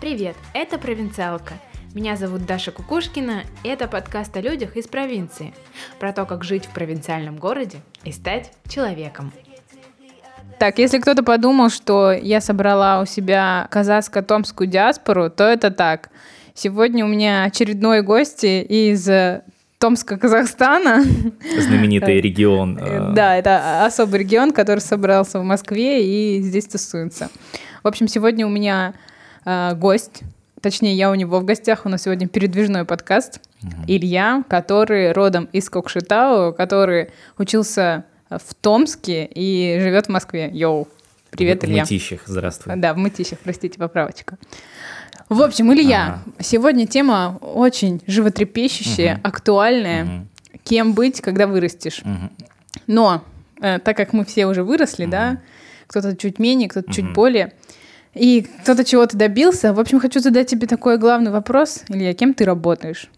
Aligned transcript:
Привет, 0.00 0.36
это 0.52 0.78
«Провинциалка». 0.78 1.54
Меня 1.94 2.16
зовут 2.16 2.44
Даша 2.46 2.72
Кукушкина, 2.72 3.44
и 3.62 3.68
это 3.68 3.86
подкаст 3.86 4.36
о 4.36 4.40
людях 4.40 4.76
из 4.76 4.88
провинции. 4.88 5.54
Про 6.00 6.12
то, 6.12 6.24
как 6.26 6.42
жить 6.42 6.66
в 6.66 6.70
провинциальном 6.70 7.36
городе 7.36 7.78
и 8.02 8.12
стать 8.12 8.52
человеком. 8.68 9.32
Так, 10.58 10.78
если 10.78 10.98
кто-то 10.98 11.22
подумал, 11.22 11.70
что 11.70 12.12
я 12.12 12.40
собрала 12.40 13.00
у 13.00 13.06
себя 13.06 13.68
казахско-томскую 13.70 14.66
диаспору, 14.66 15.30
то 15.30 15.44
это 15.44 15.70
так. 15.70 16.10
Сегодня 16.54 17.04
у 17.04 17.08
меня 17.08 17.44
очередной 17.44 18.02
гости 18.02 18.62
из 18.62 19.08
Томска, 19.84 20.16
Казахстана. 20.16 21.04
Знаменитый 21.58 22.18
регион. 22.22 22.78
Э, 22.78 23.12
да, 23.12 23.36
это 23.36 23.84
особый 23.84 24.20
регион, 24.20 24.52
который 24.52 24.78
собрался 24.78 25.40
в 25.40 25.44
Москве 25.44 26.02
и 26.38 26.40
здесь 26.40 26.64
тусуется. 26.64 27.28
В 27.82 27.88
общем, 27.88 28.08
сегодня 28.08 28.46
у 28.46 28.48
меня 28.48 28.94
э, 29.44 29.74
гость, 29.74 30.22
точнее, 30.62 30.94
я 30.94 31.10
у 31.10 31.14
него 31.14 31.38
в 31.38 31.44
гостях, 31.44 31.84
у 31.84 31.90
нас 31.90 32.04
сегодня 32.04 32.26
передвижной 32.28 32.86
подкаст. 32.86 33.42
Илья, 33.86 34.42
который 34.48 35.12
родом 35.12 35.50
из 35.52 35.68
Кокшетау, 35.68 36.54
который 36.54 37.10
учился 37.36 38.06
в 38.30 38.54
Томске 38.54 39.26
и 39.26 39.80
живет 39.82 40.06
в 40.06 40.08
Москве. 40.08 40.48
Йоу, 40.50 40.88
привет, 41.28 41.60
в, 41.60 41.66
Илья. 41.66 41.84
В 41.84 41.90
Мытищах, 41.90 42.22
здравствуй. 42.24 42.74
Да, 42.76 42.94
в 42.94 42.96
Мытищах, 42.96 43.38
простите, 43.40 43.78
поправочка. 43.78 44.38
В 45.28 45.42
общем, 45.42 45.72
Илья, 45.72 46.04
ага. 46.04 46.22
сегодня 46.40 46.86
тема 46.86 47.38
очень 47.40 48.02
животрепещущая, 48.06 49.14
угу. 49.14 49.20
актуальная. 49.24 50.04
Угу. 50.04 50.58
Кем 50.64 50.92
быть, 50.94 51.20
когда 51.20 51.46
вырастешь? 51.46 52.00
Угу. 52.00 52.46
Но, 52.86 53.24
э, 53.60 53.78
так 53.78 53.96
как 53.96 54.12
мы 54.12 54.24
все 54.24 54.46
уже 54.46 54.62
выросли, 54.62 55.04
угу. 55.04 55.12
да, 55.12 55.38
кто-то 55.86 56.16
чуть 56.16 56.38
менее, 56.38 56.68
кто-то 56.68 56.86
угу. 56.86 56.94
чуть 56.94 57.12
более, 57.12 57.52
и 58.14 58.46
кто-то 58.62 58.84
чего-то 58.84 59.16
добился. 59.16 59.72
В 59.72 59.80
общем, 59.80 59.98
хочу 59.98 60.20
задать 60.20 60.48
тебе 60.48 60.66
такой 60.66 60.98
главный 60.98 61.30
вопрос. 61.30 61.82
Илья, 61.88 62.14
кем 62.14 62.34
ты 62.34 62.44
работаешь? 62.44 63.08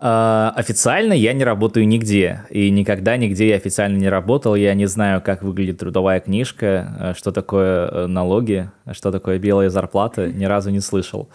Uh, 0.00 0.48
официально 0.56 1.12
я 1.12 1.34
не 1.34 1.44
работаю 1.44 1.86
нигде, 1.86 2.46
и 2.48 2.70
никогда 2.70 3.18
нигде 3.18 3.50
я 3.50 3.56
официально 3.56 3.98
не 3.98 4.08
работал. 4.08 4.54
Я 4.54 4.72
не 4.72 4.86
знаю, 4.86 5.20
как 5.20 5.42
выглядит 5.42 5.78
трудовая 5.78 6.20
книжка, 6.20 6.96
э, 6.98 7.14
что 7.14 7.32
такое 7.32 7.86
э, 7.86 8.06
налоги, 8.06 8.70
что 8.92 9.12
такое 9.12 9.38
белая 9.38 9.68
зарплата, 9.68 10.32
ни 10.32 10.46
разу 10.46 10.70
не 10.70 10.80
слышал. 10.80 11.28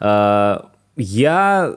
Я 0.00 1.76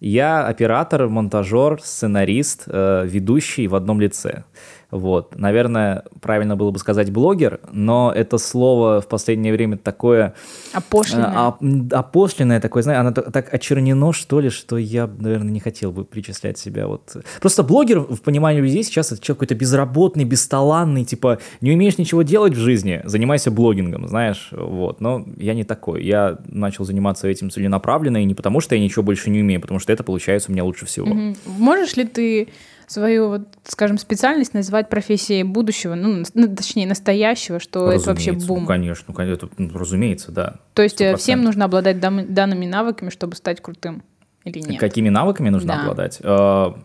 я 0.00 0.46
оператор, 0.46 1.08
монтажер, 1.08 1.80
сценарист, 1.82 2.64
э, 2.66 3.06
ведущий 3.06 3.66
в 3.66 3.74
одном 3.74 3.98
лице. 3.98 4.44
Вот. 4.90 5.36
Наверное, 5.36 6.04
правильно 6.20 6.56
было 6.56 6.70
бы 6.70 6.78
сказать 6.78 7.10
блогер, 7.10 7.60
но 7.72 8.12
это 8.14 8.38
слово 8.38 9.00
в 9.00 9.08
последнее 9.08 9.52
время 9.52 9.76
такое... 9.76 10.34
Опошленное. 10.72 11.32
А, 11.34 11.58
опошленное 11.90 12.60
такое, 12.60 12.82
знаешь, 12.84 13.00
оно 13.00 13.12
так 13.12 13.52
очернено, 13.52 14.12
что 14.12 14.40
ли, 14.40 14.48
что 14.48 14.78
я, 14.78 15.06
наверное, 15.06 15.50
не 15.50 15.60
хотел 15.60 15.90
бы 15.90 16.04
причислять 16.04 16.58
себя 16.58 16.86
вот... 16.86 17.16
Просто 17.40 17.64
блогер, 17.64 18.00
в 18.00 18.22
понимании 18.22 18.60
людей, 18.60 18.84
сейчас 18.84 19.10
это 19.10 19.20
человек 19.20 19.40
какой-то 19.40 19.54
безработный, 19.56 20.24
бесталанный, 20.24 21.04
типа, 21.04 21.38
не 21.60 21.72
умеешь 21.72 21.98
ничего 21.98 22.22
делать 22.22 22.54
в 22.54 22.58
жизни, 22.58 23.00
занимайся 23.04 23.50
блогингом, 23.50 24.06
знаешь, 24.06 24.48
вот. 24.52 25.00
Но 25.00 25.26
я 25.36 25.54
не 25.54 25.64
такой. 25.64 26.04
Я 26.04 26.38
начал 26.46 26.84
заниматься 26.84 27.26
этим 27.26 27.50
целенаправленно, 27.50 28.18
и 28.18 28.24
не 28.24 28.34
потому, 28.34 28.60
что 28.60 28.76
я 28.76 28.80
ничего 28.80 29.02
больше 29.02 29.30
не 29.30 29.40
умею, 29.40 29.60
потому 29.60 29.80
что 29.80 29.92
это 29.92 30.04
получается 30.04 30.50
у 30.50 30.52
меня 30.52 30.62
лучше 30.64 30.86
всего. 30.86 31.10
Угу. 31.10 31.36
Можешь 31.58 31.96
ли 31.96 32.04
ты 32.04 32.48
свою, 32.86 33.28
вот, 33.28 33.48
скажем, 33.64 33.98
специальность 33.98 34.54
называть 34.54 34.88
профессией 34.88 35.42
будущего, 35.42 35.94
ну, 35.94 36.24
точнее, 36.54 36.86
настоящего, 36.86 37.58
что 37.58 37.80
разумеется, 37.80 38.10
это 38.10 38.10
вообще 38.10 38.32
бум. 38.32 38.60
Ну, 38.60 38.66
конечно, 38.66 39.14
ну, 39.16 39.24
это, 39.24 39.48
ну, 39.58 39.70
разумеется, 39.74 40.32
да. 40.32 40.56
То 40.74 40.82
есть 40.82 41.00
100%. 41.00 41.04
Э, 41.04 41.16
всем 41.16 41.42
нужно 41.42 41.64
обладать 41.64 42.00
данными 42.00 42.66
навыками, 42.66 43.10
чтобы 43.10 43.36
стать 43.36 43.60
крутым 43.60 44.02
или 44.44 44.60
нет? 44.60 44.80
Какими 44.80 45.08
навыками 45.08 45.48
нужно 45.48 45.74
да. 45.74 45.80
обладать? 45.82 46.20
А, 46.22 46.78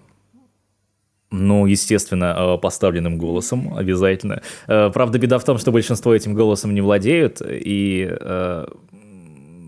ну, 1.29 1.65
естественно, 1.65 2.35
э, 2.37 2.57
поставленным 2.57 3.17
голосом 3.17 3.77
обязательно. 3.77 4.41
Э, 4.67 4.89
правда, 4.91 5.19
беда 5.19 5.37
в 5.39 5.43
том, 5.43 5.57
что 5.57 5.71
большинство 5.71 6.13
этим 6.13 6.33
голосом 6.33 6.73
не 6.73 6.81
владеют, 6.81 7.41
и 7.41 8.09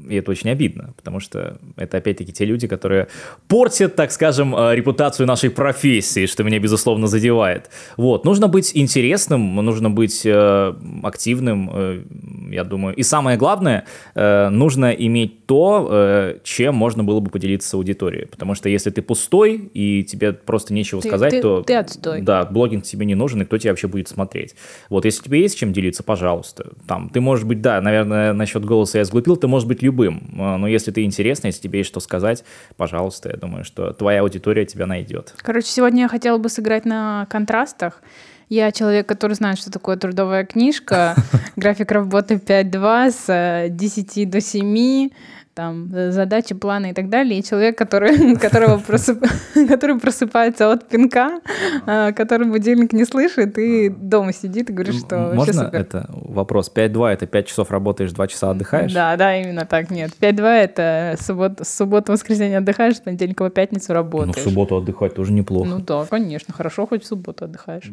и 0.09 0.16
это 0.16 0.31
очень 0.31 0.50
обидно, 0.50 0.94
потому 0.96 1.19
что 1.19 1.58
это 1.75 1.97
опять-таки 1.97 2.31
те 2.31 2.46
люди, 2.46 2.68
которые 2.68 3.08
портят, 3.47 3.96
так 3.96 4.12
скажем, 4.12 4.56
э, 4.56 4.75
репутацию 4.75 5.28
нашей 5.28 5.50
профессии, 5.50 6.25
что 6.25 6.44
меня, 6.44 6.59
безусловно, 6.59 7.08
задевает. 7.08 7.69
Вот, 7.97 8.25
нужно 8.25 8.47
быть 8.47 8.72
интересным, 8.75 9.56
нужно 9.56 9.90
быть 9.90 10.25
э, 10.25 10.74
активным, 11.03 11.69
э, 11.74 12.03
я 12.52 12.64
думаю. 12.64 12.96
И 12.96 13.03
самое 13.03 13.38
главное, 13.38 13.86
нужно 14.16 14.91
иметь 14.91 15.46
то, 15.46 16.35
чем 16.44 16.75
можно 16.75 17.03
было 17.03 17.20
бы 17.20 17.30
поделиться 17.30 17.70
с 17.70 17.74
аудиторией. 17.74 18.28
Потому 18.28 18.53
что 18.56 18.70
если 18.70 18.90
ты 18.91 19.02
пустой 19.02 19.72
и 19.74 20.03
тебе 20.03 20.34
просто 20.34 20.74
нечего 20.74 21.02
ты, 21.02 21.08
сказать, 21.08 21.31
ты, 21.31 21.41
то... 21.41 21.64
Ты 21.64 21.75
отстой. 21.75 22.22
Да, 22.22 22.46
блогинг 22.46 22.84
тебе 22.84 23.06
не 23.06 23.16
нужен, 23.16 23.41
и 23.41 23.46
кто 23.46 23.58
тебя 23.58 23.72
вообще 23.72 23.88
будет 23.88 24.08
смотреть. 24.08 24.56
Вот, 24.90 25.06
если 25.06 25.24
тебе 25.24 25.41
есть 25.41 25.58
чем 25.58 25.74
делиться, 25.74 26.03
пожалуйста. 26.03 26.72
Там, 26.88 27.09
ты 27.09 27.22
можешь 27.22 27.46
быть, 27.46 27.62
да, 27.62 27.81
наверное, 27.81 28.34
насчет 28.34 28.66
голоса 28.66 29.00
я 29.00 29.06
сглупил, 29.06 29.35
ты 29.35 29.47
можешь 29.47 29.68
быть 29.68 29.81
любым 29.81 29.92
любым. 29.93 30.35
А, 30.39 30.57
но 30.57 30.67
если 30.67 30.91
ты 30.91 31.03
интересный, 31.03 31.49
если 31.49 31.61
тебе 31.61 31.79
есть 31.79 31.89
что 31.89 31.99
сказать, 31.99 32.43
пожалуйста, 32.75 33.29
я 33.29 33.37
думаю, 33.37 33.63
что 33.63 33.93
твоя 33.93 34.21
аудитория 34.21 34.65
тебя 34.65 34.85
найдет. 34.85 35.33
Короче, 35.37 35.67
сегодня 35.67 36.03
я 36.03 36.07
хотела 36.07 36.37
бы 36.37 36.49
сыграть 36.49 36.85
на 36.85 37.27
контрастах. 37.29 38.01
Я 38.49 38.71
человек, 38.71 39.07
который 39.07 39.33
знает, 39.33 39.57
что 39.57 39.71
такое 39.71 39.95
трудовая 39.95 40.45
книжка, 40.45 41.15
график 41.55 41.91
работы 41.91 42.35
5-2 42.35 43.11
с 43.11 43.69
10 43.69 44.17
э, 44.17 44.25
до 44.25 44.41
7, 44.41 45.09
там, 45.53 45.90
задачи, 46.12 46.56
планы 46.56 46.91
и 46.91 46.94
так 46.94 47.09
далее, 47.09 47.40
и 47.40 47.44
человек, 47.44 47.78
который, 47.78 48.36
которого 48.40 48.78
просып... 48.78 49.24
который 49.68 50.00
просыпается 50.00 50.72
от 50.72 50.88
пинка, 50.88 51.41
а, 51.86 52.12
который 52.12 52.47
будильник 52.47 52.94
не 52.94 53.06
слышит, 53.06 53.58
и 53.58 53.90
дома 53.90 54.34
сидит 54.34 54.69
и 54.69 54.74
говорит, 54.74 54.96
что 54.96 55.31
Можно 55.34 55.69
это 55.72 56.09
вопрос? 56.12 56.72
5-2— 56.74 57.08
это 57.14 57.28
5 57.28 57.47
часов 57.47 57.72
работаешь, 57.72 58.12
2 58.12 58.28
часа 58.28 58.52
отдыхаешь? 58.52 58.94
Да, 58.94 59.16
да, 59.16 59.36
именно 59.36 59.66
так, 59.66 59.91
нет. 59.91 60.12
5-2— 60.19 60.46
это 60.64 61.16
суббота, 61.19 61.64
суббота, 61.64 62.12
воскресенье 62.12 62.58
отдыхаешь, 62.58 62.97
с 62.97 63.00
понедельника 63.00 63.44
по 63.44 63.50
пятницу 63.50 63.94
работаешь. 63.94 64.35
Ну, 64.35 64.41
в 64.41 64.44
субботу 64.44 64.78
отдыхать 64.78 65.16
тоже 65.16 65.31
неплохо. 65.34 65.70
Ну 65.70 65.80
да, 65.80 66.06
конечно, 66.06 66.53
хорошо, 66.53 66.88
хоть 66.88 67.03
в 67.03 67.08
субботу 67.08 67.46
отдыхаешь. 67.46 67.91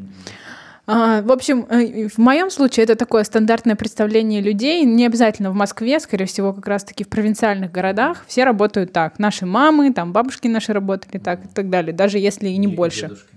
А, 0.92 1.22
в 1.22 1.30
общем, 1.30 1.66
э, 1.70 2.08
в 2.08 2.18
моем 2.18 2.50
случае 2.50 2.82
это 2.82 2.96
такое 2.96 3.22
стандартное 3.22 3.76
представление 3.76 4.40
людей, 4.40 4.84
не 4.84 5.06
обязательно 5.06 5.52
в 5.52 5.54
Москве, 5.54 6.00
скорее 6.00 6.24
всего, 6.24 6.52
как 6.52 6.66
раз-таки 6.66 7.04
в 7.04 7.08
провинциальных 7.08 7.70
городах. 7.70 8.24
Все 8.26 8.42
работают 8.42 8.92
так. 8.92 9.20
Наши 9.20 9.46
мамы, 9.46 9.92
там 9.92 10.12
бабушки 10.12 10.48
наши 10.48 10.72
работали 10.72 11.18
так 11.18 11.44
и 11.44 11.48
так 11.48 11.70
далее, 11.70 11.92
даже 11.92 12.18
если 12.18 12.48
и 12.48 12.56
не 12.56 12.72
и 12.72 12.74
больше. 12.74 13.02
Дедушки. 13.02 13.28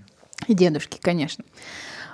И 0.48 0.54
дедушки, 0.54 0.98
конечно. 1.00 1.44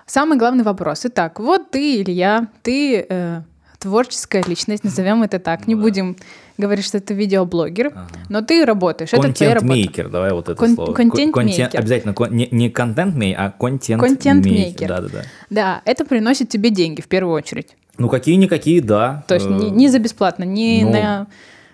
Самый 0.04 0.36
главный 0.36 0.62
вопрос. 0.62 1.06
Итак, 1.06 1.40
вот 1.40 1.70
ты, 1.70 1.94
или 1.94 2.10
я, 2.10 2.48
ты 2.62 3.06
э, 3.08 3.40
творческая 3.78 4.42
личность, 4.46 4.84
назовем 4.84 5.22
это 5.22 5.38
так. 5.38 5.66
Не 5.66 5.74
ну 5.74 5.80
будем 5.80 6.16
говорить, 6.60 6.84
что 6.84 7.00
ты 7.00 7.14
видеоблогер, 7.14 7.88
ага. 7.88 8.08
но 8.28 8.42
ты 8.42 8.64
работаешь. 8.64 9.10
Это 9.12 9.32
твоя 9.32 9.54
работа. 9.54 9.66
Контент-мейкер, 9.66 10.08
давай 10.08 10.32
вот 10.32 10.48
это 10.48 10.54
Кон- 10.54 10.74
слово. 10.74 10.92
Контент-мейкер. 10.92 11.80
Обязательно 11.80 12.14
не, 12.30 12.48
не 12.50 12.70
контент-мейкер, 12.70 13.40
а 13.40 13.50
контент-мейкер. 13.50 14.16
Контент-мейкер. 14.16 14.88
Да, 14.88 15.00
да, 15.00 15.08
да. 15.08 15.22
Да, 15.50 15.82
это 15.84 16.04
приносит 16.04 16.48
тебе 16.48 16.70
деньги 16.70 17.00
в 17.00 17.08
первую 17.08 17.34
очередь. 17.34 17.76
Ну, 17.98 18.08
какие-никакие, 18.08 18.80
да. 18.80 19.24
То 19.26 19.34
есть 19.34 19.48
не, 19.48 19.70
не 19.70 19.88
за 19.88 19.98
бесплатно, 19.98 20.44
не 20.44 20.84
ну, 20.84 20.92
на 20.92 21.26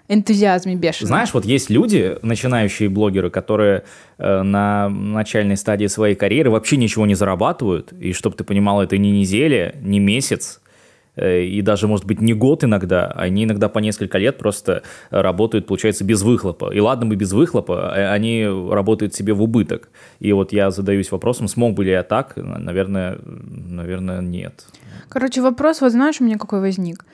энтузиазме 0.09 0.75
бешеном. 0.75 1.09
Знаешь, 1.09 1.35
вот 1.35 1.45
есть 1.45 1.69
люди, 1.69 2.17
начинающие 2.23 2.89
блогеры, 2.89 3.31
которые 3.31 3.85
э, 4.19 4.43
на 4.43 4.89
начальной 4.89 5.57
стадии 5.57 5.87
своей 5.87 6.15
карьеры 6.15 6.51
вообще 6.51 6.77
ничего 6.77 7.07
не 7.07 7.15
зарабатывают, 7.15 7.93
и 7.93 8.13
чтобы 8.13 8.37
ты 8.37 8.45
понимал, 8.45 8.83
это 8.83 8.99
не 8.99 9.11
неделя, 9.11 9.75
не 9.81 9.99
месяц, 9.99 10.61
Э, 10.61 10.66
и 11.17 11.63
даже, 11.63 11.89
может 11.89 12.05
быть, 12.05 12.21
не 12.21 12.35
год 12.35 12.65
иногда, 12.65 13.07
они 13.07 13.45
иногда 13.45 13.69
по 13.69 13.79
несколько 13.79 14.19
лет 14.19 14.39
просто 14.39 14.83
работают, 15.11 15.67
получается, 15.67 16.05
без 16.05 16.23
выхлопа. 16.23 16.71
И 16.73 16.81
ладно 16.81 17.07
бы 17.07 17.17
без 17.17 17.33
выхлопа, 17.33 17.93
а 17.93 18.13
они 18.13 18.47
работают 18.47 19.15
себе 19.15 19.33
в 19.33 19.43
убыток. 19.43 19.89
И 20.21 20.33
вот 20.33 20.53
я 20.53 20.71
задаюсь 20.71 21.11
вопросом, 21.11 21.49
смог 21.49 21.75
бы 21.75 21.85
ли 21.85 21.93
я 21.93 22.03
так? 22.03 22.35
Наверное, 22.37 23.19
наверное, 23.25 24.21
нет. 24.21 24.67
Короче, 25.09 25.41
вопрос, 25.41 25.81
вот 25.81 25.93
знаешь, 25.93 26.21
у 26.21 26.25
меня 26.25 26.37
какой 26.37 26.61
возник? 26.61 27.05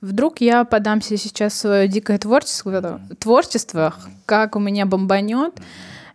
Вдруг 0.00 0.40
я 0.40 0.64
подамся 0.64 1.18
сейчас 1.18 1.52
в 1.52 1.56
свое 1.56 1.86
дикое 1.86 2.18
творчество, 2.18 3.00
творчество, 3.18 3.94
как 4.24 4.56
у 4.56 4.58
меня 4.58 4.86
бомбанет, 4.86 5.52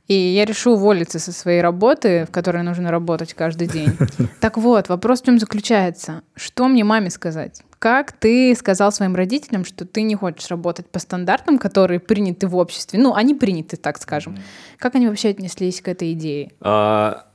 и 0.07 0.13
я 0.13 0.46
решу 0.46 0.74
уволиться 0.74 1.19
со 1.19 1.31
своей 1.31 1.62
работы, 1.62 2.25
в 2.25 2.31
которой 2.31 2.63
нужно 2.63 2.92
работать 2.92 3.34
каждый 3.34 3.68
день. 3.68 3.98
Так 4.40 4.57
вот, 4.57 4.90
вопрос 4.90 5.22
в 5.22 5.25
чем 5.25 5.40
заключается? 5.40 6.22
Что 6.36 6.68
мне 6.68 6.84
маме 6.84 7.10
сказать? 7.10 7.63
Как 7.80 8.12
ты 8.12 8.56
сказал 8.56 8.92
своим 8.92 9.16
родителям, 9.16 9.66
что 9.66 9.86
ты 9.86 10.04
не 10.04 10.16
хочешь 10.16 10.50
работать 10.50 10.88
по 10.90 11.00
стандартам, 11.00 11.57
которые 11.57 12.00
приняты 12.00 12.48
в 12.48 12.56
обществе? 12.56 13.00
Ну, 13.00 13.16
они 13.16 13.34
приняты, 13.34 13.78
так 13.78 14.00
скажем. 14.00 14.38
Как 14.78 14.96
они 14.96 15.07
вообще 15.07 15.30
отнеслись 15.30 15.81
к 15.81 15.88
этой 15.88 16.13
идее? 16.13 16.51
А, 16.62 17.25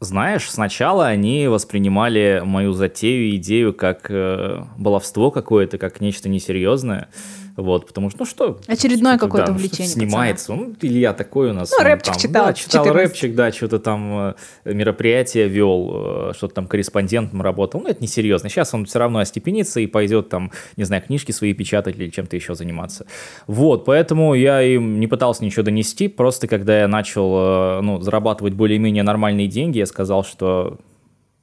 знаешь, 0.00 0.50
сначала 0.50 1.06
они 1.06 1.48
воспринимали 1.48 2.42
мою 2.44 2.72
затею 2.72 3.34
идею 3.36 3.72
как 3.72 4.10
э, 4.10 4.62
баловство 4.76 5.30
какое-то, 5.30 5.78
как 5.78 6.00
нечто 6.00 6.28
несерьезное. 6.28 7.08
Вот, 7.56 7.86
потому 7.86 8.10
что, 8.10 8.20
ну 8.20 8.26
что... 8.26 8.60
Очередное 8.66 9.16
какое-то 9.18 9.52
увлечение. 9.52 9.88
Снимается. 9.88 10.52
Пацана. 10.52 10.68
Ну, 10.68 10.76
Илья 10.82 11.14
такой 11.14 11.50
у 11.50 11.52
нас. 11.54 11.72
Ну, 11.76 11.82
рэпчик 11.82 12.12
там, 12.12 12.20
читал. 12.20 12.46
Да, 12.46 12.52
читал 12.52 12.84
14. 12.84 12.94
рэпчик, 12.94 13.34
да, 13.34 13.52
что-то 13.52 13.78
там 13.78 14.34
э, 14.64 14.72
мероприятие 14.72 15.48
вел, 15.48 16.30
э, 16.30 16.32
что-то 16.36 16.54
там 16.54 16.66
корреспондентом 16.66 17.40
работал. 17.40 17.80
Ну, 17.80 17.88
это 17.88 18.02
несерьезно. 18.02 18.50
Сейчас 18.50 18.74
он 18.74 18.84
все 18.84 18.98
равно 18.98 19.20
остепенится 19.20 19.80
и 19.80 19.86
пойдет 19.86 20.28
там, 20.28 20.52
не 20.76 20.84
знаю, 20.84 21.02
книжки 21.02 21.32
свои 21.32 21.54
печатать 21.54 21.96
или 21.96 22.10
чем-то 22.10 22.36
еще 22.36 22.54
заниматься. 22.54 23.06
Вот, 23.46 23.86
поэтому 23.86 24.34
я 24.34 24.60
им 24.62 25.00
не 25.00 25.06
пытался 25.06 25.44
ничего 25.44 25.62
донести. 25.62 26.08
Просто 26.08 26.48
когда 26.48 26.80
я 26.80 26.88
начал, 26.88 27.78
э, 27.78 27.80
ну, 27.80 28.00
зарабатывать 28.00 28.52
более-менее 28.52 29.02
нормальные 29.02 29.48
деньги, 29.48 29.78
я 29.78 29.86
сказал, 29.86 30.24
что 30.24 30.78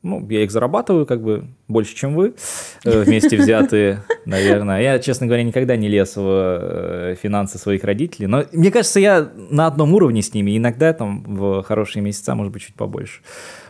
ну, 0.04 0.26
я 0.30 0.44
их 0.44 0.52
зарабатываю 0.52 1.06
как 1.06 1.24
бы 1.24 1.46
больше, 1.70 1.96
чем 1.96 2.14
вы, 2.14 2.36
э, 2.84 3.04
вместе 3.04 3.38
взятые, 3.38 4.04
наверное. 4.26 4.82
Я, 4.82 5.00
честно 5.00 5.28
говоря, 5.28 5.44
никогда 5.44 5.78
не 5.78 5.88
лез 5.88 6.18
в 6.18 6.22
э, 6.22 7.16
финансы 7.22 7.58
своих 7.58 7.86
родителей, 7.86 8.28
но 8.28 8.44
мне 8.52 8.70
кажется, 8.70 9.00
я 9.00 9.32
на 9.50 9.66
одном 9.66 9.94
уровне 9.94 10.22
с 10.22 10.34
ними, 10.34 10.58
иногда 10.58 10.92
там 10.94 11.24
в 11.24 11.64
хорошие 11.64 12.04
месяца, 12.04 12.36
может 12.36 12.52
быть, 12.52 12.64
чуть 12.64 12.76
побольше. 12.76 13.22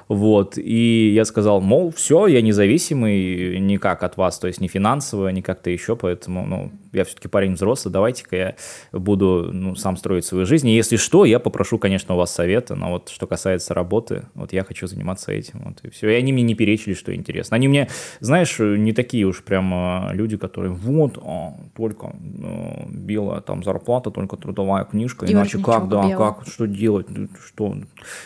Вот, 0.08 0.58
и 0.58 1.14
я 1.14 1.24
сказал, 1.24 1.62
мол, 1.62 1.94
все, 1.96 2.28
я 2.28 2.42
независимый 2.42 3.60
никак 3.60 4.04
от 4.04 4.18
вас, 4.18 4.40
то 4.40 4.48
есть 4.48 4.60
не 4.60 4.68
финансово, 4.68 5.30
не 5.30 5.42
как-то 5.42 5.70
еще, 5.70 5.96
поэтому, 5.96 6.46
ну, 6.46 6.72
я 6.94 7.04
все-таки 7.04 7.28
парень 7.28 7.54
взрослый, 7.56 7.92
давайте-ка 7.92 8.36
я 8.36 8.56
буду, 8.92 9.50
ну, 9.52 9.76
сам 9.76 9.98
строить 9.98 10.26
свою 10.26 10.46
жизнь, 10.46 10.70
и 10.70 10.76
если 10.76 10.98
что, 10.98 11.26
я 11.26 11.40
попрошу, 11.40 11.80
конечно, 11.80 12.16
у 12.16 12.18
вас 12.18 12.34
совета, 12.34 12.76
но 12.76 12.92
вот 12.92 13.10
что 13.10 13.28
касается 13.28 13.74
работы, 13.74 14.28
вот 14.36 14.54
я 14.54 14.64
хочу 14.64 14.88
заниматься 14.88 15.32
этим, 15.32 15.62
вот, 15.66 15.80
и 15.84 15.90
все, 15.90 16.10
и 16.10 16.14
они 16.14 16.32
мне 16.34 16.44
не 16.44 16.56
перечили, 16.56 16.94
что 16.94 17.14
интересно. 17.14 17.56
Они 17.56 17.68
мне, 17.68 17.90
знаешь, 18.20 18.58
не 18.60 18.94
такие 18.94 19.26
уж 19.26 19.44
прям 19.44 20.12
люди, 20.12 20.38
которые, 20.38 20.72
вот, 20.72 21.18
а, 21.24 21.54
только 21.76 22.08
а, 22.08 22.88
белая 22.90 23.42
там 23.42 23.64
зарплата, 23.64 24.12
только 24.12 24.38
трудовая 24.38 24.86
книжка, 24.86 25.26
и 25.26 25.34
иначе 25.34 25.58
как, 25.60 25.90
да, 25.90 26.08
белого. 26.08 26.34
как, 26.34 26.48
что 26.48 26.68
делать, 26.68 27.08
что, 27.46 27.76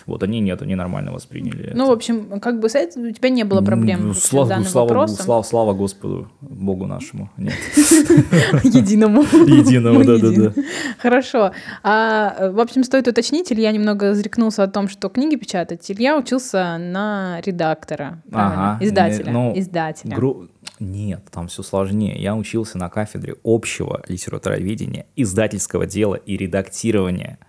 вот 0.05 0.23
они 0.23 0.39
нет, 0.39 0.61
они 0.61 0.75
нормально 0.75 1.11
восприняли 1.11 1.77
ну, 1.77 1.87
в 1.87 1.91
общем, 1.91 2.39
как 2.39 2.59
бы 2.59 2.69
с 2.69 2.75
этим 2.75 3.07
у 3.07 3.11
тебя 3.11 3.29
не 3.29 3.43
было 3.43 3.61
проблем 3.61 4.13
слава, 4.15 4.49
данным 4.49 4.65
слава, 4.65 4.87
вопросом. 4.87 5.23
Слава, 5.23 5.43
слава 5.43 5.73
Господу, 5.73 6.31
Богу 6.41 6.87
нашему. 6.87 7.29
Нет. 7.37 7.53
Единому. 8.63 9.23
Единому, 9.23 10.03
да-да-да. 10.05 10.53
Хорошо. 10.99 11.51
А, 11.83 12.51
в 12.51 12.59
общем, 12.59 12.83
стоит 12.83 13.07
уточнить, 13.07 13.51
Илья 13.51 13.71
немного 13.71 14.13
зарекнулся 14.13 14.63
о 14.63 14.67
том, 14.67 14.87
что 14.87 15.09
книги 15.09 15.35
печатать. 15.35 15.89
Илья 15.89 16.17
учился 16.17 16.77
на 16.77 17.41
редактора, 17.45 18.21
ага, 18.31 18.83
издателя. 18.83 19.31
Ну, 19.31 19.53
издателя. 19.57 20.15
Гру... 20.15 20.47
Нет, 20.79 21.21
там 21.31 21.47
все 21.47 21.63
сложнее. 21.63 22.21
Я 22.21 22.35
учился 22.35 22.77
на 22.77 22.89
кафедре 22.89 23.35
общего 23.43 24.03
литературоведения, 24.07 25.07
издательского 25.15 25.85
дела 25.85 26.15
и 26.15 26.37
редактирования. 26.37 27.39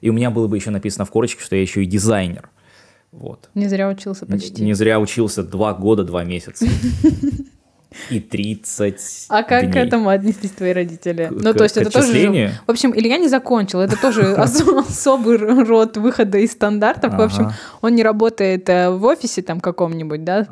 И 0.00 0.10
у 0.10 0.12
меня 0.12 0.30
было 0.30 0.48
бы 0.48 0.56
еще 0.56 0.70
написано 0.70 1.04
в 1.04 1.10
корочке, 1.10 1.42
что 1.42 1.54
я 1.54 1.62
еще 1.62 1.82
и 1.82 1.86
дизайнер. 1.86 2.50
Вот. 3.12 3.50
Не 3.54 3.68
зря 3.68 3.88
учился 3.88 4.26
почти. 4.26 4.62
Не, 4.62 4.68
не 4.68 4.74
зря 4.74 4.98
учился 4.98 5.42
два 5.42 5.74
года, 5.74 6.02
два 6.02 6.24
месяца. 6.24 6.66
И 8.10 8.20
30 8.20 9.26
А 9.28 9.42
как 9.42 9.64
дней. 9.64 9.72
к 9.72 9.76
этому 9.76 10.08
отнеслись 10.08 10.50
твои 10.52 10.72
родители? 10.72 11.26
К, 11.26 11.30
ну, 11.30 11.54
то 11.54 11.64
есть 11.64 11.76
это 11.76 11.90
тоже... 11.90 12.52
В 12.66 12.70
общем, 12.70 12.92
Илья 12.96 13.18
не 13.18 13.28
закончил. 13.28 13.80
Это 13.80 14.00
тоже 14.00 14.34
особый 14.36 15.36
род 15.36 15.96
выхода 15.96 16.38
из 16.38 16.52
стандартов. 16.52 17.14
В 17.14 17.20
общем, 17.20 17.52
он 17.80 17.94
не 17.94 18.02
работает 18.02 18.68
э, 18.68 18.90
в 18.90 19.04
офисе 19.04 19.42
там 19.42 19.60
каком-нибудь, 19.60 20.24
да, 20.24 20.46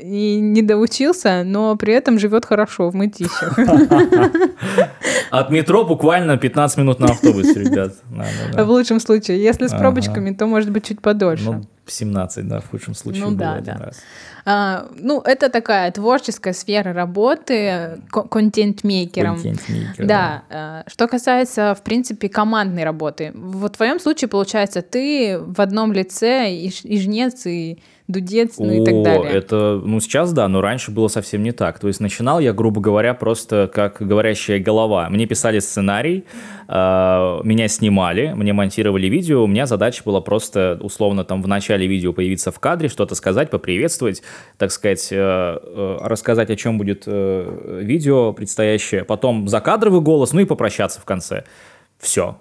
и 0.00 0.38
не 0.40 0.62
доучился, 0.62 1.42
но 1.44 1.76
при 1.76 1.94
этом 1.94 2.18
живет 2.18 2.44
хорошо 2.44 2.90
в 2.90 2.94
мытищах. 2.94 3.58
От 5.30 5.50
метро 5.50 5.84
буквально 5.84 6.36
15 6.36 6.78
минут 6.78 7.00
на 7.00 7.06
автобусе, 7.06 7.54
ребят. 7.60 7.94
В 8.56 8.70
лучшем 8.70 9.00
случае. 9.00 9.42
Если 9.42 9.66
с 9.66 9.72
пробочками, 9.72 10.34
то 10.34 10.46
может 10.46 10.70
быть 10.70 10.86
чуть 10.86 11.00
подольше. 11.00 11.62
Ну, 11.88 11.92
17, 11.92 12.48
да, 12.48 12.60
в 12.60 12.70
худшем 12.70 12.94
случае 12.94 13.24
ну, 13.24 13.36
да, 13.36 13.54
один 13.54 13.76
да. 13.76 13.84
раз. 13.84 14.00
А, 14.44 14.88
ну, 14.94 15.20
это 15.20 15.48
такая 15.48 15.90
творческая 15.90 16.52
сфера 16.52 16.92
работы 16.92 18.00
контент-мейкером. 18.10 19.34
Контент-мейкер, 19.34 20.06
да. 20.06 20.42
да. 20.50 20.84
Что 20.86 21.08
касается, 21.08 21.74
в 21.74 21.82
принципе, 21.82 22.28
командной 22.28 22.84
работы. 22.84 23.32
В 23.34 23.68
твоем 23.70 24.00
случае, 24.00 24.28
получается, 24.28 24.82
ты 24.82 25.38
в 25.38 25.60
одном 25.60 25.92
лице 25.92 26.52
и, 26.52 26.68
и 26.68 27.00
жнец, 27.00 27.46
и 27.46 27.78
дудец, 28.08 28.58
ну 28.58 28.72
и 28.72 28.84
так 28.84 29.02
далее. 29.02 29.32
Это, 29.32 29.80
ну, 29.84 30.00
сейчас 30.00 30.32
да, 30.32 30.48
но 30.48 30.60
раньше 30.62 30.90
было 30.90 31.08
совсем 31.08 31.42
не 31.42 31.52
так. 31.52 31.78
То 31.78 31.88
есть 31.88 32.00
начинал 32.00 32.40
я, 32.40 32.52
грубо 32.54 32.80
говоря, 32.80 33.14
просто 33.14 33.70
как 33.72 33.98
говорящая 34.00 34.58
голова. 34.58 35.08
Мне 35.10 35.26
писали 35.26 35.58
сценарий, 35.58 36.24
э, 36.66 36.72
меня 36.72 37.68
снимали, 37.68 38.32
мне 38.34 38.54
монтировали 38.54 39.06
видео, 39.08 39.44
у 39.44 39.46
меня 39.46 39.66
задача 39.66 40.02
была 40.04 40.22
просто, 40.22 40.78
условно, 40.82 41.24
там 41.24 41.42
в 41.42 41.48
начале 41.48 41.86
видео 41.86 42.14
появиться 42.14 42.50
в 42.50 42.58
кадре, 42.58 42.88
что-то 42.88 43.14
сказать, 43.14 43.50
поприветствовать, 43.50 44.22
так 44.56 44.72
сказать, 44.72 45.08
э, 45.12 45.16
э, 45.18 45.98
рассказать, 46.00 46.50
о 46.50 46.56
чем 46.56 46.78
будет 46.78 47.04
э, 47.06 47.80
видео 47.82 48.32
предстоящее, 48.32 49.04
потом 49.04 49.48
закадровый 49.48 50.00
голос, 50.00 50.32
ну 50.32 50.40
и 50.40 50.46
попрощаться 50.46 51.00
в 51.00 51.04
конце. 51.04 51.44
Все, 51.98 52.38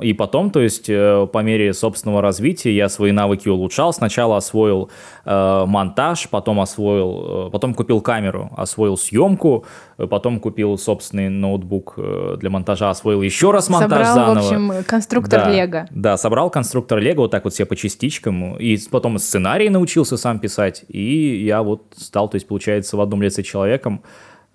и 0.00 0.12
потом, 0.12 0.50
то 0.50 0.60
есть, 0.60 0.88
э, 0.88 1.26
по 1.32 1.38
мере 1.38 1.72
собственного 1.72 2.22
развития 2.22 2.74
я 2.74 2.88
свои 2.88 3.10
навыки 3.10 3.48
улучшал. 3.48 3.92
Сначала 3.92 4.36
освоил 4.36 4.90
э, 5.24 5.64
монтаж, 5.66 6.28
потом 6.28 6.60
освоил, 6.60 7.46
э, 7.48 7.50
потом 7.50 7.74
купил 7.74 8.00
камеру, 8.00 8.50
освоил 8.56 8.96
съемку, 8.96 9.64
э, 9.96 10.06
потом 10.06 10.40
купил 10.40 10.78
собственный 10.78 11.30
ноутбук 11.30 11.94
э, 11.96 12.36
для 12.38 12.50
монтажа, 12.50 12.90
освоил 12.90 13.22
еще 13.22 13.50
раз 13.50 13.68
монтаж 13.70 14.06
собрал, 14.06 14.14
заново. 14.14 14.42
в 14.42 14.46
общем, 14.46 14.84
конструктор 14.84 15.44
да, 15.44 15.50
Лего. 15.50 15.86
Да, 15.90 16.16
собрал 16.16 16.50
конструктор 16.50 16.98
Лего 16.98 17.22
вот 17.22 17.30
так 17.30 17.44
вот 17.44 17.54
все 17.54 17.64
по 17.64 17.74
частичкам. 17.74 18.56
И 18.56 18.78
потом 18.90 19.18
сценарий 19.18 19.70
научился 19.70 20.16
сам 20.16 20.38
писать. 20.38 20.84
И 20.88 21.44
я 21.44 21.62
вот 21.62 21.82
стал, 21.96 22.28
то 22.28 22.36
есть, 22.36 22.46
получается, 22.46 22.96
в 22.96 23.00
одном 23.00 23.22
лице 23.22 23.42
человеком, 23.42 24.02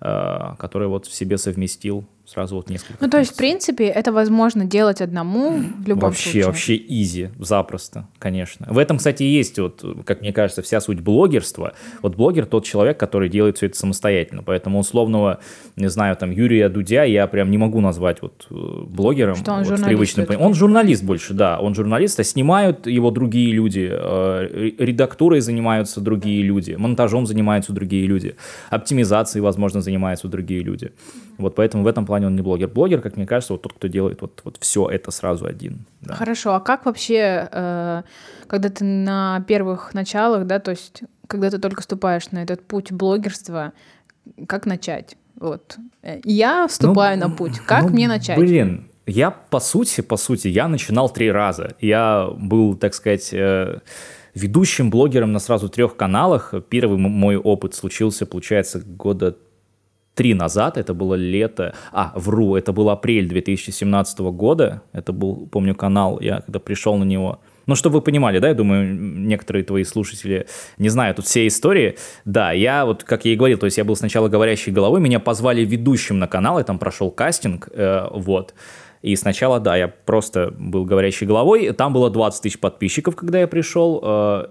э, 0.00 0.38
который 0.58 0.88
вот 0.88 1.06
в 1.06 1.14
себе 1.14 1.36
совместил 1.36 2.04
сразу 2.26 2.56
вот 2.56 2.70
несколько. 2.70 2.96
Ну, 3.00 3.10
то 3.10 3.18
есть, 3.18 3.32
в 3.32 3.36
принципе, 3.36 3.84
это 3.84 4.12
возможно 4.12 4.64
делать 4.64 5.00
одному 5.00 5.58
в 5.58 5.86
любом 5.86 6.10
вообще, 6.10 6.22
случае. 6.22 6.46
Вообще, 6.46 6.72
вообще 6.72 6.86
изи, 6.88 7.28
запросто, 7.38 8.08
конечно. 8.18 8.66
В 8.70 8.78
этом, 8.78 8.98
кстати, 8.98 9.22
есть, 9.22 9.58
вот, 9.58 9.84
как 10.06 10.22
мне 10.22 10.32
кажется, 10.32 10.62
вся 10.62 10.80
суть 10.80 11.00
блогерства. 11.00 11.74
Вот 12.02 12.16
блогер 12.16 12.46
тот 12.46 12.64
человек, 12.64 12.98
который 12.98 13.28
делает 13.28 13.58
все 13.58 13.66
это 13.66 13.76
самостоятельно. 13.76 14.42
Поэтому 14.42 14.78
условного, 14.78 15.40
не 15.76 15.88
знаю, 15.88 16.16
там, 16.16 16.30
Юрия 16.30 16.68
Дудя 16.68 17.04
я 17.04 17.26
прям 17.26 17.50
не 17.50 17.58
могу 17.58 17.80
назвать 17.80 18.22
вот 18.22 18.46
э, 18.50 18.54
блогером. 18.54 19.36
Что 19.36 19.52
он 19.52 19.64
вот, 19.64 19.78
журналист? 19.78 20.18
Он 20.38 20.54
журналист 20.54 21.04
больше, 21.04 21.34
да. 21.34 21.58
Он 21.60 21.74
журналист, 21.74 22.18
а 22.20 22.24
снимают 22.24 22.86
его 22.86 23.10
другие 23.10 23.52
люди. 23.52 23.88
Э, 23.90 24.70
редактурой 24.78 25.40
занимаются 25.40 26.00
другие 26.00 26.42
люди. 26.42 26.72
Монтажом 26.72 27.26
занимаются 27.26 27.72
другие 27.72 28.06
люди. 28.06 28.36
Оптимизацией, 28.70 29.42
возможно, 29.42 29.82
занимаются 29.82 30.28
другие 30.28 30.62
люди. 30.62 30.92
Вот 31.36 31.54
поэтому 31.54 31.82
в 31.82 31.86
этом 31.86 32.06
плане 32.06 32.13
он 32.22 32.36
не 32.36 32.42
блогер. 32.42 32.68
Блогер, 32.68 33.00
как 33.00 33.16
мне 33.16 33.26
кажется, 33.26 33.54
вот 33.54 33.62
тот, 33.62 33.72
кто 33.72 33.88
делает 33.88 34.20
вот, 34.20 34.40
вот 34.44 34.56
все 34.60 34.88
это 34.88 35.10
сразу 35.10 35.46
один. 35.46 35.86
Да. 36.00 36.14
Хорошо, 36.14 36.54
а 36.54 36.60
как 36.60 36.86
вообще, 36.86 37.48
э, 37.50 38.02
когда 38.46 38.68
ты 38.68 38.84
на 38.84 39.44
первых 39.48 39.94
началах, 39.94 40.46
да, 40.46 40.58
то 40.58 40.70
есть 40.70 41.02
когда 41.26 41.50
ты 41.50 41.58
только 41.58 41.82
ступаешь 41.82 42.30
на 42.30 42.42
этот 42.42 42.64
путь 42.66 42.92
блогерства, 42.92 43.72
как 44.46 44.66
начать? 44.66 45.16
Вот. 45.40 45.76
Я 46.22 46.68
вступаю 46.68 47.18
ну, 47.18 47.28
на 47.28 47.34
путь. 47.34 47.58
Как 47.60 47.84
ну, 47.84 47.90
мне 47.90 48.08
начать? 48.08 48.38
Блин, 48.38 48.88
я 49.06 49.30
по 49.30 49.60
сути, 49.60 50.00
по 50.00 50.16
сути, 50.16 50.48
я 50.48 50.68
начинал 50.68 51.10
три 51.10 51.30
раза. 51.30 51.74
Я 51.80 52.28
был, 52.36 52.76
так 52.76 52.94
сказать, 52.94 53.30
э, 53.32 53.80
ведущим 54.34 54.90
блогером 54.90 55.32
на 55.32 55.38
сразу 55.38 55.68
трех 55.68 55.96
каналах. 55.96 56.54
Первый 56.68 56.98
мой 56.98 57.36
опыт 57.36 57.74
случился, 57.74 58.26
получается, 58.26 58.80
года 58.80 59.36
три 60.14 60.34
назад, 60.34 60.78
это 60.78 60.94
было 60.94 61.14
лето, 61.14 61.74
а, 61.92 62.12
вру, 62.14 62.56
это 62.56 62.72
был 62.72 62.90
апрель 62.90 63.28
2017 63.28 64.18
года, 64.32 64.82
это 64.92 65.12
был, 65.12 65.46
помню, 65.46 65.74
канал, 65.74 66.20
я 66.20 66.40
когда 66.40 66.58
пришел 66.58 66.96
на 66.96 67.04
него, 67.04 67.40
ну, 67.66 67.74
чтобы 67.74 67.96
вы 67.96 68.02
понимали, 68.02 68.38
да, 68.38 68.48
я 68.48 68.54
думаю, 68.54 68.94
некоторые 68.94 69.64
твои 69.64 69.84
слушатели 69.84 70.46
не 70.78 70.88
знают 70.90 71.16
тут 71.16 71.26
все 71.26 71.46
истории. 71.46 71.96
Да, 72.24 72.52
я 72.52 72.84
вот, 72.84 73.04
как 73.04 73.24
я 73.24 73.32
и 73.32 73.36
говорил, 73.36 73.58
то 73.58 73.64
есть 73.64 73.78
я 73.78 73.84
был 73.84 73.96
сначала 73.96 74.28
говорящей 74.28 74.72
головой, 74.72 75.00
меня 75.00 75.18
позвали 75.18 75.64
ведущим 75.64 76.18
на 76.18 76.26
канал, 76.26 76.58
я 76.58 76.64
там 76.64 76.78
прошел 76.78 77.10
кастинг, 77.10 77.68
э, 77.72 78.06
вот. 78.10 78.54
И 79.00 79.16
сначала, 79.16 79.60
да, 79.60 79.76
я 79.76 79.88
просто 79.88 80.54
был 80.58 80.84
говорящей 80.84 81.26
головой, 81.26 81.72
там 81.72 81.92
было 81.92 82.10
20 82.10 82.42
тысяч 82.42 82.58
подписчиков, 82.58 83.16
когда 83.16 83.40
я 83.40 83.46
пришел, 83.46 84.00
э, 84.02 84.46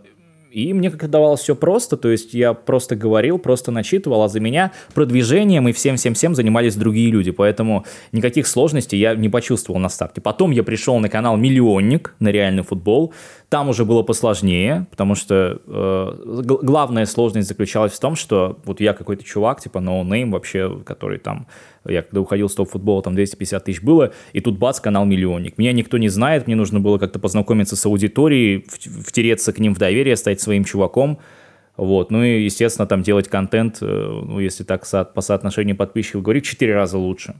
и 0.54 0.72
мне 0.72 0.92
как-то 0.92 1.08
давалось 1.08 1.42
все 1.42 1.56
просто, 1.56 1.98
то 1.98 2.10
есть 2.10 2.34
я 2.36 2.54
просто 2.54 2.96
говорил, 2.96 3.40
просто 3.40 3.72
начитывал, 3.72 4.22
а 4.22 4.30
за 4.30 4.40
меня 4.40 4.72
продвижением 4.94 5.68
и 5.68 5.72
всем-всем-всем 5.72 6.36
занимались 6.36 6.76
другие 6.76 7.10
люди, 7.10 7.32
поэтому 7.32 7.86
никаких 8.12 8.46
сложностей 8.46 9.00
я 9.00 9.16
не 9.16 9.30
почувствовал 9.30 9.80
на 9.80 9.90
старте. 9.90 10.22
Потом 10.22 10.52
я 10.52 10.64
пришел 10.64 11.00
на 11.00 11.10
канал 11.10 11.38
«Миллионник» 11.38 12.14
на 12.20 12.30
реальный 12.30 12.64
футбол, 12.64 13.14
там 13.50 13.70
уже 13.70 13.86
было 13.86 14.04
посложнее, 14.04 14.88
потому 14.92 15.16
что 15.16 15.62
э, 15.66 16.42
главная 16.44 17.06
сложность 17.06 17.48
заключалась 17.48 17.94
в 17.94 18.00
том, 18.00 18.16
что 18.16 18.60
вот 18.66 18.80
я 18.80 18.94
какой-то 18.94 19.24
чувак, 19.24 19.62
типа 19.62 19.80
no-name 19.80 20.30
no 20.30 20.34
вообще, 20.34 20.80
который 20.86 21.20
там, 21.20 21.48
я 21.86 22.02
когда 22.02 22.22
уходил 22.22 22.50
с 22.50 22.56
топ-футбола, 22.56 23.02
там 23.02 23.16
250 23.16 23.63
тысяч 23.63 23.82
было, 23.82 24.13
и 24.34 24.42
тут 24.42 24.58
бац, 24.58 24.80
канал 24.80 25.06
«Миллионник». 25.06 25.58
Меня 25.58 25.72
никто 25.74 25.98
не 25.98 26.10
знает, 26.10 26.48
мне 26.48 26.56
нужно 26.56 26.80
было 26.80 26.98
как-то 26.98 27.20
познакомиться 27.20 27.75
с 27.75 27.86
аудиторией, 27.86 28.66
втереться 28.68 29.54
к 29.54 29.60
ним 29.60 29.75
в 29.75 29.78
доверие, 29.78 30.16
стать 30.16 30.42
своим 30.42 30.63
чуваком, 30.63 31.20
вот, 31.75 32.12
ну 32.12 32.24
и, 32.24 32.44
естественно, 32.44 32.88
там 32.88 33.02
делать 33.02 33.28
контент, 33.28 33.80
э, 33.82 33.86
ну, 33.86 34.40
если 34.40 34.63
так 34.63 34.86
по 35.13 35.22
соотношению 35.22 35.75
подписчиков 35.75 36.22
говорить, 36.22 36.46
в 36.46 36.50
4 36.50 36.74
раза 36.74 36.98
лучше. 36.98 37.36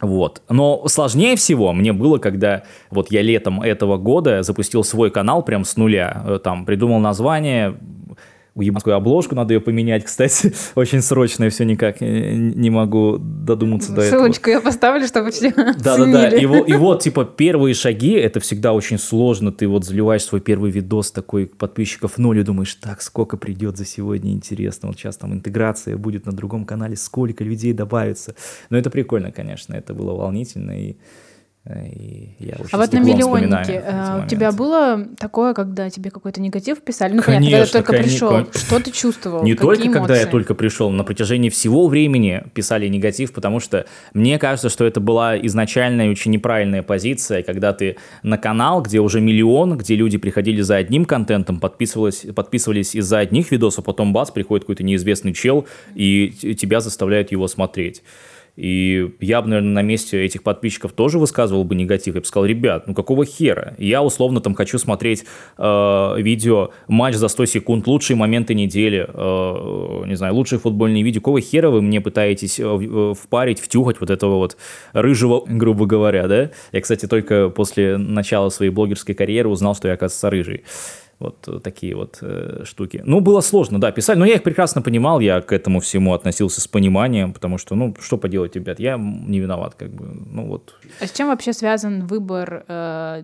Вот. 0.00 0.42
Но 0.50 0.86
сложнее 0.88 1.36
всего 1.36 1.72
мне 1.72 1.92
было, 1.92 2.18
когда 2.18 2.64
вот 2.90 3.10
я 3.10 3.22
летом 3.22 3.62
этого 3.62 3.96
года 3.96 4.42
запустил 4.42 4.84
свой 4.84 5.10
канал 5.10 5.42
прям 5.42 5.64
с 5.64 5.76
нуля. 5.76 6.22
Э, 6.26 6.38
там 6.42 6.66
придумал 6.66 7.00
название, 7.00 7.74
уебанскую 8.54 8.94
обложку, 8.94 9.34
надо 9.34 9.54
ее 9.54 9.60
поменять, 9.60 10.04
кстати, 10.04 10.54
очень 10.74 11.02
срочно, 11.02 11.44
и 11.44 11.48
все 11.48 11.64
никак 11.64 12.00
не 12.00 12.70
могу 12.70 13.18
додуматься 13.18 13.92
до 13.92 14.02
этого. 14.02 14.20
Ссылочку 14.20 14.50
я 14.50 14.60
поставлю, 14.60 15.06
чтобы 15.06 15.30
все 15.32 15.52
Да-да-да, 15.52 16.28
и, 16.28 16.46
вот, 16.46 16.68
и 16.68 16.74
вот, 16.74 17.02
типа, 17.02 17.24
первые 17.24 17.74
шаги, 17.74 18.12
это 18.12 18.40
всегда 18.40 18.72
очень 18.72 18.98
сложно, 18.98 19.50
ты 19.50 19.66
вот 19.66 19.84
заливаешь 19.84 20.22
свой 20.22 20.40
первый 20.40 20.70
видос 20.70 21.10
такой, 21.10 21.46
подписчиков 21.46 22.16
ноль, 22.16 22.40
и 22.40 22.42
думаешь, 22.42 22.74
так, 22.74 23.02
сколько 23.02 23.36
придет 23.36 23.76
за 23.76 23.84
сегодня, 23.84 24.32
интересно, 24.32 24.88
вот 24.88 24.98
сейчас 24.98 25.16
там 25.16 25.32
интеграция 25.32 25.96
будет 25.96 26.26
на 26.26 26.32
другом 26.32 26.64
канале, 26.64 26.96
сколько 26.96 27.42
людей 27.42 27.72
добавится, 27.72 28.36
но 28.70 28.78
это 28.78 28.88
прикольно, 28.90 29.32
конечно, 29.32 29.74
это 29.74 29.94
было 29.94 30.12
волнительно, 30.12 30.70
и 30.70 30.96
и 31.66 32.28
я 32.40 32.56
а 32.72 32.76
вот 32.76 32.92
на 32.92 32.98
миллионнике 32.98 33.82
э, 33.82 34.22
у 34.22 34.28
тебя 34.28 34.52
было 34.52 35.06
такое, 35.18 35.54
когда 35.54 35.88
тебе 35.88 36.10
какой-то 36.10 36.38
негатив 36.42 36.82
писали? 36.82 37.14
Ну, 37.14 37.22
конечно, 37.22 37.50
понятно, 37.50 37.56
когда 37.56 37.66
ты 37.66 37.72
только 37.72 38.02
пришел. 38.02 38.46
Что 38.52 38.80
ты 38.80 38.90
чувствовал? 38.90 39.42
Не 39.42 39.54
только 39.54 39.84
эмоции? 39.84 39.98
когда 39.98 40.16
я 40.16 40.26
только 40.26 40.54
пришел, 40.54 40.90
на 40.90 41.04
протяжении 41.04 41.48
всего 41.48 41.88
времени 41.88 42.42
писали 42.52 42.86
негатив, 42.88 43.32
потому 43.32 43.60
что 43.60 43.86
мне 44.12 44.38
кажется, 44.38 44.68
что 44.68 44.84
это 44.84 45.00
была 45.00 45.38
изначальная 45.38 46.10
очень 46.10 46.32
неправильная 46.32 46.82
позиция, 46.82 47.42
когда 47.42 47.72
ты 47.72 47.96
на 48.22 48.36
канал, 48.36 48.82
где 48.82 49.00
уже 49.00 49.22
миллион, 49.22 49.78
где 49.78 49.96
люди 49.96 50.18
приходили 50.18 50.60
за 50.60 50.76
одним 50.76 51.06
контентом, 51.06 51.60
подписывались, 51.60 52.26
подписывались 52.34 52.94
из-за 52.94 53.20
одних 53.20 53.50
видосов, 53.50 53.84
а 53.84 53.86
потом 53.86 54.12
бац, 54.12 54.30
приходит 54.30 54.64
какой-то 54.64 54.82
неизвестный 54.82 55.32
чел, 55.32 55.66
и 55.94 56.28
тебя 56.58 56.82
заставляют 56.82 57.32
его 57.32 57.48
смотреть. 57.48 58.02
И 58.56 59.14
я 59.20 59.42
бы, 59.42 59.48
наверное, 59.48 59.72
на 59.72 59.82
месте 59.82 60.24
этих 60.24 60.42
подписчиков 60.44 60.92
тоже 60.92 61.18
высказывал 61.18 61.64
бы 61.64 61.74
негатив. 61.74 62.14
Я 62.14 62.20
бы 62.20 62.26
сказал, 62.26 62.46
ребят, 62.46 62.86
ну 62.86 62.94
какого 62.94 63.24
хера? 63.24 63.74
Я 63.78 64.02
условно 64.02 64.40
там 64.40 64.54
хочу 64.54 64.78
смотреть 64.78 65.24
э, 65.58 66.14
видео 66.18 66.70
матч 66.86 67.16
за 67.16 67.28
100 67.28 67.46
секунд, 67.46 67.86
лучшие 67.88 68.16
моменты 68.16 68.54
недели, 68.54 69.08
э, 69.08 70.06
не 70.06 70.14
знаю, 70.14 70.34
лучшие 70.34 70.60
футбольные 70.60 71.02
видео. 71.02 71.20
Какого 71.20 71.40
хера 71.40 71.70
вы 71.70 71.82
мне 71.82 72.00
пытаетесь 72.00 72.60
э, 72.60 72.64
э 72.64 73.14
впарить, 73.14 73.60
втюхать 73.60 74.00
вот 74.00 74.10
этого 74.10 74.36
вот 74.36 74.56
рыжего, 74.92 75.42
грубо 75.48 75.86
говоря, 75.86 76.28
да? 76.28 76.50
Я, 76.70 76.80
кстати, 76.80 77.06
только 77.06 77.48
после 77.48 77.96
начала 77.96 78.50
своей 78.50 78.70
блогерской 78.70 79.14
карьеры 79.14 79.48
узнал, 79.48 79.74
что 79.74 79.88
я, 79.88 79.94
оказывается, 79.94 80.30
рыжий. 80.30 80.64
Вот 81.24 81.48
э, 81.48 81.60
такие 81.60 81.96
вот 81.96 82.18
э, 82.22 82.64
штуки. 82.64 83.02
Ну, 83.06 83.20
было 83.20 83.40
сложно, 83.40 83.80
да, 83.80 83.92
писать, 83.92 84.18
но 84.18 84.26
я 84.26 84.34
их 84.34 84.42
прекрасно 84.42 84.82
понимал, 84.82 85.20
я 85.20 85.40
к 85.40 85.52
этому 85.52 85.80
всему 85.80 86.12
относился 86.12 86.60
с 86.60 86.66
пониманием, 86.66 87.32
потому 87.32 87.58
что, 87.58 87.74
ну, 87.74 87.94
что 88.00 88.18
поделать, 88.18 88.56
ребят, 88.56 88.80
я 88.80 88.96
не 88.98 89.40
виноват, 89.40 89.74
как 89.74 89.90
бы, 89.90 90.04
ну 90.32 90.46
вот. 90.46 90.74
А 91.00 91.06
с 91.06 91.12
чем 91.12 91.28
вообще 91.28 91.52
связан 91.52 92.06
выбор 92.06 92.64
э, 92.68 93.22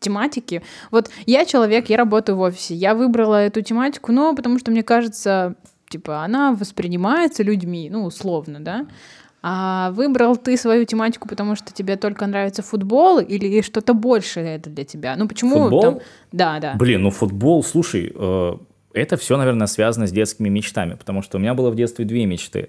тематики? 0.00 0.62
Вот 0.90 1.10
я 1.26 1.44
человек, 1.44 1.90
я 1.90 1.96
работаю 1.96 2.36
в 2.36 2.40
офисе, 2.40 2.74
я 2.74 2.94
выбрала 2.94 3.36
эту 3.36 3.62
тематику, 3.62 4.12
ну, 4.12 4.34
потому 4.34 4.58
что 4.58 4.70
мне 4.70 4.82
кажется, 4.82 5.54
типа, 5.88 6.24
она 6.24 6.52
воспринимается 6.52 7.42
людьми, 7.42 7.90
ну, 7.90 8.04
условно, 8.04 8.60
да, 8.60 8.86
а 9.42 9.90
выбрал 9.92 10.36
ты 10.36 10.56
свою 10.56 10.84
тематику, 10.84 11.28
потому 11.28 11.54
что 11.54 11.72
тебе 11.72 11.96
только 11.96 12.26
нравится 12.26 12.62
футбол 12.62 13.20
или 13.20 13.60
что-то 13.62 13.94
большее 13.94 14.56
это 14.56 14.70
для 14.70 14.84
тебя? 14.84 15.14
Ну 15.16 15.28
почему 15.28 15.62
футбол? 15.62 15.82
там? 15.82 15.98
Да, 16.32 16.58
да. 16.58 16.74
Блин, 16.74 17.02
ну 17.02 17.10
футбол, 17.10 17.62
слушай, 17.62 18.12
э, 18.14 18.52
это 18.94 19.16
все, 19.16 19.36
наверное, 19.36 19.66
связано 19.66 20.06
с 20.06 20.12
детскими 20.12 20.48
мечтами, 20.48 20.94
потому 20.94 21.22
что 21.22 21.38
у 21.38 21.40
меня 21.40 21.54
было 21.54 21.70
в 21.70 21.76
детстве 21.76 22.04
две 22.04 22.26
мечты. 22.26 22.68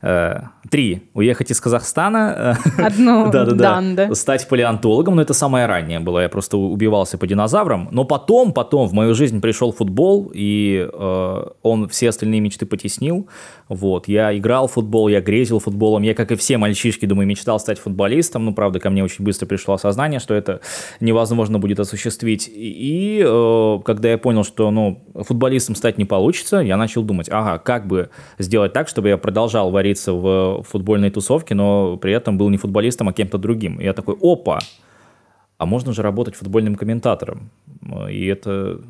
Э, 0.00 0.42
три. 0.70 1.10
Уехать 1.14 1.50
из 1.50 1.60
Казахстана. 1.60 2.56
Одну, 2.78 3.30
да, 3.30 3.44
да, 3.44 3.82
да. 3.82 4.14
Стать 4.14 4.46
палеонтологом, 4.48 5.16
но 5.16 5.22
это 5.22 5.34
самое 5.34 5.66
раннее 5.66 5.98
было. 5.98 6.20
Я 6.20 6.28
просто 6.28 6.56
убивался 6.56 7.18
по 7.18 7.26
динозаврам. 7.26 7.88
Но 7.90 8.04
потом, 8.04 8.52
потом 8.52 8.86
в 8.86 8.92
мою 8.92 9.14
жизнь 9.14 9.40
пришел 9.40 9.72
футбол, 9.72 10.30
и 10.32 10.88
э, 10.92 11.44
он 11.62 11.88
все 11.88 12.10
остальные 12.10 12.40
мечты 12.40 12.64
потеснил. 12.64 13.28
Вот. 13.68 14.08
Я 14.08 14.36
играл 14.36 14.68
в 14.68 14.72
футбол, 14.72 15.08
я 15.08 15.20
грезил 15.20 15.58
футболом. 15.58 16.02
Я, 16.02 16.14
как 16.14 16.30
и 16.30 16.36
все 16.36 16.58
мальчишки, 16.58 17.06
думаю, 17.06 17.26
мечтал 17.26 17.58
стать 17.58 17.78
футболистом. 17.78 18.44
Ну, 18.44 18.54
правда, 18.54 18.78
ко 18.78 18.90
мне 18.90 19.02
очень 19.02 19.24
быстро 19.24 19.46
пришло 19.46 19.74
осознание, 19.74 20.20
что 20.20 20.34
это 20.34 20.60
невозможно 21.00 21.58
будет 21.58 21.80
осуществить. 21.80 22.48
И 22.52 23.22
э, 23.26 23.78
когда 23.84 24.10
я 24.10 24.18
понял, 24.18 24.44
что 24.44 24.70
ну, 24.70 25.02
футболистом 25.14 25.74
стать 25.74 25.98
не 25.98 26.04
получится, 26.04 26.58
я 26.58 26.76
начал 26.76 27.02
думать, 27.02 27.28
ага, 27.30 27.58
как 27.58 27.88
бы 27.88 28.10
сделать 28.38 28.72
так, 28.72 28.88
чтобы 28.88 29.08
я 29.08 29.18
продолжал 29.18 29.70
вариться 29.88 30.12
в 30.12 30.62
футбольной 30.62 31.10
тусовке, 31.10 31.54
но 31.54 31.96
при 31.96 32.12
этом 32.12 32.38
был 32.38 32.50
не 32.50 32.58
футболистом, 32.58 33.08
а 33.08 33.12
кем-то 33.12 33.38
другим. 33.38 33.80
И 33.80 33.84
я 33.84 33.92
такой, 33.92 34.16
опа, 34.20 34.58
а 35.58 35.66
можно 35.66 35.92
же 35.92 36.02
работать 36.02 36.36
футбольным 36.36 36.76
комментатором. 36.76 37.50
И 38.10 38.26
это, 38.26 38.80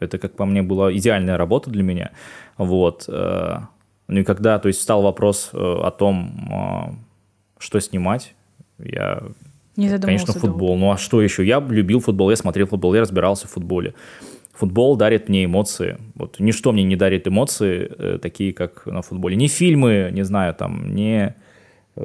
это 0.00 0.18
как 0.18 0.36
по 0.36 0.44
мне, 0.44 0.62
была 0.62 0.92
идеальная 0.92 1.36
работа 1.36 1.70
для 1.70 1.82
меня. 1.82 2.10
Вот. 2.58 3.04
Э, 3.08 3.60
ну 4.08 4.20
и 4.20 4.24
когда, 4.24 4.58
то 4.58 4.68
есть, 4.68 4.82
стал 4.82 5.02
вопрос 5.02 5.50
э, 5.52 5.56
о 5.58 5.90
том, 5.90 6.48
э, 6.50 6.94
что 7.58 7.80
снимать, 7.80 8.34
я 8.78 9.22
не 9.76 9.98
Конечно, 9.98 10.32
футбол. 10.32 10.68
Долго. 10.68 10.80
Ну 10.80 10.90
а 10.90 10.96
что 10.96 11.22
еще? 11.22 11.44
Я 11.44 11.60
любил 11.60 12.00
футбол, 12.00 12.30
я 12.30 12.36
смотрел 12.36 12.66
футбол, 12.66 12.94
я 12.94 13.00
разбирался 13.00 13.46
в 13.46 13.50
футболе. 13.50 13.92
Футбол 14.56 14.96
дарит 14.96 15.28
мне 15.28 15.44
эмоции. 15.44 15.98
Вот 16.14 16.40
ничто 16.40 16.72
мне 16.72 16.82
не 16.82 16.96
дарит 16.96 17.28
эмоции, 17.28 17.92
э, 17.98 18.18
такие 18.20 18.52
как 18.52 18.86
на 18.86 19.02
футболе. 19.02 19.36
Ни 19.36 19.48
фильмы, 19.48 20.10
не 20.12 20.24
знаю, 20.24 20.54
там, 20.54 20.94
не 20.94 21.34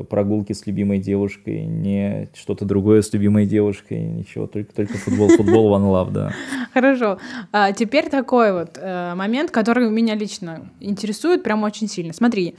прогулки 0.09 0.53
с 0.53 0.65
любимой 0.65 0.99
девушкой, 0.99 1.65
не 1.65 2.29
что-то 2.33 2.65
другое 2.65 3.01
с 3.01 3.11
любимой 3.13 3.45
девушкой, 3.45 4.01
ничего, 4.01 4.47
только, 4.47 4.73
только 4.73 4.97
футбол, 4.97 5.29
футбол, 5.29 5.75
one 5.75 5.91
love, 5.91 6.11
да. 6.11 6.31
Хорошо. 6.73 7.19
А 7.51 7.73
теперь 7.73 8.09
такой 8.09 8.53
вот 8.53 8.77
э, 8.77 9.13
момент, 9.15 9.51
который 9.51 9.89
меня 9.89 10.15
лично 10.15 10.69
интересует 10.79 11.43
прям 11.43 11.63
очень 11.63 11.89
сильно. 11.89 12.13
Смотри, 12.13 12.49
э, 12.49 12.53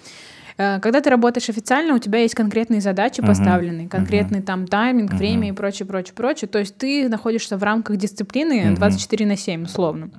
когда 0.57 1.01
ты 1.01 1.11
работаешь 1.11 1.49
официально, 1.49 1.95
у 1.95 1.99
тебя 1.99 2.21
есть 2.21 2.35
конкретные 2.35 2.81
задачи 2.81 3.21
uh-huh. 3.21 3.27
поставленные, 3.27 3.89
конкретный 3.89 4.41
uh-huh. 4.41 4.45
там 4.45 4.67
тайминг, 4.67 5.13
uh-huh. 5.13 5.17
время 5.17 5.49
и 5.49 5.53
прочее, 5.53 5.87
прочее, 5.87 6.15
прочее. 6.15 6.49
То 6.49 6.59
есть 6.59 6.77
ты 6.77 7.09
находишься 7.09 7.57
в 7.57 7.63
рамках 7.63 7.97
дисциплины 7.97 8.65
uh-huh. 8.65 8.77
24 8.77 9.27
на 9.27 9.37
7, 9.37 9.65
условно 9.65 10.11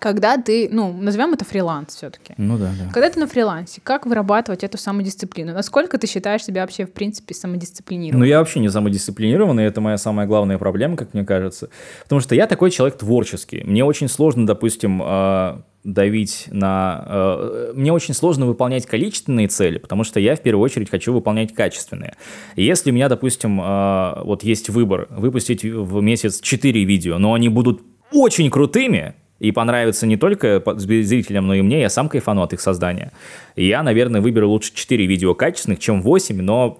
когда 0.00 0.38
ты, 0.38 0.68
ну, 0.72 0.92
назовем 0.92 1.34
это 1.34 1.44
фриланс 1.44 1.94
все-таки. 1.94 2.34
Ну 2.38 2.56
да, 2.56 2.70
да. 2.76 2.90
Когда 2.92 3.10
ты 3.10 3.20
на 3.20 3.26
фрилансе, 3.26 3.80
как 3.84 4.06
вырабатывать 4.06 4.64
эту 4.64 4.78
самодисциплину? 4.78 5.52
Насколько 5.52 5.98
ты 5.98 6.06
считаешь 6.06 6.42
себя 6.42 6.62
вообще, 6.62 6.86
в 6.86 6.92
принципе, 6.92 7.34
самодисциплинированным? 7.34 8.20
Ну, 8.20 8.24
я 8.24 8.38
вообще 8.38 8.60
не 8.60 8.70
самодисциплинированный, 8.70 9.64
это 9.64 9.80
моя 9.80 9.98
самая 9.98 10.26
главная 10.26 10.58
проблема, 10.58 10.96
как 10.96 11.12
мне 11.12 11.24
кажется. 11.24 11.68
Потому 12.02 12.20
что 12.20 12.34
я 12.34 12.46
такой 12.46 12.70
человек 12.70 12.98
творческий. 12.98 13.62
Мне 13.62 13.84
очень 13.84 14.08
сложно, 14.08 14.46
допустим, 14.46 15.02
а, 15.04 15.62
давить 15.84 16.48
на... 16.50 17.04
Э, 17.06 17.72
мне 17.74 17.92
очень 17.92 18.14
сложно 18.14 18.46
выполнять 18.46 18.86
количественные 18.86 19.48
цели, 19.48 19.78
потому 19.78 20.04
что 20.04 20.18
я 20.18 20.34
в 20.34 20.40
первую 20.40 20.64
очередь 20.64 20.90
хочу 20.90 21.12
выполнять 21.12 21.54
качественные. 21.54 22.16
если 22.56 22.90
у 22.90 22.94
меня, 22.94 23.08
допустим, 23.08 23.60
э, 23.60 24.22
вот 24.24 24.44
есть 24.44 24.70
выбор 24.70 25.08
выпустить 25.10 25.62
в 25.62 26.00
месяц 26.00 26.40
4 26.40 26.84
видео, 26.84 27.18
но 27.18 27.34
они 27.34 27.48
будут 27.48 27.82
очень 28.12 28.50
крутыми, 28.50 29.14
и 29.40 29.52
понравится 29.52 30.06
не 30.06 30.16
только 30.16 30.62
зрителям, 30.76 31.46
но 31.46 31.54
и 31.54 31.62
мне, 31.62 31.80
я 31.80 31.88
сам 31.88 32.08
кайфану 32.08 32.42
от 32.42 32.52
их 32.52 32.60
создания. 32.60 33.10
И 33.56 33.66
я, 33.66 33.82
наверное, 33.82 34.20
выберу 34.20 34.48
лучше 34.48 34.72
4 34.74 35.06
видео 35.06 35.34
качественных, 35.34 35.80
чем 35.80 36.02
8, 36.02 36.40
но 36.42 36.78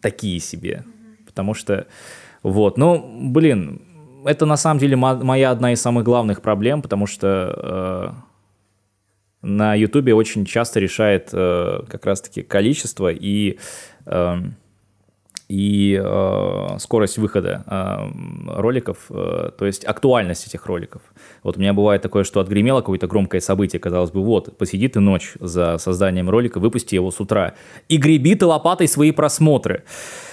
такие 0.00 0.40
себе. 0.40 0.84
Потому 1.26 1.54
что, 1.54 1.86
вот, 2.42 2.76
ну, 2.76 3.30
блин, 3.30 3.80
это 4.24 4.46
на 4.46 4.56
самом 4.56 4.80
деле 4.80 4.96
моя 4.96 5.50
одна 5.50 5.72
из 5.72 5.80
самых 5.80 6.04
главных 6.04 6.42
проблем, 6.42 6.82
потому 6.82 7.06
что 7.06 8.14
э, 9.42 9.46
на 9.46 9.74
Ютубе 9.74 10.12
очень 10.14 10.44
часто 10.44 10.80
решает 10.80 11.30
э, 11.32 11.82
как 11.88 12.04
раз-таки 12.04 12.42
количество 12.42 13.12
и... 13.12 13.58
Э, 14.06 14.38
и 15.52 16.00
э, 16.02 16.78
скорость 16.78 17.18
выхода 17.18 17.62
э, 17.66 18.58
роликов, 18.58 18.96
э, 19.10 19.50
то 19.58 19.66
есть 19.66 19.84
актуальность 19.84 20.46
этих 20.46 20.64
роликов. 20.64 21.02
Вот 21.42 21.58
у 21.58 21.60
меня 21.60 21.74
бывает 21.74 22.00
такое, 22.00 22.24
что 22.24 22.40
отгремело 22.40 22.80
какое-то 22.80 23.06
громкое 23.06 23.42
событие, 23.42 23.78
казалось 23.78 24.10
бы, 24.10 24.22
вот, 24.22 24.56
посиди 24.56 24.88
ты 24.88 25.00
ночь 25.00 25.34
за 25.40 25.76
созданием 25.76 26.30
ролика, 26.30 26.58
выпусти 26.58 26.94
его 26.94 27.10
с 27.10 27.20
утра, 27.20 27.52
и 27.90 27.98
греби 27.98 28.34
ты 28.34 28.46
лопатой 28.46 28.88
свои 28.88 29.10
просмотры. 29.10 29.84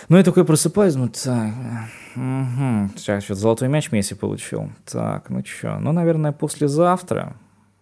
Ну, 0.08 0.16
я 0.16 0.24
такой 0.24 0.46
просыпаюсь, 0.46 0.96
ну, 0.96 1.10
так, 1.10 1.54
угу, 2.16 2.90
сейчас 2.96 3.26
что 3.26 3.36
золотой 3.36 3.68
мяч 3.68 3.92
Месси 3.92 4.16
получил. 4.16 4.70
Так, 4.90 5.30
ну 5.30 5.44
что, 5.44 5.80
ну, 5.80 5.92
наверное, 5.92 6.32
послезавтра, 6.32 7.36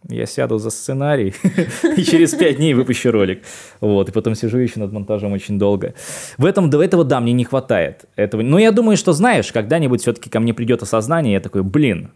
я 0.09 0.25
сяду 0.25 0.57
за 0.57 0.69
сценарий 0.69 1.33
и 1.97 2.03
через 2.03 2.33
пять 2.33 2.57
дней 2.57 2.73
выпущу 2.73 3.11
ролик. 3.11 3.43
Вот, 3.81 4.09
и 4.09 4.11
потом 4.11 4.35
сижу 4.35 4.57
еще 4.57 4.79
над 4.79 4.91
монтажом 4.91 5.33
очень 5.33 5.59
долго. 5.59 5.93
В 6.37 6.45
этом, 6.45 6.69
до 6.69 6.81
этого, 6.81 7.03
да, 7.03 7.19
мне 7.19 7.33
не 7.33 7.43
хватает 7.43 8.05
этого. 8.15 8.41
Но 8.41 8.59
я 8.59 8.71
думаю, 8.71 8.97
что, 8.97 9.13
знаешь, 9.13 9.51
когда-нибудь 9.51 10.01
все-таки 10.01 10.29
ко 10.29 10.39
мне 10.39 10.53
придет 10.53 10.81
осознание, 10.81 11.33
я 11.33 11.39
такой, 11.39 11.63
блин, 11.63 12.11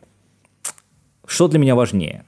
что 1.26 1.48
для 1.48 1.60
меня 1.60 1.76
важнее? 1.76 2.26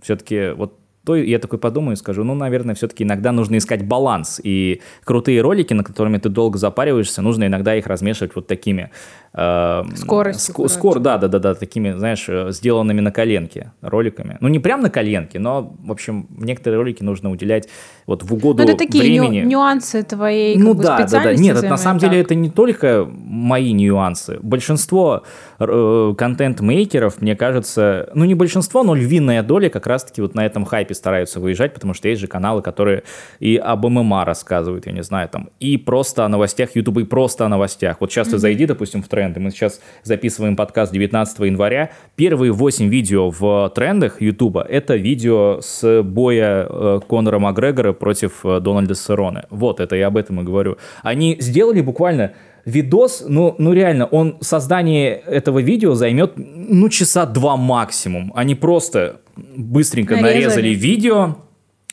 Все-таки 0.00 0.50
вот 0.56 0.78
то 1.04 1.16
я 1.16 1.38
такой 1.38 1.58
подумаю 1.58 1.94
и 1.94 1.98
скажу, 1.98 2.22
ну, 2.22 2.34
наверное, 2.34 2.74
все-таки 2.74 3.02
иногда 3.02 3.32
нужно 3.32 3.58
искать 3.58 3.84
баланс. 3.84 4.40
И 4.42 4.80
крутые 5.04 5.40
ролики, 5.40 5.74
на 5.74 5.82
которыми 5.82 6.18
ты 6.18 6.28
долго 6.28 6.58
запариваешься, 6.58 7.22
нужно 7.22 7.46
иногда 7.46 7.74
их 7.74 7.86
размешивать 7.86 8.36
вот 8.36 8.46
такими 8.46 8.90
Э, 9.34 9.82
Скорость. 9.94 10.50
Ск- 10.50 10.68
скор, 10.68 10.98
да, 10.98 11.16
да, 11.16 11.26
да, 11.28 11.38
да, 11.38 11.54
такими, 11.54 11.92
знаешь, 11.92 12.26
э, 12.28 12.50
сделанными 12.50 13.00
на 13.00 13.10
коленке 13.10 13.72
роликами. 13.80 14.36
Ну, 14.40 14.48
не 14.48 14.58
прям 14.58 14.82
на 14.82 14.90
коленке, 14.90 15.38
но, 15.38 15.74
в 15.82 15.90
общем, 15.90 16.26
некоторые 16.36 16.78
ролики 16.78 17.02
нужно 17.02 17.30
уделять 17.30 17.68
вот 18.06 18.22
в 18.24 18.34
угоду 18.34 18.62
но 18.62 18.68
это 18.68 18.76
такие 18.76 19.04
времени. 19.04 19.40
Ню- 19.40 19.48
нюансы 19.48 20.02
твоей 20.02 20.58
ну, 20.58 20.74
да, 20.74 21.06
да, 21.06 21.22
да. 21.22 21.34
Нет, 21.34 21.56
это, 21.56 21.68
на 21.68 21.78
самом 21.78 21.98
так. 21.98 22.10
деле 22.10 22.22
это 22.22 22.34
не 22.34 22.50
только 22.50 23.08
мои 23.08 23.72
нюансы. 23.72 24.38
Большинство 24.42 25.22
э, 25.58 26.14
контент-мейкеров, 26.18 27.22
мне 27.22 27.34
кажется, 27.34 28.10
ну, 28.14 28.26
не 28.26 28.34
большинство, 28.34 28.82
но 28.82 28.94
львиная 28.94 29.42
доля 29.42 29.70
как 29.70 29.86
раз-таки 29.86 30.20
вот 30.20 30.34
на 30.34 30.44
этом 30.44 30.66
хайпе 30.66 30.94
стараются 30.94 31.40
выезжать, 31.40 31.72
потому 31.72 31.94
что 31.94 32.08
есть 32.08 32.20
же 32.20 32.26
каналы, 32.26 32.60
которые 32.60 33.04
и 33.40 33.56
об 33.56 33.86
ММА 33.86 34.26
рассказывают, 34.26 34.86
я 34.86 34.92
не 34.92 35.02
знаю, 35.02 35.30
там, 35.30 35.48
и 35.58 35.78
просто 35.78 36.26
о 36.26 36.28
новостях 36.28 36.76
YouTube, 36.76 36.98
и 36.98 37.04
просто 37.04 37.46
о 37.46 37.48
новостях. 37.48 37.96
Вот 38.00 38.12
сейчас 38.12 38.28
mm-hmm. 38.28 38.32
ты 38.32 38.38
зайди, 38.38 38.66
допустим, 38.66 39.02
в 39.02 39.08
тренд 39.08 39.21
тренды. 39.22 39.40
Мы 39.40 39.50
сейчас 39.50 39.80
записываем 40.02 40.56
подкаст 40.56 40.92
19 40.92 41.38
января. 41.40 41.90
Первые 42.16 42.50
8 42.50 42.88
видео 42.88 43.30
в 43.30 43.70
трендах 43.74 44.20
Ютуба— 44.20 44.66
это 44.68 44.96
видео 44.96 45.60
с 45.60 46.02
боя 46.02 46.66
э, 46.68 47.00
Конора 47.08 47.38
Макгрегора 47.38 47.92
против 47.92 48.44
э, 48.44 48.58
Дональда 48.58 48.94
Сароне. 48.94 49.44
Вот, 49.50 49.78
это 49.78 49.94
я 49.94 50.08
об 50.08 50.16
этом 50.16 50.40
и 50.40 50.44
говорю. 50.44 50.76
Они 51.02 51.36
сделали 51.38 51.80
буквально 51.82 52.32
видос, 52.64 53.24
ну, 53.28 53.54
ну 53.58 53.72
реально, 53.72 54.06
он 54.06 54.38
создание 54.40 55.14
этого 55.14 55.60
видео 55.60 55.94
займет, 55.94 56.32
ну, 56.36 56.88
часа 56.88 57.24
два 57.26 57.56
максимум. 57.56 58.32
Они 58.34 58.56
просто 58.56 59.20
быстренько 59.36 60.16
нарезали, 60.16 60.34
нарезали 60.34 60.68
видео, 60.68 61.36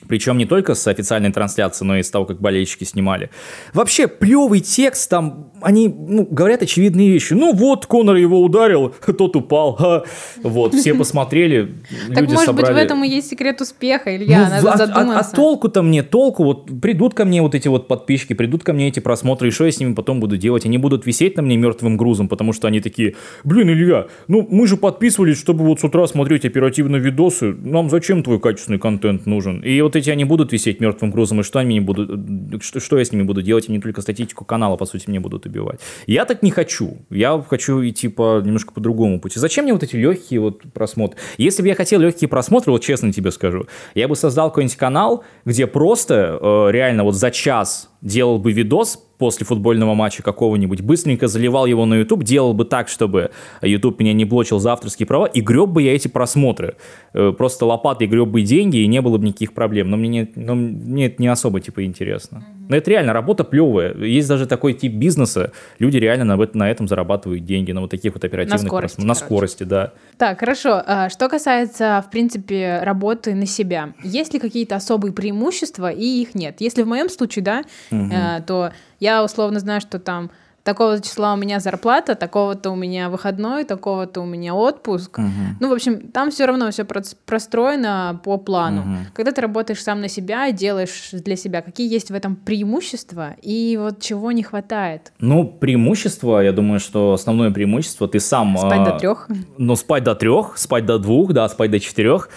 причем 0.10 0.40
не 0.40 0.46
только 0.46 0.74
с 0.74 0.88
официальной 0.88 1.32
трансляции, 1.32 1.86
но 1.86 1.96
и 1.98 2.04
с 2.04 2.10
того, 2.10 2.26
как 2.26 2.42
болельщики 2.42 2.84
снимали. 2.84 3.30
Вообще, 3.74 4.08
плевый 4.08 4.60
текст, 4.60 5.08
там, 5.10 5.52
они 5.62 5.88
ну, 5.88 6.28
говорят 6.30 6.64
очевидные 6.64 7.10
вещи. 7.12 7.34
Ну 7.34 7.54
вот, 7.54 7.86
Конор 7.86 8.16
его 8.16 8.42
ударил, 8.42 8.94
тот 9.18 9.36
упал. 9.36 9.76
Ха. 9.76 10.04
Вот, 10.42 10.74
все 10.74 10.94
посмотрели, 10.96 11.76
Так 12.10 12.22
люди 12.24 12.34
может 12.34 12.56
быть 12.56 12.68
в 12.68 12.76
этом 12.76 13.04
и 13.04 13.08
есть 13.08 13.30
секрет 13.30 13.62
успеха, 13.62 14.16
Илья, 14.18 14.40
Ну, 14.40 14.50
надо 14.50 14.70
а, 14.70 14.74
а- 14.74 14.78
задуматься. 14.78 15.32
а 15.32 15.36
толку-то 15.36 15.84
мне, 15.84 16.02
толку, 16.02 16.44
вот 16.44 16.82
придут 16.82 17.14
ко 17.14 17.26
мне 17.26 17.44
вот 17.44 17.54
эти 17.54 17.68
вот 17.68 17.88
подписчики, 17.88 18.34
придут 18.34 18.64
ко 18.64 18.74
мне 18.74 18.88
эти 18.88 19.00
просмотры, 19.00 19.50
и 19.50 19.52
что 19.52 19.66
я 19.66 19.72
с 19.72 19.80
ними 19.80 19.94
потом 19.94 20.20
буду 20.20 20.38
делать? 20.38 20.66
Они 20.66 20.80
будут 20.80 21.06
висеть 21.06 21.38
на 21.38 21.44
мне 21.44 21.56
мертвым 21.56 21.98
грузом, 21.98 22.28
потому 22.28 22.52
что 22.52 22.68
они 22.68 22.82
такие, 22.82 23.16
блин, 23.44 23.70
Илья, 23.70 24.08
ну 24.28 24.48
мы 24.50 24.66
же 24.66 24.76
подписывались, 24.76 25.40
чтобы 25.40 25.66
вот 25.66 25.80
с 25.80 25.84
утра 25.84 26.08
смотреть 26.08 26.46
оперативно 26.46 26.96
видосы, 26.96 27.54
нам 27.54 27.92
зачем 27.92 28.24
твой 28.24 28.40
качественный 28.40 28.80
контент 28.80 29.28
нужен? 29.28 29.60
И 29.60 29.80
вот 29.82 29.96
эти 30.00 30.10
они 30.10 30.26
будут 30.26 30.52
висеть 30.52 30.80
мертвым 30.80 31.12
грузом, 31.12 31.42
и 31.42 31.44
что 31.44 31.60
они 31.60 31.80
будут, 31.80 32.64
что, 32.64 32.80
что 32.80 32.98
я 32.98 33.06
с 33.06 33.12
ними 33.12 33.24
буду 33.24 33.42
делать? 33.42 33.70
Они 33.70 33.80
только 33.80 34.02
статистику 34.02 34.46
канала, 34.46 34.76
по 34.76 34.86
сути, 34.86 35.10
мне 35.10 35.20
будут 35.20 35.46
убивать. 35.46 35.80
Я 36.08 36.26
так 36.26 36.44
не 36.44 36.52
хочу. 36.52 36.98
Я 37.10 37.44
хочу 37.48 37.88
идти 37.88 38.08
по 38.08 38.42
немножко 38.42 38.74
по 38.74 38.82
другому 38.82 39.20
пути. 39.20 39.40
Зачем 39.40 39.66
мне 39.66 39.74
вот 39.74 39.84
эти 39.84 39.96
легкие 39.96 40.40
вот 40.40 40.62
просмотры? 40.74 41.20
Если 41.38 41.62
бы 41.62 41.68
я 41.68 41.76
хотел 41.76 42.00
легкие 42.00 42.28
просмотры, 42.28 42.72
вот 42.72 42.84
честно 42.84 43.14
тебе 43.14 43.32
скажу, 43.32 43.68
я 43.96 44.08
бы 44.08 44.16
создал 44.16 44.50
какой-нибудь 44.50 44.78
канал, 44.78 45.24
где 45.46 45.68
просто 45.68 46.40
э, 46.42 46.72
реально 46.72 47.04
вот 47.04 47.16
за 47.16 47.32
час 47.32 47.90
делал 48.02 48.40
бы 48.40 48.52
видос 48.52 49.04
после 49.18 49.46
футбольного 49.46 49.94
матча 49.94 50.24
какого-нибудь, 50.24 50.82
быстренько 50.82 51.28
заливал 51.28 51.66
его 51.66 51.86
на 51.86 51.96
YouTube, 51.96 52.24
делал 52.24 52.54
бы 52.54 52.66
так, 52.66 52.88
чтобы 52.88 53.32
YouTube 53.62 54.00
меня 54.00 54.14
не 54.14 54.26
блочил 54.26 54.60
за 54.60 54.72
авторские 54.74 55.08
права, 55.08 55.26
и 55.26 55.42
греб 55.42 55.70
бы 55.70 55.84
я 55.84 55.94
эти 55.94 56.08
просмотры. 56.08 56.76
Э, 57.14 57.34
Просто 57.38 57.66
лопатой 57.66 58.08
греб 58.08 58.30
бы 58.30 58.42
деньги, 58.42 58.78
и 58.78 58.88
не 58.88 59.02
было 59.02 59.18
бы 59.18 59.28
никаких 59.28 59.54
проблем. 59.54 59.90
Но 59.90 59.98
мне, 59.98 60.10
не, 60.10 60.32
но 60.36 60.56
мне 60.56 61.08
это 61.08 61.22
не 61.22 61.28
особо, 61.28 61.60
типа, 61.60 61.84
интересно. 61.84 62.46
Но 62.70 62.78
это 62.78 62.90
реально 62.92 63.12
работа 63.12 63.44
плевая. 63.44 63.94
Есть 63.96 64.30
даже 64.30 64.46
такой 64.46 64.74
тип 64.74 64.94
бизнеса, 64.94 65.52
люди 65.80 65.98
реально 65.98 66.24
на, 66.24 66.50
на 66.54 66.70
этом 66.70 66.88
зарабатывают 66.88 67.44
деньги, 67.44 67.74
на 67.74 67.82
вот 67.82 67.90
таких 67.90 68.14
вот 68.14 68.24
оперативных 68.24 68.62
скорости, 68.62 68.96
просмотрах. 68.96 69.08
На 69.08 69.26
скорости, 69.26 69.64
да. 69.64 69.94
Так, 70.18 70.40
хорошо. 70.40 70.82
А, 70.86 71.10
Что 71.10 71.28
касается, 71.28 72.02
в 72.08 72.12
принципе, 72.12 72.80
работы 72.84 73.34
на 73.34 73.46
себя, 73.46 73.94
есть 74.04 74.34
ли 74.34 74.40
какие-то 74.40 74.76
особые 74.76 75.12
преимущества 75.12 75.92
и 75.92 76.22
их 76.22 76.36
нет? 76.36 76.58
Если 76.60 76.84
в 76.84 76.88
моем 76.88 77.10
случае, 77.10 77.44
да, 77.44 77.64
э, 77.92 78.42
то 78.46 78.72
я 79.00 79.24
условно 79.24 79.60
знаю, 79.60 79.82
что 79.82 80.00
там 80.00 80.30
такого 80.70 81.02
числа 81.02 81.34
у 81.34 81.38
меня 81.38 81.60
зарплата, 81.60 82.14
такого-то 82.14 82.70
у 82.70 82.76
меня 82.76 83.10
выходной, 83.10 83.64
такого-то 83.64 84.22
у 84.22 84.26
меня 84.26 84.54
отпуск. 84.54 85.20
Ну, 85.60 85.70
в 85.70 85.74
общем, 85.74 86.12
там 86.12 86.30
все 86.30 86.46
равно 86.46 86.70
все 86.70 86.86
простроено 86.86 88.22
по 88.24 88.38
плану. 88.38 88.84
Когда 89.14 89.32
ты 89.32 89.42
работаешь 89.42 89.84
сам 89.84 90.02
на 90.02 90.08
себя 90.08 90.48
и 90.48 90.54
делаешь 90.54 91.10
для 91.12 91.36
себя, 91.36 91.62
какие 91.62 91.92
есть 91.92 92.12
в 92.12 92.14
этом 92.14 92.36
преимущества 92.36 93.36
и 93.42 93.78
вот 93.82 94.02
чего 94.02 94.32
не 94.32 94.44
хватает? 94.44 95.12
Ну, 95.20 95.46
преимущество, 95.46 96.40
я 96.42 96.52
думаю, 96.52 96.80
что 96.80 97.14
основное 97.14 97.52
преимущество, 97.52 98.08
ты 98.08 98.20
сам... 98.20 98.58
Спать 98.58 98.80
а, 98.80 98.92
до 98.92 99.00
трех? 99.00 99.28
Ну, 99.58 99.76
спать 99.76 100.04
до 100.04 100.16
трех, 100.16 100.58
спать 100.58 100.86
до 100.86 101.00
двух, 101.00 101.34
да, 101.34 101.50
спать 101.50 101.72
до 101.72 101.80
четырех. 101.80 102.30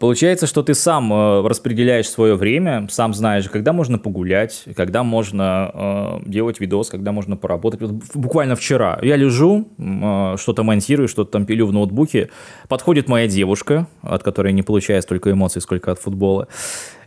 Получается, 0.00 0.46
что 0.46 0.62
ты 0.62 0.74
сам 0.74 1.12
э, 1.12 1.46
распределяешь 1.46 2.08
свое 2.08 2.34
время, 2.34 2.86
сам 2.90 3.14
знаешь, 3.14 3.48
когда 3.48 3.72
можно 3.72 3.98
погулять, 3.98 4.64
когда 4.76 5.02
можно 5.02 5.70
э, 5.72 6.28
делать 6.28 6.60
видос, 6.60 6.90
когда 6.90 7.12
можно 7.12 7.36
поработать. 7.36 7.80
Буквально 8.14 8.56
вчера 8.56 8.98
я 9.02 9.16
лежу, 9.16 9.68
э, 9.78 10.36
что-то 10.38 10.62
монтирую, 10.62 11.08
что-то 11.08 11.32
там 11.32 11.46
пилю 11.46 11.66
в 11.66 11.72
ноутбуке. 11.72 12.30
Подходит 12.68 13.08
моя 13.08 13.28
девушка, 13.28 13.86
от 14.02 14.22
которой 14.22 14.52
не 14.52 14.62
получаю 14.62 15.00
столько 15.02 15.30
эмоций, 15.30 15.62
сколько 15.62 15.92
от 15.92 15.98
футбола. 16.00 16.48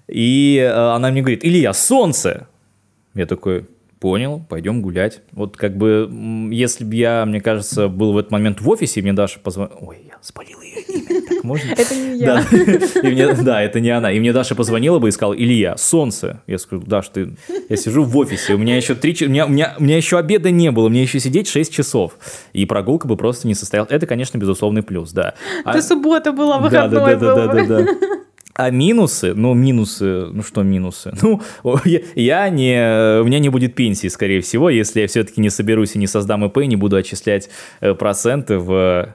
И 0.08 0.60
она 0.74 1.12
мне 1.12 1.22
говорит, 1.22 1.44
Илья, 1.44 1.74
солнце! 1.74 2.48
Я 3.14 3.26
такой, 3.26 3.66
понял, 4.00 4.46
пойдем 4.48 4.82
гулять. 4.82 5.22
Вот 5.32 5.58
как 5.58 5.78
бы, 5.78 6.10
если 6.52 6.84
бы 6.84 6.96
я, 6.96 7.26
мне 7.26 7.42
кажется, 7.42 7.88
был 7.88 8.14
в 8.14 8.18
этот 8.18 8.32
момент 8.32 8.62
в 8.62 8.70
офисе, 8.70 9.00
и 9.00 9.04
мне 9.04 9.14
Даша 9.14 9.40
позвонила... 9.40 9.78
Ой, 9.82 9.98
я 10.08 10.18
спалил 10.22 10.62
ее 10.62 10.82
имя, 10.82 11.17
так 11.38 11.44
можно? 11.44 11.72
Это 11.72 11.96
не 11.96 12.20
я. 12.20 12.44
Да. 12.52 13.00
И 13.02 13.12
мне- 13.12 13.34
да, 13.34 13.62
это 13.62 13.80
не 13.80 13.90
она. 13.90 14.12
И 14.12 14.20
мне 14.20 14.34
Даша 14.34 14.56
позвонила 14.56 15.00
бы 15.00 15.08
и 15.08 15.12
сказала, 15.12 15.34
Илья, 15.34 15.78
солнце. 15.78 16.42
Я 16.48 16.58
скажу, 16.58 16.84
Даш, 16.86 17.10
ты... 17.10 17.30
Я 17.70 17.78
сижу 17.78 18.04
в 18.04 18.18
офисе, 18.18 18.54
у 18.54 18.58
меня 18.58 18.76
еще 18.78 18.96
три... 18.96 19.16
У 19.26 19.30
меня, 19.30 19.46
у, 19.46 19.50
меня, 19.50 19.76
у 19.80 19.84
меня 19.84 19.98
еще 19.98 20.18
обеда 20.18 20.52
не 20.52 20.72
было, 20.72 20.90
мне 20.90 21.02
еще 21.02 21.20
сидеть 21.20 21.48
6 21.48 21.74
часов. 21.74 22.18
И 22.54 22.66
прогулка 22.66 23.08
бы 23.08 23.18
просто 23.18 23.48
не 23.48 23.56
состоялась. 23.56 23.92
Это, 23.92 24.06
конечно, 24.06 24.38
безусловный 24.38 24.84
плюс, 24.84 25.12
да. 25.12 25.34
А- 25.64 25.72
Это 25.72 25.82
суббота 25.82 26.32
была, 26.32 26.60
да, 26.70 26.88
да, 26.88 26.88
выходной 26.88 27.16
да, 27.16 27.36
да, 27.36 27.48
был. 27.48 27.68
да, 27.68 27.84
да, 27.84 27.84
да. 27.84 27.92
А 28.60 28.72
минусы, 28.72 29.36
ну 29.36 29.54
минусы, 29.54 30.26
ну 30.32 30.42
что 30.42 30.64
минусы? 30.64 31.12
Ну 31.22 31.40
я, 31.86 32.00
я 32.16 32.50
не, 32.50 33.20
у 33.22 33.24
меня 33.26 33.38
не 33.38 33.50
будет 33.50 33.76
пенсии, 33.76 34.08
скорее 34.08 34.42
всего, 34.42 34.72
если 34.72 35.02
я 35.02 35.08
все-таки 35.08 35.40
не 35.42 35.52
соберусь 35.52 35.94
и 35.96 36.00
не 36.00 36.08
создам 36.08 36.44
ИП, 36.46 36.58
и 36.58 36.66
не 36.66 36.76
буду 36.76 36.96
отчислять 36.96 37.50
э, 37.82 37.94
проценты 37.94 38.58
в, 38.58 39.14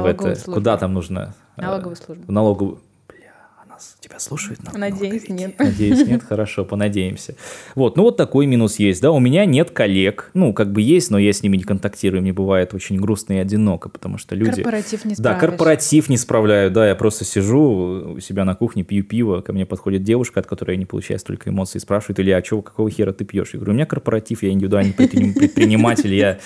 в 0.00 0.06
это, 0.06 0.34
куда 0.44 0.76
там 0.76 0.94
нужно? 0.94 1.34
Налоговую 1.56 1.96
службу. 1.96 2.24
В 2.26 2.32
налоговую. 2.32 2.80
Бля, 3.08 3.32
она 3.64 3.78
тебя 4.02 4.18
слушает? 4.18 4.62
на- 4.64 4.78
Надеюсь, 4.78 5.28
налоговики? 5.28 5.32
нет. 5.32 5.58
Надеюсь, 5.58 6.06
нет, 6.06 6.22
хорошо, 6.22 6.64
понадеемся. 6.64 7.36
Вот, 7.74 7.96
ну 7.96 8.02
вот 8.02 8.16
такой 8.16 8.46
минус 8.46 8.78
есть, 8.78 9.00
да, 9.00 9.10
у 9.12 9.20
меня 9.20 9.44
нет 9.44 9.70
коллег, 9.70 10.30
ну 10.34 10.52
как 10.52 10.72
бы 10.72 10.82
есть, 10.82 11.10
но 11.10 11.18
я 11.18 11.32
с 11.32 11.42
ними 11.42 11.56
не 11.56 11.62
контактирую, 11.62 12.20
мне 12.22 12.32
бывает 12.32 12.74
очень 12.74 12.96
грустно 13.00 13.34
и 13.34 13.36
одиноко, 13.38 13.88
потому 13.88 14.18
что 14.18 14.34
люди... 14.34 14.62
Корпоратив 14.62 15.04
не 15.04 15.14
Да, 15.14 15.16
справишь. 15.34 15.40
корпоратив 15.40 16.08
не 16.08 16.16
справляю, 16.16 16.70
да, 16.70 16.88
я 16.88 16.94
просто 16.94 17.24
сижу 17.24 18.14
у 18.16 18.20
себя 18.20 18.44
на 18.44 18.54
кухне, 18.54 18.82
пью 18.82 19.04
пиво, 19.04 19.40
ко 19.40 19.52
мне 19.52 19.64
подходит 19.66 20.02
девушка, 20.02 20.40
от 20.40 20.46
которой 20.46 20.72
я 20.72 20.76
не 20.78 20.86
получаю 20.86 21.18
столько 21.18 21.50
эмоций, 21.50 21.78
и 21.78 21.80
спрашивает, 21.80 22.18
или 22.18 22.30
а 22.30 22.42
чего, 22.42 22.60
какого 22.62 22.90
хера 22.90 23.12
ты 23.12 23.24
пьешь? 23.24 23.50
Я 23.52 23.58
говорю, 23.60 23.72
у 23.72 23.74
меня 23.76 23.86
корпоратив, 23.86 24.42
я 24.42 24.50
индивидуальный 24.50 24.92
предприним- 24.92 25.34
предприниматель, 25.38 26.12
я... 26.14 26.38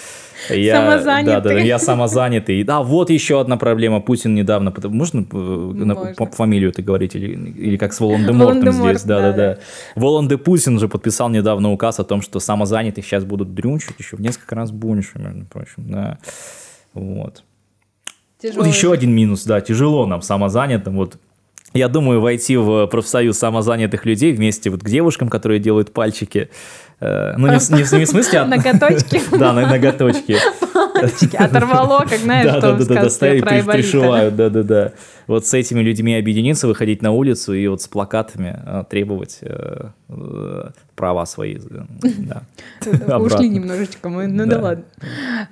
я 0.50 0.76
Самозанятый. 0.90 1.34
Да, 1.34 1.40
да, 1.40 1.48
да, 1.54 1.58
я 1.60 1.78
самозанятый. 1.78 2.62
Да, 2.64 2.82
вот 2.82 3.10
еще 3.10 3.40
одна 3.40 3.56
проблема, 3.56 4.00
Путин 4.00 4.34
недавно, 4.34 4.74
можно 4.84 5.20
э, 5.20 5.24
Можно. 5.34 6.26
фамилию 6.32 6.70
это 6.70 6.82
говорить 6.82 7.14
или 7.14 7.34
или 7.46 7.76
как 7.76 7.92
с 7.92 8.00
Волан-де-Мортом 8.00 8.72
здесь, 8.72 9.02
да-да-да. 9.02 9.58
Волан-де-Путин 9.94 10.78
же 10.78 10.88
подписал 10.88 11.28
недавно 11.28 11.72
указ 11.72 12.00
о 12.00 12.04
том, 12.04 12.22
что 12.22 12.40
самозанятых 12.40 13.04
сейчас 13.04 13.24
будут 13.24 13.54
дрюнчить 13.54 13.94
еще 13.98 14.16
в 14.16 14.20
несколько 14.20 14.54
раз 14.54 14.70
больше, 14.70 15.18
между 15.18 15.44
прочим, 15.46 15.90
да. 15.90 16.18
Вот. 16.94 17.44
Тяжело. 18.40 18.66
Еще 18.66 18.92
один 18.92 19.14
минус, 19.14 19.44
да, 19.44 19.60
тяжело 19.60 20.06
нам 20.06 20.22
самозанятым, 20.22 20.96
вот 20.96 21.18
я 21.72 21.88
думаю, 21.88 22.20
войти 22.20 22.56
в 22.56 22.86
профсоюз 22.86 23.38
самозанятых 23.38 24.06
людей 24.06 24.32
вместе 24.32 24.70
вот 24.70 24.82
к 24.82 24.88
девушкам, 24.88 25.28
которые 25.28 25.60
делают 25.60 25.92
пальчики, 25.92 26.48
ну, 27.00 27.48
не, 27.48 27.74
не, 27.74 27.98
не 27.98 28.04
в 28.04 28.08
смысле... 28.08 28.38
А... 28.40 28.44
Ноготочки. 28.46 29.20
Да, 29.36 29.52
ноготочки. 29.52 30.38
Пальчики 30.94 31.36
оторвало, 31.36 32.04
как 32.08 32.18
знаешь, 32.18 32.50
что 32.50 32.74
в 32.74 32.82
сказке 32.82 33.40
про 33.40 33.62
Пришивают, 33.62 34.36
да-да-да. 34.36 34.92
Вот 35.26 35.46
с 35.46 35.52
этими 35.54 35.80
людьми 35.80 36.16
объединиться, 36.16 36.66
выходить 36.66 37.02
на 37.02 37.12
улицу 37.12 37.52
и 37.52 37.66
вот 37.66 37.82
с 37.82 37.88
плакатами 37.88 38.58
э, 38.64 38.84
требовать 38.88 39.38
э, 39.42 39.90
права 40.96 41.26
свои. 41.26 41.58
Да. 42.18 43.18
Ушли 43.18 43.48
немножечко 43.48 44.08
мы, 44.08 44.26
ну 44.26 44.46
да 44.46 44.60
ладно. 44.60 44.84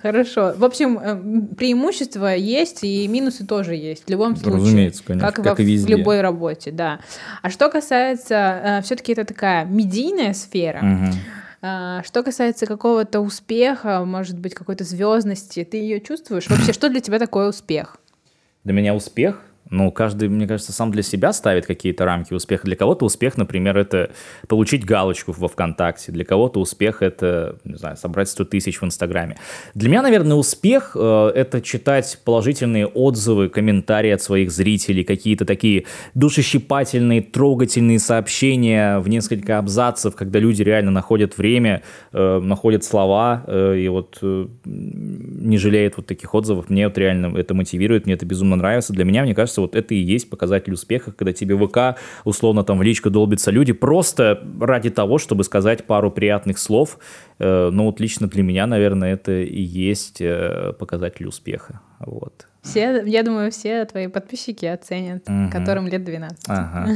Хорошо. 0.03 0.55
В 0.57 0.65
общем, 0.65 1.55
преимущества 1.57 2.35
есть 2.35 2.83
и 2.83 3.07
минусы 3.07 3.47
тоже 3.47 3.75
есть 3.75 4.07
в 4.07 4.11
любом 4.11 4.37
случае. 4.37 4.61
Разумеется, 4.61 5.03
конечно, 5.05 5.33
как, 5.33 5.61
и 5.61 5.77
в 5.79 5.87
любой 5.89 6.21
работе, 6.21 6.71
да. 6.71 7.01
А 7.43 7.51
что 7.51 7.71
касается, 7.71 8.81
все-таки 8.85 9.13
это 9.13 9.25
такая 9.25 9.65
медийная 9.65 10.33
сфера, 10.35 11.13
что 11.61 12.23
касается 12.23 12.67
какого-то 12.67 13.21
успеха, 13.21 14.05
может 14.05 14.39
быть, 14.39 14.55
какой-то 14.55 14.85
звездности, 14.85 15.65
ты 15.65 15.79
ее 15.79 16.01
чувствуешь? 16.01 16.49
Вообще, 16.49 16.73
что 16.73 16.89
для 16.89 17.01
тебя 17.01 17.19
такое 17.19 17.49
успех? 17.49 17.97
Для 18.65 18.73
меня 18.73 18.95
успех 18.95 19.41
ну, 19.71 19.91
каждый, 19.91 20.29
мне 20.29 20.47
кажется, 20.47 20.73
сам 20.73 20.91
для 20.91 21.03
себя 21.03 21.33
ставит 21.33 21.67
какие-то 21.67 22.05
рамки 22.05 22.35
успеха. 22.35 22.67
Для 22.67 22.77
кого-то 22.77 23.07
успех, 23.07 23.37
например, 23.37 23.77
это 23.79 24.11
получить 24.47 24.85
галочку 24.85 25.33
во 25.33 25.49
ВКонтакте. 25.49 26.13
Для 26.13 26.25
кого-то 26.25 26.61
успех— 26.61 26.99
это, 27.03 27.57
не 27.65 27.77
знаю, 27.77 27.97
собрать 27.97 28.29
100 28.29 28.45
тысяч 28.45 28.81
в 28.81 28.85
Инстаграме. 28.85 29.37
Для 29.75 29.89
меня, 29.89 30.03
наверное, 30.03 30.37
успех 30.37 30.97
э,— 30.99 31.33
это 31.35 31.61
читать 31.61 32.21
положительные 32.25 32.87
отзывы, 32.87 33.49
комментарии 33.49 34.11
от 34.11 34.23
своих 34.23 34.51
зрителей, 34.51 35.03
какие-то 35.03 35.45
такие 35.45 35.87
душещипательные, 36.15 37.23
трогательные 37.23 37.99
сообщения 37.99 38.99
в 38.99 39.09
несколько 39.09 39.59
абзацев, 39.59 40.15
когда 40.15 40.39
люди 40.39 40.63
реально 40.63 40.91
находят 40.91 41.39
время, 41.39 41.83
э, 42.13 42.41
находят 42.41 42.85
слова, 42.85 43.45
э, 43.47 43.79
и 43.79 43.89
вот 43.89 44.19
э, 44.23 44.47
не 44.65 45.59
жалеют 45.59 45.97
вот 45.97 46.07
таких 46.07 46.35
отзывов. 46.35 46.69
Мне 46.69 46.87
вот 46.87 46.99
реально 46.99 47.37
это 47.37 47.55
мотивирует, 47.55 48.05
мне 48.07 48.15
это 48.15 48.27
безумно 48.27 48.57
нравится. 48.57 48.93
Для 48.93 49.05
меня, 49.05 49.23
мне 49.23 49.35
кажется, 49.35 49.54
кажется, 49.55 49.61
вот 49.61 49.77
это 49.77 49.95
и 49.95 49.99
есть 49.99 50.31
показатель 50.31 50.73
успеха, 50.73 51.13
когда 51.13 51.33
тебе 51.33 51.57
ВК, 51.57 51.99
условно, 52.25 52.65
там 52.65 52.79
в 52.79 52.83
личку 52.83 53.11
долбятся 53.11 53.51
люди 53.51 53.73
просто 53.73 54.43
ради 54.61 54.91
того, 54.91 55.19
чтобы 55.19 55.45
сказать 55.45 55.85
пару 55.85 56.11
приятных 56.11 56.59
слов. 56.59 56.99
Э, 57.39 57.71
ну 57.71 57.85
вот 57.85 58.01
лично 58.01 58.27
для 58.29 58.43
меня, 58.43 58.67
наверное, 58.67 59.15
это 59.15 59.33
и 59.33 59.61
есть 59.61 60.21
э, 60.21 60.73
показатель 60.79 61.27
успеха. 61.27 61.81
Вот. 62.01 62.47
Все, 62.63 63.03
я 63.05 63.23
думаю, 63.23 63.51
все 63.51 63.85
твои 63.85 64.07
подписчики 64.07 64.65
оценят, 64.65 65.29
угу. 65.29 65.51
которым 65.53 65.87
лет 65.87 66.03
12. 66.03 66.39
Ага. 66.49 66.89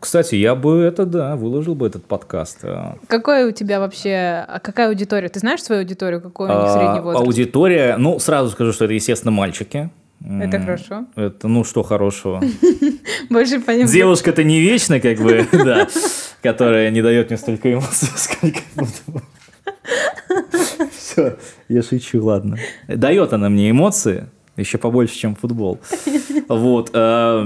Кстати, 0.00 0.34
я 0.34 0.56
бы 0.56 0.82
это, 0.82 1.06
да, 1.06 1.36
выложил 1.36 1.76
бы 1.76 1.86
этот 1.86 2.04
подкаст. 2.04 2.64
А. 2.64 2.96
Какой 3.06 3.44
у 3.44 3.52
тебя 3.52 3.78
вообще, 3.78 4.44
а 4.48 4.58
какая 4.58 4.88
аудитория? 4.88 5.28
Ты 5.28 5.38
знаешь 5.38 5.62
свою 5.62 5.82
аудиторию, 5.82 6.20
какой 6.20 6.48
у 6.48 6.52
них 6.52 6.64
а, 6.64 6.76
средний 6.76 7.00
возраст? 7.00 7.24
Аудитория, 7.24 7.96
ну, 7.98 8.18
сразу 8.18 8.50
скажу, 8.50 8.72
что 8.72 8.84
это, 8.84 8.94
естественно, 8.94 9.30
мальчики. 9.30 9.90
Это 10.24 10.60
хорошо. 10.60 11.06
Это, 11.16 11.48
ну, 11.48 11.64
что 11.64 11.82
хорошего? 11.82 12.42
Больше 13.30 13.60
понимаю. 13.60 13.88
Девушка-то 13.88 14.44
не 14.44 14.60
вечная, 14.60 15.00
как 15.00 15.18
бы, 15.18 15.46
да, 15.52 15.88
которая 16.42 16.90
не 16.90 17.02
дает 17.02 17.30
мне 17.30 17.38
столько 17.38 17.72
эмоций, 17.72 18.08
сколько 18.16 18.60
Все, 20.92 21.36
я 21.68 21.82
шучу, 21.82 22.24
ладно. 22.24 22.58
Дает 22.88 23.32
она 23.32 23.48
мне 23.48 23.70
эмоции, 23.70 24.28
еще 24.56 24.78
побольше, 24.78 25.16
чем 25.16 25.34
футбол. 25.34 25.80
Вот. 26.48 26.90
Э, 26.94 27.44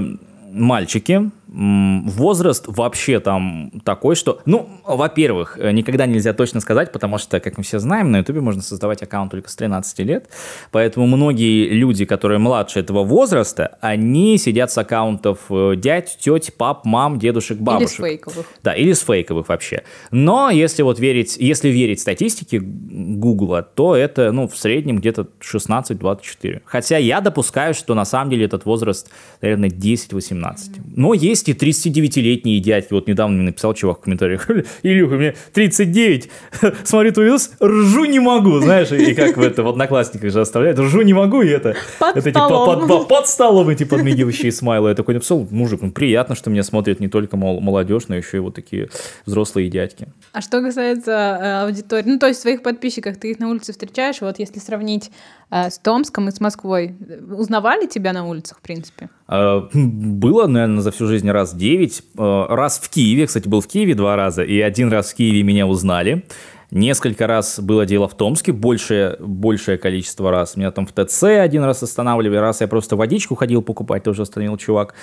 мальчики, 0.51 1.31
возраст 1.47 2.65
вообще 2.67 3.19
там 3.19 3.71
такой, 3.85 4.15
что, 4.15 4.41
ну, 4.45 4.69
во-первых, 4.85 5.57
э, 5.59 5.71
никогда 5.71 6.05
нельзя 6.05 6.33
точно 6.33 6.59
сказать, 6.59 6.91
потому 6.91 7.17
что, 7.17 7.39
как 7.39 7.57
мы 7.57 7.63
все 7.63 7.79
знаем, 7.79 8.11
на 8.11 8.17
Ютубе 8.17 8.41
можно 8.41 8.61
создавать 8.61 9.01
аккаунт 9.01 9.31
только 9.31 9.49
с 9.49 9.55
13 9.55 9.99
лет, 9.99 10.29
поэтому 10.71 11.07
многие 11.07 11.69
люди, 11.69 12.05
которые 12.05 12.39
младше 12.39 12.79
этого 12.79 13.03
возраста, 13.03 13.77
они 13.81 14.37
сидят 14.37 14.71
с 14.71 14.77
аккаунтов 14.77 15.39
э, 15.49 15.75
дядь, 15.77 16.17
теть, 16.19 16.53
пап, 16.57 16.85
мам, 16.85 17.17
дедушек, 17.17 17.59
бабушек. 17.59 17.99
Или 17.99 18.07
с 18.07 18.09
фейковых. 18.09 18.45
Да, 18.63 18.73
или 18.73 18.93
с 18.93 19.01
фейковых 19.01 19.47
вообще. 19.47 19.83
Но 20.11 20.49
если 20.49 20.83
вот 20.83 20.99
верить, 20.99 21.37
если 21.39 21.69
верить 21.69 22.01
статистике 22.01 22.59
Гугла, 22.59 23.61
то 23.61 23.95
это, 23.95 24.31
ну, 24.31 24.47
в 24.47 24.57
среднем 24.57 24.97
где-то 24.97 25.27
16-24. 25.39 26.61
Хотя 26.65 26.97
я 26.97 27.21
допускаю, 27.21 27.73
что 27.73 27.93
на 27.93 28.05
самом 28.05 28.31
деле 28.31 28.45
этот 28.45 28.65
возраст, 28.65 29.09
наверное, 29.41 29.69
10-18. 29.69 30.11
Mm-hmm. 30.17 30.81
Но 30.95 31.13
есть 31.13 31.36
есть 31.37 31.49
и 31.49 31.53
39-летние 31.53 32.59
дядьки. 32.59 32.93
Вот 32.93 33.07
недавно 33.07 33.35
мне 33.35 33.45
написал 33.45 33.73
чувак 33.73 33.99
в 33.99 34.01
комментариях, 34.01 34.49
Илюха, 34.83 35.15
мне 35.15 35.35
39, 35.53 36.29
смотрю 36.83 37.11
твой 37.11 37.25
видос, 37.25 37.51
ржу 37.61 38.05
не 38.05 38.19
могу, 38.19 38.59
знаешь, 38.59 38.91
и 38.91 39.13
как 39.13 39.37
в 39.37 39.41
это 39.41 39.63
в 39.63 39.67
Одноклассниках 39.67 40.31
же 40.31 40.41
оставляют, 40.41 40.79
ржу 40.79 41.01
не 41.01 41.13
могу, 41.13 41.41
и 41.41 41.49
это... 41.49 41.75
Под 41.99 42.17
это, 42.17 42.29
столом. 42.29 42.81
Типа, 42.81 42.97
под, 42.99 43.07
под 43.07 43.27
столом 43.27 43.69
эти 43.69 43.83
подмигивающие 43.83 44.51
смайлы. 44.51 44.89
Я 44.89 44.95
такой 44.95 45.13
написал, 45.13 45.47
мужик, 45.49 45.81
ну 45.81 45.91
приятно, 45.91 46.35
что 46.35 46.49
меня 46.49 46.63
смотрят 46.63 46.99
не 46.99 47.07
только 47.07 47.37
молодежь, 47.37 48.03
но 48.07 48.15
еще 48.15 48.37
и 48.37 48.39
вот 48.39 48.55
такие 48.55 48.89
взрослые 49.25 49.69
дядьки. 49.69 50.07
А 50.33 50.41
что 50.41 50.61
касается 50.61 51.11
э, 51.11 51.65
аудитории, 51.65 52.09
ну 52.09 52.19
то 52.19 52.27
есть 52.27 52.41
своих 52.41 52.63
подписчиков, 52.63 53.17
ты 53.17 53.31
их 53.31 53.39
на 53.39 53.49
улице 53.49 53.71
встречаешь, 53.71 54.21
вот 54.21 54.39
если 54.39 54.59
сравнить 54.59 55.11
с 55.49 55.79
Томском 55.79 56.27
и 56.27 56.31
с 56.31 56.39
Москвой, 56.39 56.95
узнавали 57.31 57.87
тебя 57.87 58.13
на 58.13 58.27
улицах, 58.27 58.57
в 58.57 58.61
принципе? 58.61 59.09
А, 59.27 59.69
было, 59.73 60.47
наверное, 60.47 60.81
за 60.81 60.91
всю 60.91 61.07
жизнь 61.07 61.29
раз 61.29 61.55
девять. 61.55 62.03
А, 62.17 62.47
раз 62.53 62.79
в 62.79 62.89
Киеве, 62.89 63.27
кстати, 63.27 63.47
был 63.47 63.61
в 63.61 63.67
Киеве 63.67 63.95
два 63.95 64.15
раза, 64.15 64.43
и 64.43 64.59
один 64.59 64.91
раз 64.91 65.11
в 65.11 65.15
Киеве 65.15 65.43
меня 65.43 65.67
узнали. 65.67 66.25
Несколько 66.69 67.27
раз 67.27 67.61
было 67.61 67.85
дело 67.85 68.09
в 68.09 68.17
Томске, 68.17 68.51
большее, 68.51 69.15
большее 69.19 69.77
количество 69.77 70.31
раз. 70.31 70.57
Меня 70.57 70.71
там 70.71 70.85
в 70.85 70.91
ТЦ 70.91 71.23
один 71.23 71.63
раз 71.63 71.81
останавливали, 71.81 72.37
раз 72.37 72.59
я 72.59 72.67
просто 72.67 72.97
водичку 72.97 73.35
ходил 73.35 73.61
покупать, 73.61 74.03
тоже 74.03 74.23
остановил 74.23 74.57
чувак. 74.57 74.93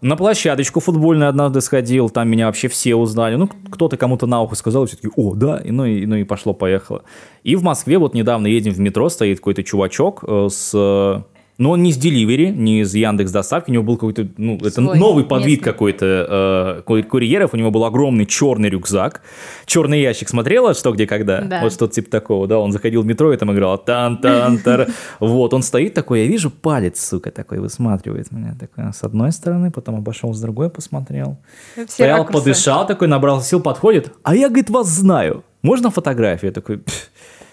На 0.00 0.16
площадочку 0.16 0.80
футбольную 0.80 1.28
однажды 1.28 1.60
сходил, 1.60 2.10
там 2.10 2.28
меня 2.28 2.46
вообще 2.46 2.68
все 2.68 2.94
узнали. 2.94 3.36
Ну, 3.36 3.48
кто-то 3.70 3.96
кому-то 3.96 4.26
на 4.26 4.42
ухо 4.42 4.54
сказал, 4.54 4.84
и 4.84 4.86
все 4.86 4.96
таки 4.96 5.08
о, 5.16 5.34
да, 5.34 5.58
и, 5.58 5.70
ну, 5.70 5.84
и, 5.84 6.04
ну 6.06 6.16
и 6.16 6.24
пошло-поехало. 6.24 7.02
И 7.44 7.56
в 7.56 7.62
Москве 7.62 7.98
вот 7.98 8.14
недавно 8.14 8.46
едем 8.46 8.72
в 8.72 8.78
метро, 8.78 9.08
стоит 9.08 9.38
какой-то 9.38 9.62
чувачок 9.62 10.24
э, 10.26 10.48
с 10.50 11.24
но 11.58 11.70
он 11.70 11.82
не 11.82 11.92
с 11.92 11.98
Delivery, 11.98 12.50
не 12.50 12.80
из 12.80 12.94
Яндекс 12.94 13.30
Доставки, 13.30 13.70
у 13.70 13.72
него 13.72 13.82
был 13.82 13.96
какой-то, 13.96 14.28
ну, 14.36 14.56
это 14.56 14.70
Свой, 14.70 14.98
новый 14.98 15.24
подвид 15.24 15.62
какой-то 15.62 16.82
э, 16.86 17.02
курьеров, 17.02 17.54
у 17.54 17.56
него 17.56 17.70
был 17.70 17.84
огромный 17.84 18.26
черный 18.26 18.68
рюкзак, 18.68 19.22
черный 19.64 20.00
ящик, 20.00 20.28
смотрела 20.28 20.74
«Что, 20.74 20.92
где, 20.92 21.06
когда»? 21.06 21.40
Да. 21.40 21.60
Вот 21.62 21.72
что-то 21.72 21.94
типа 21.94 22.10
такого, 22.10 22.46
да, 22.46 22.58
он 22.58 22.72
заходил 22.72 23.02
в 23.02 23.06
метро 23.06 23.32
и 23.32 23.36
там 23.36 23.52
играл 23.52 23.78
тан 23.78 24.18
тан 24.18 24.58
тар 24.58 24.88
Вот, 25.20 25.54
он 25.54 25.62
стоит 25.62 25.94
такой, 25.94 26.20
я 26.22 26.26
вижу 26.26 26.50
палец, 26.50 27.00
сука, 27.00 27.30
такой 27.30 27.58
высматривает 27.58 28.30
меня, 28.32 28.54
такой, 28.58 28.92
с 28.92 29.02
одной 29.02 29.32
стороны, 29.32 29.70
потом 29.70 29.96
обошел 29.96 30.34
с 30.34 30.40
другой, 30.40 30.68
посмотрел. 30.68 31.38
Все 31.74 31.86
Стоял, 31.86 32.18
ракурсы. 32.18 32.44
подышал 32.44 32.86
такой, 32.86 33.08
набрал 33.08 33.40
сил, 33.40 33.60
подходит, 33.60 34.12
а 34.22 34.34
я, 34.34 34.48
говорит, 34.48 34.70
вас 34.70 34.88
знаю. 34.88 35.42
Можно 35.62 35.90
фотографию? 35.90 36.50
Я 36.50 36.52
такой, 36.52 36.80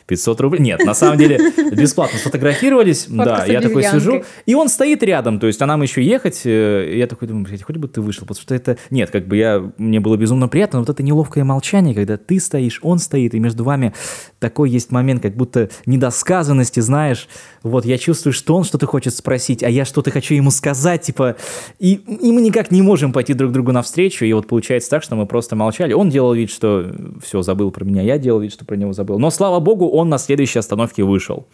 500 0.08 0.42
рублей. 0.42 0.62
Нет, 0.62 0.86
на 0.86 0.94
самом 0.94 1.18
деле 1.18 1.40
бесплатно 1.72 2.20
сфотографировались. 2.20 3.08
да, 3.08 3.46
я 3.46 3.62
такой 3.62 3.84
сижу, 3.84 4.24
и 4.46 4.56
он 4.56 4.70
стоит 4.70 5.04
рядом, 5.04 5.40
то 5.40 5.48
есть, 5.48 5.62
а 5.62 5.66
нам 5.66 5.82
еще 5.82 6.04
ехать. 6.04 6.42
Э, 6.46 6.94
я 6.96 7.08
такой 7.08 7.28
думаю, 7.28 7.46
блядь, 7.46 7.64
хоть 7.64 7.78
бы 7.78 7.88
ты 7.88 8.02
вышел, 8.02 8.26
потому 8.28 8.42
что 8.42 8.56
это... 8.56 8.78
Нет, 8.90 9.12
как 9.12 9.28
бы 9.28 9.38
я... 9.38 9.72
Мне 9.78 10.00
было 10.00 10.18
безумно 10.18 10.48
приятно, 10.48 10.80
но 10.80 10.86
вот 10.86 10.90
это 10.90 11.04
неловкое 11.04 11.44
молчание, 11.44 11.96
когда 11.96 12.18
ты 12.18 12.40
стоишь, 12.40 12.80
он 12.84 13.00
стоит, 13.00 13.34
и 13.34 13.40
между 13.40 13.64
вами 13.64 13.94
такой 14.40 14.70
есть 14.70 14.92
момент, 14.92 15.22
как 15.22 15.36
будто 15.36 15.70
недосказанности, 15.86 16.80
знаешь. 16.80 17.28
Вот 17.62 17.86
я 17.86 17.98
чувствую, 17.98 18.34
что 18.34 18.56
он 18.56 18.64
что-то 18.64 18.86
хочет 18.88 19.16
спросить, 19.16 19.64
а 19.64 19.70
я 19.70 19.86
что-то 19.86 20.12
хочу 20.12 20.34
ему 20.34 20.52
сказать, 20.52 21.04
типа... 21.04 21.38
И, 21.80 21.94
и 21.94 22.32
мы 22.32 22.42
никак 22.42 22.72
не 22.72 22.82
можем 22.82 23.14
пойти 23.14 23.34
друг 23.34 23.52
другу 23.52 23.72
навстречу, 23.72 24.26
и 24.26 24.34
вот 24.34 24.48
получается 24.48 24.90
так, 24.90 25.04
что 25.04 25.16
мы 25.16 25.26
просто 25.26 25.56
молчали. 25.56 25.94
Он 25.94 26.10
делал 26.10 26.34
вид, 26.34 26.50
что 26.50 26.92
все, 27.24 27.42
забыл 27.42 27.72
про 27.72 27.86
меня, 27.86 28.02
я 28.02 28.18
делал 28.18 28.40
вид, 28.40 28.54
что 28.54 28.66
про 28.66 28.76
него 28.76 28.94
забыл. 28.94 29.20
Но, 29.20 29.30
слава 29.30 29.60
богу, 29.60 29.93
он 29.94 30.10
на 30.10 30.18
следующей 30.18 30.60
остановке 30.60 31.04
вышел. 31.04 31.48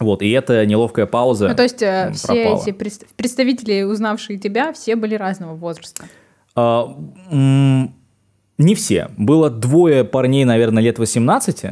Вот, 0.00 0.22
и 0.22 0.30
эта 0.30 0.64
неловкая 0.64 1.06
пауза. 1.06 1.48
Ну, 1.48 1.54
то 1.56 1.62
есть 1.62 1.82
э, 1.82 2.12
все 2.14 2.54
эти 2.54 2.70
представители, 2.72 3.82
узнавшие 3.82 4.38
тебя, 4.38 4.72
все 4.72 4.94
были 4.96 5.14
разного 5.16 5.54
возраста. 5.54 6.04
А, 6.54 6.96
не 7.30 8.74
все. 8.74 9.10
Было 9.16 9.50
двое 9.50 10.04
парней, 10.04 10.44
наверное, 10.44 10.82
лет 10.82 10.98
18, 10.98 11.64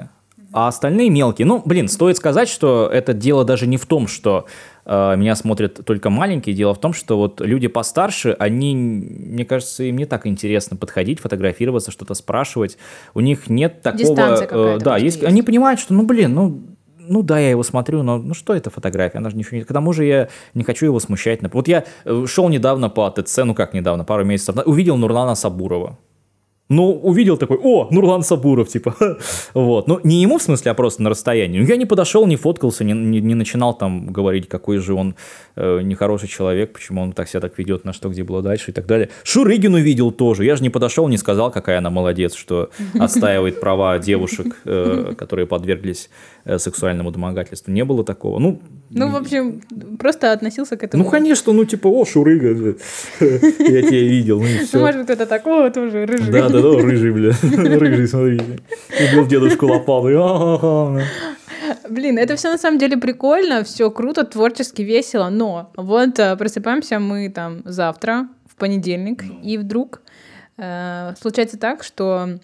а 0.52 0.68
остальные 0.68 1.11
мелкие. 1.11 1.46
Ну, 1.46 1.62
блин, 1.64 1.88
стоит 1.88 2.16
сказать, 2.16 2.48
что 2.48 2.88
это 2.92 3.12
дело 3.12 3.44
даже 3.44 3.66
не 3.66 3.76
в 3.76 3.87
том, 3.87 4.09
что 4.09 4.46
меня 4.87 5.35
смотрят 5.35 5.85
только 5.85 6.11
маленькие. 6.11 6.55
Дело 6.55 6.75
в 6.75 6.81
том, 6.81 6.92
что 6.92 7.16
вот 7.16 7.40
люди 7.40 7.66
постарше, 7.66 8.37
они, 8.38 8.75
мне 8.77 9.44
кажется, 9.44 9.83
им 9.83 9.96
не 9.96 10.05
так 10.05 10.27
интересно 10.27 10.77
подходить, 10.77 11.20
фотографироваться, 11.20 11.90
что-то 11.90 12.14
спрашивать. 12.14 12.79
У 13.14 13.20
них 13.20 13.49
нет 13.49 13.83
такого... 13.83 14.14
Какая-то 14.14 14.85
да, 14.85 14.96
есть, 14.96 15.16
есть. 15.16 15.29
они 15.29 15.42
понимают, 15.42 15.81
что, 15.81 15.94
ну, 15.94 16.05
блин, 16.05 16.35
ну, 16.35 16.62
ну 17.09 17.22
да, 17.22 17.38
я 17.38 17.51
его 17.51 17.62
смотрю, 17.62 18.03
но 18.03 18.18
ну 18.18 18.35
что 18.35 18.55
это 18.55 18.70
фотография? 18.70 19.18
Она 19.18 19.31
же 19.31 19.37
ничего 19.37 19.59
не... 19.59 19.64
К 19.64 19.72
тому 19.72 19.92
же 19.92 20.05
я 20.05 20.29
не 20.55 20.64
хочу 20.64 20.87
его 20.87 21.01
смущать. 21.01 21.40
Вот 21.53 21.68
я 21.68 21.85
э, 22.05 22.25
шел 22.27 22.49
недавно 22.49 22.88
по 22.88 23.11
ТЦ, 23.11 23.38
ну 23.38 23.55
как 23.55 23.75
недавно, 23.75 24.05
пару 24.05 24.25
месяцев, 24.25 24.57
увидел 24.64 24.96
Нурлана 24.96 25.35
Сабурова. 25.35 25.99
Ну, 26.68 26.90
увидел 26.90 27.37
такой, 27.37 27.59
о, 27.62 27.87
Нурлан 27.92 28.22
Сабуров, 28.22 28.68
типа, 28.68 28.96
вот. 29.55 29.87
Ну, 29.87 30.00
не 30.02 30.20
ему 30.20 30.38
в 30.38 30.42
смысле, 30.42 30.72
а 30.72 30.74
просто 30.74 31.00
на 31.00 31.11
расстоянии. 31.11 31.61
Ну, 31.61 31.66
я 31.66 31.76
не 31.76 31.87
подошел, 31.87 32.26
не 32.26 32.35
фоткался, 32.35 32.83
не, 32.83 32.92
не, 32.92 33.20
не 33.20 33.35
начинал 33.37 33.72
там 33.72 34.09
говорить, 34.09 34.48
какой 34.48 34.79
же 34.79 34.94
он 34.94 35.14
э, 35.55 35.81
нехороший 35.83 36.29
человек, 36.29 36.72
почему 36.72 37.02
он 37.02 37.12
так 37.12 37.29
себя 37.29 37.40
так 37.40 37.57
ведет, 37.57 37.85
на 37.85 37.92
что, 37.92 38.09
где 38.09 38.24
было 38.24 38.42
дальше 38.42 38.72
и 38.72 38.74
так 38.74 38.87
далее. 38.87 39.11
Шурыгин 39.22 39.74
увидел 39.74 40.11
тоже. 40.11 40.44
Я 40.44 40.57
же 40.57 40.62
не 40.64 40.70
подошел, 40.70 41.07
не 41.07 41.18
сказал, 41.18 41.52
какая 41.52 41.79
она 41.79 41.90
молодец, 41.90 42.35
что 42.35 42.70
отстаивает 42.98 43.61
права 43.61 44.00
девушек, 44.00 44.57
э, 44.64 45.14
которые 45.16 45.46
подверглись 45.46 46.11
э, 46.44 46.59
сексуальному 46.59 47.12
домогательству. 47.12 47.72
Не 47.72 47.85
было 47.85 48.02
такого. 48.02 48.40
Ну, 48.40 48.61
Ну, 48.90 49.11
в 49.11 49.16
общем, 49.16 49.61
просто 49.99 50.33
относился 50.33 50.77
к 50.77 50.85
этому. 50.85 51.05
ну 51.05 51.11
конечно, 51.11 51.53
ну 51.53 51.64
типа, 51.64 51.88
о, 51.88 52.05
Шурыга, 52.05 52.49
я 53.20 53.83
тебя 53.83 54.01
видел, 54.01 54.40
ну 54.40 54.46
и 54.46 54.59
Ну, 54.61 54.64
все. 54.66 54.79
может, 54.79 55.05
кто-то 55.05 55.27
такого 55.27 55.70
тоже 55.70 56.07
рыжий. 56.07 56.31
Да, 56.33 56.49
да, 56.49 56.61
да, 56.62 56.70
рыжий, 56.79 57.11
бля. 57.12 57.33
Рыжий, 57.42 58.07
смотрите. 58.07 58.61
Убил 59.12 59.27
дедушку 59.27 59.66
лопатой. 59.66 60.14
Блин, 61.88 62.18
это 62.18 62.37
все 62.37 62.51
на 62.51 62.59
самом 62.59 62.79
деле 62.79 62.96
прикольно, 62.96 63.64
все 63.64 63.90
круто, 63.90 64.25
творчески, 64.25 64.83
весело, 64.83 65.31
но 65.31 65.72
вот 65.77 66.18
э, 66.18 66.37
просыпаемся 66.37 66.99
мы 67.01 67.29
там 67.29 67.62
завтра, 67.64 68.29
в 68.49 68.57
понедельник, 68.57 69.25
и 69.42 69.59
вдруг 69.59 70.01
э, 70.59 71.14
случается 71.20 71.59
так, 71.59 71.83
что, 71.83 72.38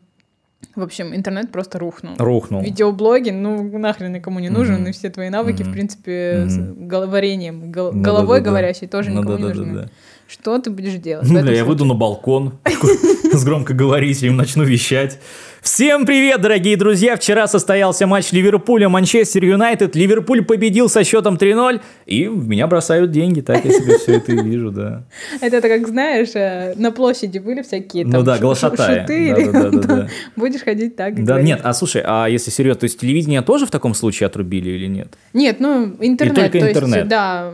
в 0.74 0.82
общем, 0.82 1.14
интернет 1.14 1.50
просто 1.52 1.78
рухнул. 1.78 2.14
Рухнул. 2.18 2.62
Видеоблоги, 2.62 3.30
ну 3.30 3.62
нахрен 3.78 4.12
никому 4.12 4.38
не 4.40 4.48
нужен, 4.48 4.76
Мгм. 4.82 4.86
и 4.88 4.92
все 4.92 5.10
твои 5.10 5.28
навыки, 5.28 5.62
в 5.62 5.66
Мгм. 5.66 5.72
принципе, 5.72 6.44
с 6.48 6.56
Мгм. 6.56 6.88
головарением, 6.88 7.70
гол- 7.72 7.92
Ну, 7.92 8.02
головой 8.02 8.38
да-да-да. 8.38 8.50
говорящей 8.50 8.88
тоже 8.88 9.10
Ну, 9.10 9.20
никому 9.20 9.36
не 9.36 9.42
да-да-да-да. 9.44 9.66
нужны. 9.72 9.90
Что 10.28 10.58
ты 10.58 10.70
будешь 10.70 10.94
делать? 10.94 11.26
в 11.28 11.32
Ну, 11.32 11.42
бля, 11.42 11.52
я 11.52 11.64
выйду 11.64 11.84
на 11.84 11.94
балкон 11.94 12.54
с 13.32 13.44
громкоговорителем, 13.44 14.36
начну 14.36 14.64
вещать. 14.64 15.18
Всем 15.62 16.06
привет, 16.06 16.40
дорогие 16.40 16.76
друзья! 16.76 17.14
Вчера 17.14 17.46
состоялся 17.46 18.04
матч 18.08 18.32
Ливерпуля 18.32 18.88
Манчестер 18.88 19.44
Юнайтед. 19.44 19.94
Ливерпуль 19.94 20.44
победил 20.44 20.88
со 20.88 21.04
счетом 21.04 21.36
3-0, 21.36 21.80
и 22.04 22.26
в 22.26 22.48
меня 22.48 22.66
бросают 22.66 23.12
деньги. 23.12 23.42
Так 23.42 23.64
я 23.64 23.70
себе 23.70 23.96
все 23.96 24.16
это 24.16 24.32
вижу, 24.32 24.72
да. 24.72 25.04
Это, 25.40 25.60
как 25.60 25.86
знаешь, 25.86 26.30
э, 26.34 26.74
на 26.74 26.90
площади 26.90 27.38
были 27.38 27.62
всякие 27.62 28.02
там 28.02 28.12
Ну 28.12 28.22
да, 28.22 28.38
Да-да-да-да-да. 28.38 30.08
будешь 30.36 30.62
ходить 30.62 30.96
так. 30.96 31.22
Да, 31.24 31.40
нет, 31.40 31.60
а 31.62 31.72
слушай, 31.74 32.02
а 32.04 32.26
если 32.26 32.50
серьезно, 32.50 32.80
то 32.80 32.84
есть 32.84 32.98
телевидение 32.98 33.42
тоже 33.42 33.64
в 33.64 33.70
таком 33.70 33.94
случае 33.94 34.26
отрубили 34.26 34.70
или 34.70 34.88
нет? 34.88 35.16
Нет, 35.32 35.60
ну 35.60 35.94
интернет. 36.00 36.50
только 36.50 36.58
то 36.58 36.70
интернет. 36.70 37.06
Да, 37.06 37.52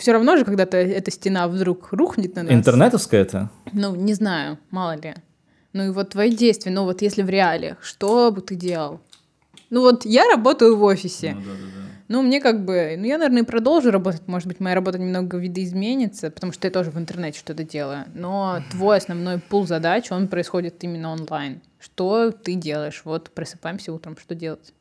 все 0.00 0.12
равно 0.12 0.36
же 0.36 0.44
когда-то 0.44 0.78
эта 0.78 1.12
стена 1.12 1.46
вдруг 1.46 1.92
рухнет 1.92 2.34
на 2.34 2.42
нас. 2.42 2.52
Интернетовская 2.52 3.22
это? 3.22 3.50
Ну, 3.72 3.94
не 3.94 4.14
знаю, 4.14 4.58
мало 4.72 4.96
ли. 4.96 5.14
Ну 5.76 5.84
и 5.84 5.90
вот 5.90 6.08
твои 6.08 6.34
действия, 6.34 6.72
ну 6.72 6.84
вот 6.84 7.02
если 7.02 7.20
в 7.22 7.28
реалиях, 7.28 7.84
что 7.84 8.32
бы 8.32 8.40
ты 8.40 8.54
делал? 8.54 8.98
Ну 9.68 9.82
вот 9.82 10.06
я 10.06 10.26
работаю 10.26 10.74
в 10.74 10.82
офисе. 10.82 11.36
Ну, 12.08 12.22
мне 12.22 12.40
как 12.40 12.64
бы, 12.64 12.94
ну, 12.96 13.04
я, 13.04 13.18
наверное, 13.18 13.42
продолжу 13.44 13.90
работать. 13.90 14.26
Может 14.26 14.46
быть, 14.46 14.60
моя 14.60 14.76
работа 14.76 14.96
немного 14.96 15.38
видоизменится, 15.38 16.30
потому 16.30 16.52
что 16.52 16.68
я 16.68 16.70
тоже 16.70 16.92
в 16.92 16.98
интернете 16.98 17.40
что-то 17.40 17.64
делаю. 17.64 18.04
Но 18.14 18.62
твой 18.70 18.98
основной 18.98 19.38
пул 19.38 19.66
задач, 19.66 20.10
он 20.12 20.28
происходит 20.28 20.82
именно 20.84 21.10
онлайн. 21.10 21.60
Что 21.80 22.30
ты 22.30 22.54
делаешь? 22.54 23.02
Вот 23.04 23.30
просыпаемся 23.30 23.92
утром, 23.92 24.16
что 24.16 24.34
делать? 24.34 24.72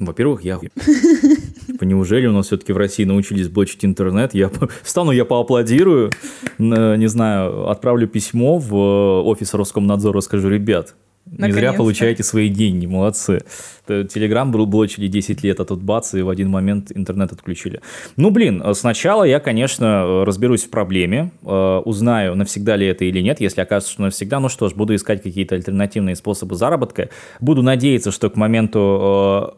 Во-первых, 0.00 0.42
я. 0.42 0.58
Типа, 1.66 1.84
неужели 1.84 2.26
у 2.26 2.32
нас 2.32 2.46
все-таки 2.46 2.72
в 2.72 2.76
России 2.76 3.04
научились 3.04 3.48
блочить 3.48 3.84
интернет? 3.84 4.34
Я 4.34 4.50
встану, 4.82 5.12
я 5.12 5.24
поаплодирую, 5.24 6.10
н- 6.58 6.98
не 6.98 7.06
знаю, 7.06 7.68
отправлю 7.68 8.08
письмо 8.08 8.58
в 8.58 8.74
э, 8.74 9.22
офис 9.28 9.54
Роскомнадзора, 9.54 10.20
скажу, 10.20 10.48
ребят, 10.48 10.94
не 11.26 11.52
зря 11.52 11.72
получаете 11.72 12.22
свои 12.24 12.48
деньги, 12.48 12.86
молодцы. 12.86 13.42
Телеграм 13.86 14.50
был 14.50 14.66
блочили 14.66 15.06
10 15.06 15.42
лет, 15.44 15.60
а 15.60 15.64
тут 15.64 15.82
бац, 15.82 16.14
и 16.14 16.22
в 16.22 16.28
один 16.28 16.48
момент 16.50 16.90
интернет 16.94 17.32
отключили. 17.32 17.80
Ну, 18.16 18.30
блин, 18.30 18.62
э, 18.64 18.74
сначала 18.74 19.24
я, 19.24 19.38
конечно, 19.38 19.84
э, 19.84 20.24
разберусь 20.24 20.64
в 20.64 20.70
проблеме, 20.70 21.30
э, 21.44 21.82
узнаю, 21.84 22.34
навсегда 22.34 22.76
ли 22.76 22.86
это 22.86 23.04
или 23.04 23.20
нет. 23.20 23.40
Если 23.40 23.60
окажется, 23.60 23.92
что 23.92 24.02
навсегда, 24.02 24.40
ну 24.40 24.48
что 24.48 24.68
ж, 24.68 24.74
буду 24.74 24.94
искать 24.94 25.22
какие-то 25.22 25.54
альтернативные 25.54 26.16
способы 26.16 26.56
заработка. 26.56 27.10
Буду 27.40 27.62
надеяться, 27.62 28.10
что 28.10 28.30
к 28.30 28.36
моменту 28.36 29.54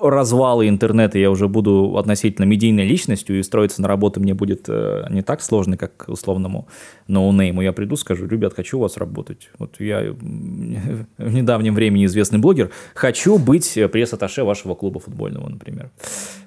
развала 0.00 0.68
интернета 0.68 1.18
я 1.18 1.30
уже 1.30 1.48
буду 1.48 1.96
относительно 1.98 2.44
медийной 2.44 2.84
личностью, 2.84 3.38
и 3.38 3.42
строиться 3.42 3.82
на 3.82 3.88
работу 3.88 4.20
мне 4.20 4.34
будет 4.34 4.68
э, 4.68 5.06
не 5.10 5.22
так 5.22 5.42
сложно, 5.42 5.76
как 5.76 6.04
условному 6.08 6.68
ноунейму. 7.08 7.62
Я 7.62 7.72
приду, 7.72 7.96
скажу, 7.96 8.26
ребят, 8.26 8.54
хочу 8.54 8.78
у 8.78 8.82
вас 8.82 8.96
работать. 8.96 9.50
Вот 9.58 9.80
я 9.80 10.12
в 11.18 11.34
недавнем 11.34 11.74
времени 11.74 12.06
известный 12.06 12.38
блогер, 12.38 12.70
хочу 12.94 13.38
быть 13.38 13.78
пресс-атташе 13.90 14.44
вашего 14.44 14.74
клуба 14.74 15.00
футбольного, 15.00 15.48
например. 15.48 15.90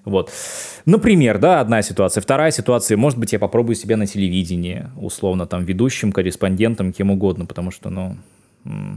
Вот. 0.06 0.32
Например, 0.86 1.38
да, 1.38 1.60
одна 1.60 1.82
ситуация. 1.82 2.21
Вторая 2.21 2.52
ситуация, 2.52 2.95
может 2.95 3.19
быть, 3.19 3.34
я 3.34 3.39
попробую 3.39 3.76
себя 3.76 3.98
на 3.98 4.06
телевидении, 4.06 4.88
условно, 4.95 5.45
там, 5.45 5.65
ведущим, 5.65 6.12
корреспондентом, 6.12 6.93
кем 6.93 7.12
угодно, 7.12 7.45
потому 7.45 7.71
что, 7.71 7.89
ну, 7.89 8.15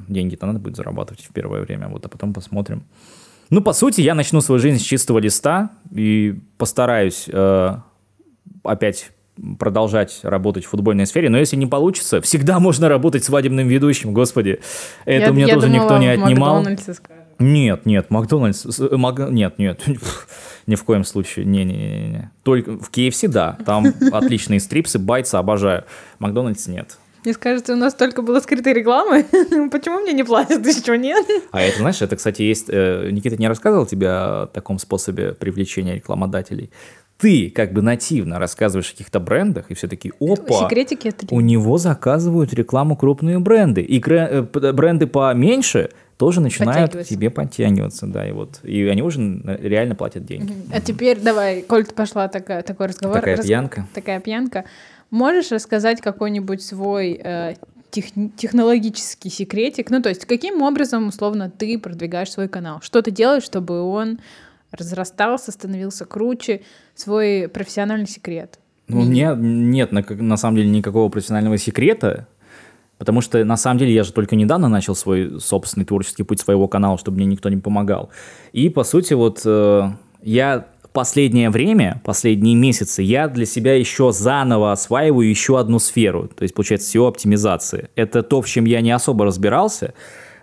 деньги-то 0.08 0.46
надо 0.46 0.58
будет 0.58 0.76
зарабатывать 0.76 1.24
в 1.24 1.32
первое 1.32 1.62
время, 1.62 1.88
вот, 1.88 2.04
а 2.04 2.08
потом 2.08 2.32
посмотрим. 2.32 2.84
Ну, 3.50 3.60
по 3.62 3.72
сути, 3.72 4.00
я 4.00 4.14
начну 4.14 4.40
свою 4.40 4.58
жизнь 4.60 4.78
с 4.78 4.82
чистого 4.86 5.18
листа 5.18 5.70
и 5.94 6.38
постараюсь 6.58 7.24
э, 7.32 7.76
опять 8.62 9.10
продолжать 9.58 10.20
работать 10.22 10.64
в 10.64 10.68
футбольной 10.68 11.06
сфере, 11.06 11.30
но 11.30 11.38
если 11.38 11.56
не 11.56 11.66
получится, 11.66 12.20
всегда 12.20 12.58
можно 12.58 12.88
работать 12.88 13.24
свадебным 13.24 13.68
ведущим, 13.68 14.12
господи. 14.12 14.60
Это 15.04 15.26
Я- 15.26 15.30
у 15.30 15.34
меня 15.34 15.46
я 15.46 15.54
тоже 15.54 15.68
думала, 15.68 15.82
никто 15.84 15.98
не 15.98 16.08
отнимал. 16.08 16.56
Нет, 17.38 17.86
нет, 17.86 18.10
Макдональдс, 18.10 18.80
э, 18.80 18.96
Мак- 18.96 19.30
нет, 19.30 19.58
нет, 19.58 19.84
ни 20.66 20.74
в 20.74 20.82
коем 20.82 21.04
случае, 21.04 21.44
не-не-не. 21.44 22.32
Только 22.42 22.72
в 22.78 22.90
KFC, 22.90 23.28
да, 23.28 23.56
там 23.64 23.86
отличные 24.12 24.58
стрипсы, 24.58 24.98
байтсы, 24.98 25.36
обожаю. 25.36 25.84
Макдональдс 26.18 26.66
нет. 26.66 26.98
Мне 27.24 27.34
скажется, 27.34 27.72
у 27.74 27.76
нас 27.76 27.94
только 27.94 28.22
было 28.22 28.40
скрытой 28.40 28.72
рекламы. 28.72 29.24
Почему 29.70 30.00
мне 30.00 30.12
не 30.12 30.24
платят? 30.24 30.62
Ты 30.62 30.72
что, 30.72 30.96
нет? 30.96 31.26
А 31.50 31.60
это, 31.60 31.78
знаешь, 31.78 32.00
это, 32.02 32.16
кстати, 32.16 32.42
есть... 32.42 32.66
э, 32.68 33.08
Никита 33.10 33.36
не 33.36 33.48
рассказывал 33.48 33.86
тебе 33.86 34.08
о 34.08 34.46
таком 34.46 34.78
способе 34.78 35.32
привлечения 35.32 35.94
рекламодателей? 35.96 36.70
Ты 37.18 37.50
как 37.50 37.72
бы 37.72 37.82
нативно 37.82 38.38
рассказываешь 38.38 38.88
о 38.90 38.92
каких-то 38.92 39.18
брендах, 39.18 39.72
и 39.72 39.74
все 39.74 39.88
такие, 39.88 40.14
опа, 40.20 40.60
Секретики 40.68 41.08
это 41.08 41.26
у 41.34 41.40
него 41.40 41.76
заказывают 41.76 42.54
рекламу 42.54 42.96
крупные 42.96 43.40
бренды. 43.40 43.80
И 43.82 44.00
э, 44.08 44.42
п- 44.44 44.72
бренды 44.72 45.08
поменьше 45.08 45.90
тоже 46.16 46.40
начинают 46.40 46.94
к 46.94 47.02
тебе 47.02 47.30
подтягиваться, 47.30 48.06
да, 48.06 48.28
и 48.28 48.30
вот. 48.30 48.60
И 48.62 48.84
они 48.86 49.02
уже 49.02 49.20
э, 49.20 49.58
реально 49.60 49.96
платят 49.96 50.24
деньги. 50.26 50.52
А 50.72 50.80
теперь 50.80 51.18
давай, 51.18 51.62
коль 51.62 51.86
пошла 51.86 52.28
такая, 52.28 52.62
такой 52.62 52.86
разговор. 52.86 53.16
Такая 53.16 53.36
раз- 53.36 53.46
пьянка. 53.46 53.86
Такая 53.94 54.20
пьянка. 54.20 54.64
Можешь 55.10 55.50
рассказать 55.50 56.00
какой-нибудь 56.00 56.62
свой 56.62 57.20
э, 57.22 57.54
тех- 57.90 58.12
технологический 58.36 59.30
секретик? 59.30 59.90
Ну, 59.90 60.02
то 60.02 60.08
есть, 60.08 60.26
каким 60.26 60.62
образом, 60.62 61.08
условно, 61.08 61.50
ты 61.50 61.78
продвигаешь 61.78 62.30
свой 62.30 62.48
канал? 62.48 62.80
Что 62.82 63.00
ты 63.02 63.10
делаешь, 63.10 63.42
чтобы 63.42 63.80
он 63.80 64.18
разрастался, 64.70 65.50
становился 65.50 66.04
круче? 66.04 66.62
Свой 66.94 67.48
профессиональный 67.48 68.08
секрет. 68.08 68.58
Ну, 68.88 69.02
меня 69.04 69.34
нет 69.34 69.92
на, 69.92 70.02
на 70.08 70.36
самом 70.36 70.56
деле 70.56 70.70
никакого 70.70 71.08
профессионального 71.10 71.58
секрета, 71.58 72.26
потому 72.96 73.20
что 73.20 73.44
на 73.44 73.56
самом 73.56 73.78
деле 73.78 73.92
я 73.92 74.02
же 74.02 74.12
только 74.12 74.34
недавно 74.34 74.68
начал 74.68 74.94
свой 74.94 75.40
собственный 75.40 75.84
творческий 75.84 76.22
путь 76.22 76.40
своего 76.40 76.68
канала, 76.68 76.98
чтобы 76.98 77.18
мне 77.18 77.26
никто 77.26 77.48
не 77.48 77.58
помогал. 77.58 78.10
И 78.52 78.70
по 78.70 78.84
сути 78.84 79.12
вот 79.14 79.42
э, 79.44 79.90
я 80.22 80.66
последнее 80.92 81.50
время, 81.50 82.00
последние 82.04 82.54
месяцы, 82.54 83.02
я 83.02 83.28
для 83.28 83.46
себя 83.46 83.74
еще 83.74 84.12
заново 84.12 84.72
осваиваю 84.72 85.28
еще 85.28 85.58
одну 85.58 85.78
сферу, 85.78 86.28
то 86.28 86.42
есть 86.42 86.54
получается 86.54 86.96
SEO 86.96 87.08
оптимизации. 87.08 87.88
Это 87.94 88.22
то, 88.22 88.42
в 88.42 88.48
чем 88.48 88.64
я 88.64 88.80
не 88.80 88.90
особо 88.90 89.24
разбирался, 89.24 89.94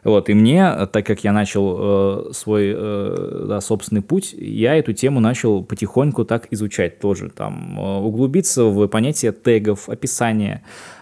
вот, 0.06 0.30
и 0.30 0.36
мне, 0.36 0.86
так 0.94 1.04
как 1.04 1.24
я 1.24 1.32
начал 1.32 1.78
э, 1.80 2.32
свой 2.32 2.72
э, 2.76 3.46
да, 3.48 3.60
собственный 3.60 4.04
путь, 4.04 4.36
я 4.38 4.76
эту 4.76 4.94
тему 4.94 5.20
начал 5.20 5.64
потихоньку 5.64 6.26
так 6.26 6.48
изучать 6.52 7.00
тоже, 7.00 7.30
там, 7.30 7.76
э, 7.80 7.98
углубиться 8.02 8.66
в 8.66 8.88
понятие 8.88 9.32
тегов, 9.32 9.90
описания, 9.90 10.62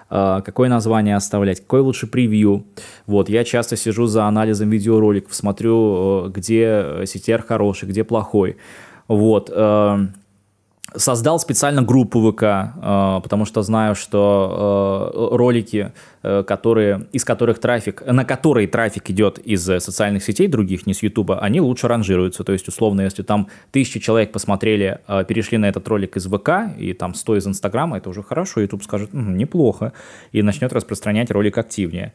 э, 0.10 0.39
какое 0.45 0.69
название 0.69 1.17
оставлять, 1.17 1.60
какой 1.60 1.82
лучше 1.82 2.08
превью. 2.08 2.63
Вот, 3.06 3.27
я 3.27 3.43
часто 3.43 3.75
сижу 3.75 4.06
за 4.06 4.23
анализом 4.23 4.69
видеороликов, 4.69 5.36
смотрю, 5.36 6.27
э, 6.27 6.29
где 6.29 7.03
CTR 7.03 7.45
хороший, 7.45 7.89
где 7.89 8.06
плохой. 8.06 8.56
Вот, 9.07 9.51
э, 9.53 10.07
Создал 10.95 11.39
специально 11.39 11.81
группу 11.81 12.31
ВК, 12.31 12.43
э, 12.43 13.19
потому 13.23 13.45
что 13.45 13.63
знаю, 13.63 13.95
что 13.95 15.11
э, 15.11 15.35
ролики, 15.35 15.91
которые, 16.21 17.07
из 17.11 17.25
которых 17.25 17.59
трафик, 17.59 18.05
на 18.05 18.23
которые 18.23 18.67
трафик 18.67 19.09
идет 19.09 19.39
из 19.39 19.63
социальных 19.63 20.23
сетей 20.23 20.47
других, 20.47 20.85
не 20.85 20.93
с 20.93 21.01
Ютуба, 21.03 21.39
они 21.39 21.59
лучше 21.59 21.87
ранжируются. 21.87 22.43
То 22.43 22.53
есть, 22.53 22.67
условно, 22.67 23.01
если 23.01 23.23
там 23.23 23.47
тысячи 23.71 23.99
человек 23.99 24.31
посмотрели, 24.31 24.99
перешли 25.27 25.57
на 25.57 25.65
этот 25.65 25.85
ролик 25.87 26.15
из 26.15 26.27
ВК, 26.27 26.77
и 26.77 26.93
там 26.93 27.13
100 27.13 27.37
из 27.37 27.47
Инстаграма, 27.47 27.97
это 27.97 28.09
уже 28.09 28.23
хорошо, 28.23 28.61
Ютуб 28.61 28.83
скажет, 28.83 29.13
м-м, 29.13 29.35
неплохо, 29.35 29.91
и 30.31 30.41
начнет 30.43 30.71
распространять 30.71 31.29
ролик 31.31 31.57
активнее. 31.57 32.13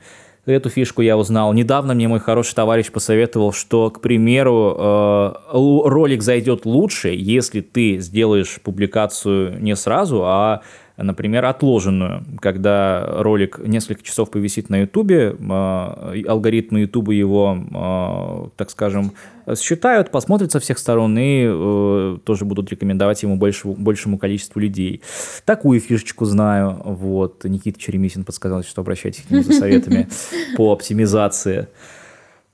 Эту 0.48 0.70
фишку 0.70 1.02
я 1.02 1.18
узнал. 1.18 1.52
Недавно 1.52 1.92
мне 1.92 2.08
мой 2.08 2.20
хороший 2.20 2.54
товарищ 2.54 2.90
посоветовал, 2.90 3.52
что, 3.52 3.90
к 3.90 4.00
примеру, 4.00 4.74
э, 4.78 5.32
ролик 5.52 6.22
зайдет 6.22 6.64
лучше, 6.64 7.10
если 7.10 7.60
ты 7.60 7.98
сделаешь 7.98 8.58
публикацию 8.62 9.60
не 9.60 9.76
сразу, 9.76 10.22
а 10.24 10.62
например, 11.02 11.44
отложенную, 11.44 12.24
когда 12.40 13.04
ролик 13.06 13.58
несколько 13.58 14.02
часов 14.02 14.30
повисит 14.30 14.68
на 14.68 14.82
Ютубе, 14.82 15.36
а, 15.48 16.14
алгоритмы 16.26 16.80
Ютуба 16.80 17.12
его, 17.12 17.58
а, 17.72 18.48
так 18.56 18.70
скажем, 18.70 19.12
считают, 19.56 20.10
посмотрят 20.10 20.52
со 20.52 20.60
всех 20.60 20.78
сторон 20.78 21.16
и 21.18 21.46
э, 21.48 22.18
тоже 22.24 22.44
будут 22.44 22.70
рекомендовать 22.70 23.22
ему 23.22 23.36
большему, 23.36 23.74
большему 23.74 24.18
количеству 24.18 24.60
людей. 24.60 25.00
Такую 25.44 25.80
фишечку 25.80 26.24
знаю. 26.24 26.80
Вот. 26.84 27.44
Никита 27.44 27.80
Черемисин 27.80 28.24
подсказал, 28.24 28.62
что 28.62 28.82
обращайтесь 28.82 29.22
к 29.22 29.30
нему 29.30 29.42
за 29.42 29.52
советами 29.52 30.08
по 30.56 30.72
оптимизации. 30.72 31.68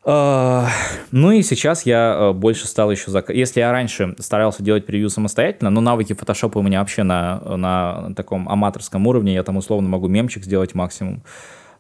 Ну 0.07 1.31
и 1.31 1.43
сейчас 1.43 1.87
я 1.87 2.15
э, 2.15 2.33
больше 2.33 2.67
стал 2.67 2.91
еще 2.91 3.11
зак... 3.11 3.31
Если 3.31 3.61
я 3.61 3.73
раньше 3.73 4.15
старался 4.19 4.63
делать 4.63 4.85
превью 4.85 5.09
самостоятельно, 5.09 5.71
но 5.71 5.81
навыки 5.81 6.13
фотошопа 6.13 6.59
у 6.59 6.63
меня 6.63 6.81
вообще 6.81 7.05
на, 7.05 7.41
на 7.57 8.15
таком 8.15 8.49
аматорском 8.49 9.07
уровне, 9.07 9.33
я 9.33 9.43
там 9.43 9.57
условно 9.57 9.89
могу 9.89 10.09
мемчик 10.09 10.45
сделать 10.45 10.75
максимум, 10.75 11.23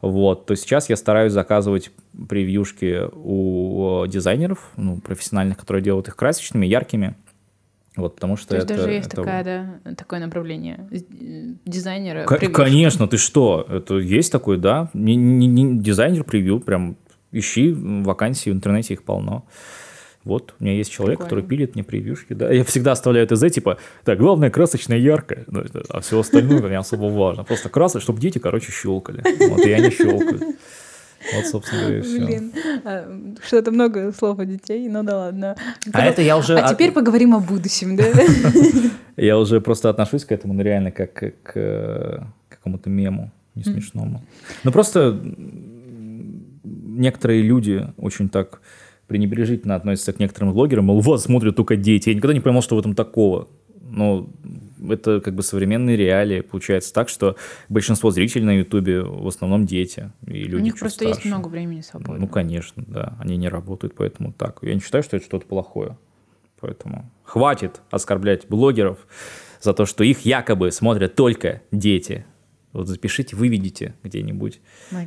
вот, 0.00 0.46
то 0.46 0.54
сейчас 0.54 0.88
я 0.88 0.96
стараюсь 0.96 1.32
заказывать 1.32 1.90
превьюшки 2.28 3.08
у 3.12 4.06
дизайнеров, 4.06 4.70
ну, 4.76 5.00
профессиональных, 5.00 5.58
которые 5.58 5.82
делают 5.82 6.08
их 6.08 6.16
красочными, 6.16 6.66
яркими, 6.66 7.16
вот, 7.96 8.16
потому 8.16 8.36
что 8.36 8.48
То 8.48 8.56
есть 8.56 8.70
это, 8.70 8.80
даже 8.80 8.92
есть 8.92 9.06
это... 9.06 9.16
такая, 9.16 9.44
да, 9.44 9.94
такое 9.94 10.20
направление 10.20 10.88
дизайнера. 11.64 12.24
К- 12.24 12.48
конечно, 12.48 13.06
ты 13.06 13.18
что? 13.18 13.66
Это 13.68 13.98
есть 13.98 14.32
такой, 14.32 14.58
да? 14.58 14.90
Не, 14.94 15.14
не, 15.14 15.46
не 15.46 15.78
дизайнер 15.78 16.24
превью, 16.24 16.60
прям 16.60 16.96
ищи 17.38 17.72
вакансии 17.72 18.50
в 18.50 18.52
интернете, 18.52 18.94
их 18.94 19.02
полно. 19.02 19.46
Вот, 20.24 20.54
у 20.58 20.64
меня 20.64 20.74
есть 20.74 20.90
человек, 20.90 21.18
Прикольно. 21.18 21.42
который 21.42 21.48
пилит 21.48 21.74
мне 21.74 21.84
превьюшки, 21.84 22.32
да. 22.32 22.50
Я 22.50 22.64
всегда 22.64 22.92
оставляю 22.92 23.26
ТЗ, 23.26 23.52
типа, 23.52 23.76
так, 24.04 24.18
главное, 24.18 24.48
красочное, 24.48 24.96
яркое, 24.96 25.44
ну, 25.48 25.62
а 25.90 26.00
все 26.00 26.18
остальное 26.18 26.62
не 26.62 26.78
особо 26.78 27.06
важно. 27.06 27.44
Просто 27.44 27.68
красочно, 27.68 28.00
чтобы 28.00 28.20
дети, 28.20 28.38
короче, 28.38 28.72
щелкали. 28.72 29.22
Вот, 29.48 29.60
и 29.60 29.72
они 29.72 29.90
щелкают. 29.90 30.42
Вот, 31.32 31.46
собственно 31.46 31.82
говоря, 31.82 32.02
все. 32.02 32.24
Блин, 32.24 32.52
а, 32.84 33.34
что-то 33.42 33.70
много 33.70 34.12
слов 34.12 34.38
о 34.38 34.44
детей, 34.44 34.88
ну 34.88 35.02
да 35.02 35.16
ладно. 35.16 35.56
А 35.92 36.04
это 36.04 36.22
я 36.22 36.36
уже... 36.36 36.58
А 36.58 36.72
теперь 36.72 36.92
поговорим 36.92 37.34
о 37.34 37.40
будущем, 37.40 37.96
да? 37.96 38.04
Я 39.16 39.38
уже 39.38 39.60
просто 39.60 39.90
отношусь 39.90 40.24
к 40.24 40.32
этому, 40.32 40.54
ну 40.54 40.62
реально, 40.62 40.90
как 40.90 41.14
к 41.14 41.52
э, 41.54 42.18
какому-то 42.48 42.90
мему, 42.90 43.30
не 43.54 43.62
смешному. 43.62 44.22
Ну 44.64 44.72
просто 44.72 45.18
некоторые 46.98 47.42
люди 47.42 47.86
очень 47.96 48.28
так 48.28 48.60
пренебрежительно 49.06 49.74
относятся 49.74 50.12
к 50.12 50.18
некоторым 50.18 50.52
блогерам, 50.52 50.86
мол, 50.86 51.00
вас 51.00 51.24
смотрят 51.24 51.56
только 51.56 51.76
дети. 51.76 52.08
Я 52.08 52.14
никогда 52.14 52.34
не 52.34 52.40
понимал, 52.40 52.62
что 52.62 52.76
в 52.76 52.78
этом 52.78 52.94
такого. 52.94 53.48
Но 53.90 54.28
это 54.90 55.20
как 55.20 55.34
бы 55.34 55.42
современные 55.42 55.96
реалии. 55.96 56.40
Получается 56.40 56.92
так, 56.92 57.08
что 57.08 57.36
большинство 57.68 58.10
зрителей 58.10 58.44
на 58.44 58.58
Ютубе 58.58 59.02
в 59.02 59.26
основном 59.26 59.66
дети. 59.66 60.10
И 60.26 60.44
люди 60.44 60.56
У 60.56 60.58
них 60.60 60.78
просто 60.78 61.04
старше. 61.04 61.20
есть 61.20 61.24
много 61.26 61.48
времени 61.48 61.80
свободного. 61.82 62.18
Ну, 62.18 62.28
конечно, 62.28 62.82
да. 62.86 63.16
Они 63.20 63.36
не 63.36 63.48
работают, 63.48 63.94
поэтому 63.94 64.32
так. 64.32 64.58
Я 64.62 64.74
не 64.74 64.80
считаю, 64.80 65.04
что 65.04 65.16
это 65.16 65.26
что-то 65.26 65.46
плохое. 65.46 65.96
Поэтому 66.60 67.10
хватит 67.24 67.82
оскорблять 67.90 68.48
блогеров 68.48 68.98
за 69.60 69.74
то, 69.74 69.86
что 69.86 70.02
их 70.02 70.20
якобы 70.20 70.72
смотрят 70.72 71.14
только 71.14 71.62
дети. 71.70 72.24
Вот 72.74 72.88
запишите, 72.88 73.36
выведите 73.36 73.94
где-нибудь 74.02 74.60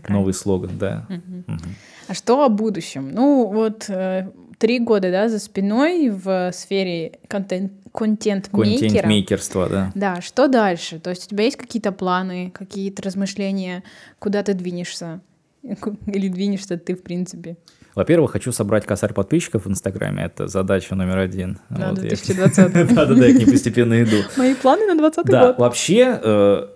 новый 0.07 0.33
слоган, 0.33 0.71
да. 0.79 1.05
Угу. 1.09 1.53
Угу. 1.53 1.69
А 2.07 2.13
что 2.13 2.43
о 2.43 2.49
будущем? 2.49 3.11
Ну, 3.13 3.47
вот 3.47 3.89
э, 3.89 4.31
три 4.57 4.79
года, 4.79 5.11
да, 5.11 5.29
за 5.29 5.39
спиной 5.39 6.09
в 6.09 6.51
сфере 6.53 7.19
контент 7.27 7.73
контент-мейкера. 7.93 8.89
Контент-мейкерства, 8.89 9.69
да. 9.69 9.91
Да, 9.95 10.21
что 10.21 10.47
дальше? 10.47 10.99
То 10.99 11.09
есть 11.09 11.25
у 11.25 11.29
тебя 11.29 11.45
есть 11.45 11.57
какие-то 11.57 11.91
планы, 11.91 12.51
какие-то 12.53 13.01
размышления, 13.01 13.83
куда 14.19 14.43
ты 14.43 14.53
двинешься? 14.53 15.21
Или 15.63 16.27
двинешься 16.27 16.77
ты, 16.77 16.95
в 16.95 17.01
принципе? 17.01 17.57
Во-первых, 17.95 18.33
хочу 18.33 18.51
собрать 18.51 18.85
косарь 18.85 19.13
подписчиков 19.13 19.65
в 19.65 19.69
Инстаграме. 19.69 20.25
Это 20.25 20.47
задача 20.47 20.93
номер 20.93 21.17
один. 21.17 21.57
Да, 21.69 21.89
вот 21.89 21.99
2020. 21.99 22.71
Да-да-да, 22.93 23.25
я 23.25 23.33
к 23.33 23.37
ней 23.37 23.47
постепенно 23.47 24.03
иду. 24.03 24.17
Мои 24.37 24.53
планы 24.53 24.85
на 24.85 24.95
2020 24.95 25.17
год. 25.17 25.31
Да, 25.31 25.53
вообще 25.57 26.19
э, 26.21 26.67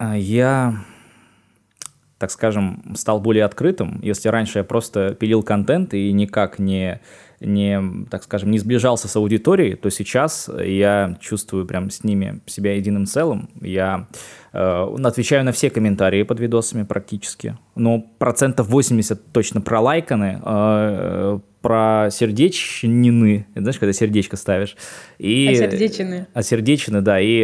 я, 0.00 0.74
так 2.18 2.30
скажем, 2.30 2.94
стал 2.96 3.20
более 3.20 3.44
открытым. 3.44 4.00
Если 4.02 4.28
раньше 4.28 4.58
я 4.58 4.64
просто 4.64 5.14
пилил 5.14 5.42
контент 5.42 5.94
и 5.94 6.12
никак 6.12 6.58
не, 6.58 7.00
не, 7.40 8.06
так 8.10 8.22
скажем, 8.24 8.50
не 8.50 8.58
сближался 8.58 9.08
с 9.08 9.16
аудиторией, 9.16 9.74
то 9.76 9.90
сейчас 9.90 10.50
я 10.62 11.16
чувствую 11.20 11.66
прям 11.66 11.90
с 11.90 12.04
ними 12.04 12.40
себя 12.46 12.74
единым 12.74 13.06
целым. 13.06 13.50
Я 13.60 14.08
э, 14.52 14.96
отвечаю 15.04 15.44
на 15.44 15.52
все 15.52 15.70
комментарии 15.70 16.22
под 16.22 16.40
видосами 16.40 16.82
практически. 16.82 17.56
Но 17.74 18.00
процентов 18.18 18.68
80 18.68 19.32
точно 19.32 19.60
пролайканы. 19.60 20.40
Э, 20.44 21.40
про 21.66 22.10
сердечнины, 22.12 23.44
знаешь, 23.56 23.78
когда 23.80 23.92
сердечко 23.92 24.36
ставишь. 24.36 24.76
И, 25.18 25.48
осердечины. 25.48 26.28
Осердечины, 26.32 27.00
да, 27.00 27.20
и, 27.20 27.40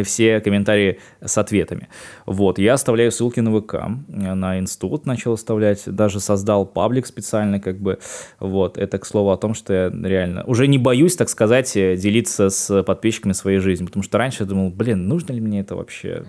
и 0.00 0.02
все 0.02 0.40
комментарии 0.40 0.98
с 1.24 1.38
ответами. 1.38 1.88
Вот, 2.26 2.58
я 2.58 2.74
оставляю 2.74 3.10
ссылки 3.10 3.40
на 3.40 3.58
ВК, 3.58 3.76
на 4.08 4.58
институт 4.58 5.06
начал 5.06 5.32
оставлять, 5.32 5.84
даже 5.86 6.20
создал 6.20 6.66
паблик 6.66 7.06
специально, 7.06 7.60
как 7.60 7.80
бы, 7.80 7.98
вот, 8.40 8.76
это 8.76 8.98
к 8.98 9.06
слову 9.06 9.30
о 9.30 9.38
том, 9.38 9.54
что 9.54 9.72
я 9.72 9.90
реально 9.90 10.44
уже 10.44 10.66
не 10.66 10.76
боюсь, 10.76 11.16
так 11.16 11.30
сказать, 11.30 11.72
делиться 11.72 12.50
с 12.50 12.82
подписчиками 12.82 13.32
своей 13.32 13.58
жизнью, 13.58 13.86
потому 13.88 14.02
что 14.02 14.18
раньше 14.18 14.42
я 14.42 14.46
думал, 14.46 14.68
блин, 14.68 15.08
нужно 15.08 15.32
ли 15.32 15.40
мне 15.40 15.60
это 15.60 15.76
вообще? 15.76 16.24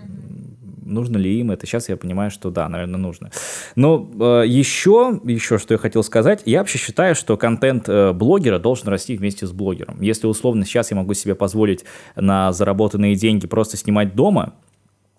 Нужно 0.84 1.16
ли 1.16 1.40
им 1.40 1.50
это. 1.50 1.66
Сейчас 1.66 1.88
я 1.88 1.96
понимаю, 1.96 2.30
что 2.30 2.50
да, 2.50 2.68
наверное, 2.68 2.98
нужно. 2.98 3.30
Но 3.76 4.08
э, 4.20 4.44
еще, 4.46 5.20
еще 5.24 5.58
что 5.58 5.74
я 5.74 5.78
хотел 5.78 6.02
сказать, 6.02 6.42
я 6.44 6.58
вообще 6.60 6.78
считаю, 6.78 7.14
что 7.14 7.36
контент 7.36 7.88
э, 7.88 8.12
блогера 8.12 8.58
должен 8.58 8.88
расти 8.88 9.16
вместе 9.16 9.46
с 9.46 9.52
блогером. 9.52 10.00
Если 10.00 10.26
условно 10.26 10.64
сейчас 10.64 10.90
я 10.90 10.96
могу 10.96 11.14
себе 11.14 11.34
позволить 11.34 11.84
на 12.16 12.52
заработанные 12.52 13.16
деньги 13.16 13.46
просто 13.46 13.76
снимать 13.76 14.14
дома 14.14 14.54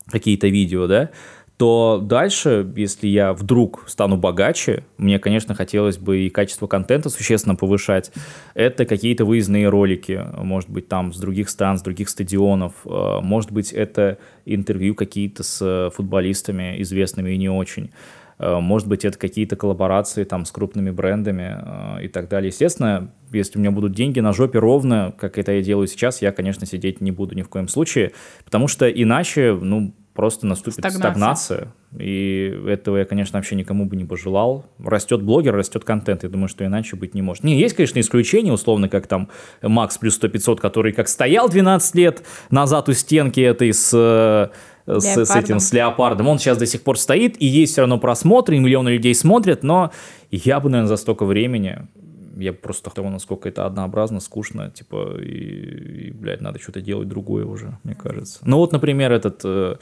какие-то 0.07 0.47
видео, 0.47 0.87
да, 0.87 1.09
то 1.57 2.01
дальше, 2.03 2.69
если 2.75 3.07
я 3.07 3.33
вдруг 3.33 3.85
стану 3.87 4.17
богаче, 4.17 4.83
мне, 4.97 5.19
конечно, 5.19 5.55
хотелось 5.55 5.97
бы 5.97 6.19
и 6.19 6.29
качество 6.29 6.67
контента 6.67 7.09
существенно 7.09 7.55
повышать. 7.55 8.11
Это 8.53 8.85
какие-то 8.85 9.23
выездные 9.23 9.69
ролики, 9.69 10.25
может 10.37 10.69
быть, 10.69 10.89
там 10.89 11.13
с 11.13 11.17
других 11.17 11.49
стран, 11.49 11.77
с 11.77 11.81
других 11.81 12.09
стадионов, 12.09 12.73
э, 12.85 13.19
может 13.21 13.51
быть, 13.51 13.71
это 13.71 14.17
интервью 14.45 14.95
какие-то 14.95 15.43
с 15.43 15.91
футболистами 15.95 16.81
известными 16.81 17.31
и 17.31 17.37
не 17.37 17.49
очень. 17.49 17.91
Э, 18.37 18.59
может 18.59 18.87
быть, 18.87 19.05
это 19.05 19.17
какие-то 19.17 19.55
коллаборации 19.55 20.25
там 20.25 20.45
с 20.45 20.51
крупными 20.51 20.91
брендами 20.91 21.99
э, 21.99 22.05
и 22.05 22.07
так 22.09 22.27
далее. 22.27 22.49
Естественно, 22.49 23.11
если 23.31 23.57
у 23.57 23.61
меня 23.61 23.71
будут 23.71 23.93
деньги 23.93 24.19
на 24.19 24.33
жопе 24.33 24.59
ровно, 24.59 25.13
как 25.17 25.37
это 25.37 25.53
я 25.53 25.61
делаю 25.61 25.87
сейчас, 25.87 26.21
я, 26.21 26.31
конечно, 26.31 26.65
сидеть 26.65 27.01
не 27.01 27.11
буду 27.11 27.35
ни 27.35 27.43
в 27.43 27.49
коем 27.49 27.67
случае, 27.67 28.11
потому 28.43 28.67
что 28.67 28.89
иначе, 28.89 29.57
ну, 29.59 29.93
просто 30.15 30.47
наступит 30.47 30.79
стагнация. 30.79 30.99
стагнация. 30.99 31.73
И 31.99 32.57
этого 32.67 32.97
я, 32.97 33.05
конечно, 33.05 33.37
вообще 33.37 33.55
никому 33.55 33.85
бы 33.85 33.95
не 33.95 34.05
пожелал. 34.05 34.65
Растет 34.83 35.21
блогер, 35.21 35.53
растет 35.53 35.83
контент. 35.83 36.23
Я 36.23 36.29
думаю, 36.29 36.47
что 36.47 36.65
иначе 36.65 36.95
быть 36.95 37.13
не 37.13 37.21
может. 37.21 37.43
Не, 37.43 37.59
есть, 37.59 37.75
конечно, 37.75 37.99
исключения, 37.99 38.51
условно, 38.51 38.89
как 38.89 39.07
там 39.07 39.29
Макс 39.61 39.97
плюс 39.97 40.19
100-500, 40.19 40.57
который 40.57 40.93
как 40.93 41.09
стоял 41.09 41.49
12 41.49 41.95
лет 41.95 42.23
назад 42.49 42.89
у 42.89 42.93
стенки 42.93 43.41
этой 43.41 43.73
с 43.73 44.51
с, 44.87 45.25
с 45.25 45.35
этим, 45.35 45.59
с 45.59 45.73
леопардом. 45.73 46.27
Он 46.27 46.37
сейчас 46.37 46.59
до 46.59 46.67
сих 46.67 46.83
пор 46.83 46.99
стоит, 46.99 47.41
и 47.41 47.45
есть 47.47 47.73
все 47.73 47.81
равно 47.81 47.97
просмотры, 47.97 48.55
и 48.55 48.59
миллионы 48.59 48.89
людей 48.89 49.15
смотрят, 49.15 49.63
но 49.63 49.91
я 50.29 50.59
бы, 50.59 50.69
наверное, 50.69 50.89
за 50.89 50.97
столько 50.97 51.25
времени 51.25 51.87
я 52.35 52.53
просто 52.53 52.89
того, 52.89 53.09
насколько 53.09 53.49
это 53.49 53.65
однообразно, 53.65 54.19
скучно, 54.19 54.71
типа, 54.71 55.19
и, 55.21 56.07
и 56.07 56.11
блядь, 56.11 56.41
надо 56.41 56.59
что-то 56.59 56.81
делать 56.81 57.07
другое 57.07 57.45
уже, 57.45 57.77
мне 57.83 57.95
кажется. 57.95 58.39
Ну 58.43 58.57
вот, 58.57 58.71
например, 58.71 59.11
этот 59.11 59.41
э, 59.43 59.75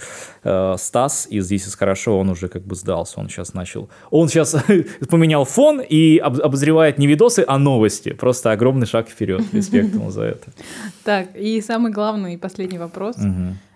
э, 0.44 0.76
Стас 0.78 1.28
из 1.30 1.46
«Здесь 1.46 1.68
из 1.68 1.76
хорошо», 1.76 2.20
он 2.20 2.30
уже 2.30 2.48
как 2.48 2.64
бы 2.64 2.76
сдался, 2.76 3.20
он 3.20 3.30
сейчас 3.30 3.54
начал, 3.54 3.90
он 4.10 4.28
сейчас 4.30 4.56
поменял 5.10 5.46
фон 5.46 5.82
и 5.82 6.18
об, 6.18 6.40
обозревает 6.42 6.98
не 6.98 7.08
видосы, 7.08 7.44
а 7.48 7.58
новости, 7.58 8.14
просто 8.14 8.52
огромный 8.52 8.88
шаг 8.88 9.10
вперед, 9.10 9.42
респект 9.54 9.94
ему 9.94 10.12
за 10.12 10.24
это. 10.24 10.52
Так, 11.04 11.36
и 11.36 11.62
самый 11.62 11.92
главный 11.92 12.36
и 12.36 12.38
последний 12.38 12.78
вопрос. 12.78 13.18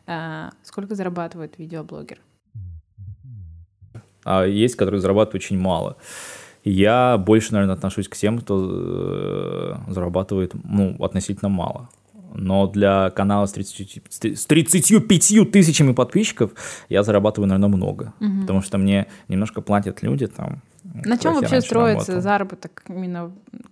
А, 0.05 0.51
сколько 0.63 0.95
зарабатывает 0.95 1.57
видеоблогер? 1.57 2.19
А 4.23 4.45
есть, 4.45 4.75
которые 4.75 5.01
зарабатывают 5.01 5.43
очень 5.43 5.57
мало. 5.57 5.97
Я 6.69 7.17
больше, 7.17 7.53
наверное, 7.53 7.75
отношусь 7.75 8.09
к 8.09 8.15
тем, 8.15 8.39
кто 8.39 8.69
э, 8.69 9.75
зарабатывает 9.87 10.53
ну, 10.63 10.95
относительно 11.03 11.49
мало. 11.49 11.89
Но 12.33 12.67
для 12.67 13.09
канала 13.11 13.45
с, 13.45 13.53
30, 13.53 14.01
с 14.09 14.45
35 14.45 15.51
тысячами 15.51 15.93
подписчиков 15.93 16.51
я 16.89 17.03
зарабатываю, 17.03 17.47
наверное, 17.47 17.73
много. 17.73 18.13
Угу. 18.19 18.41
Потому 18.41 18.61
что 18.61 18.77
мне 18.77 19.07
немножко 19.29 19.61
платят 19.61 20.03
люди 20.03 20.27
там. 20.27 20.61
На 20.83 21.17
чем 21.17 21.35
вообще 21.35 21.61
строится 21.61 22.11
работал. 22.11 22.21
заработок 22.21 22.83
именно 22.89 23.31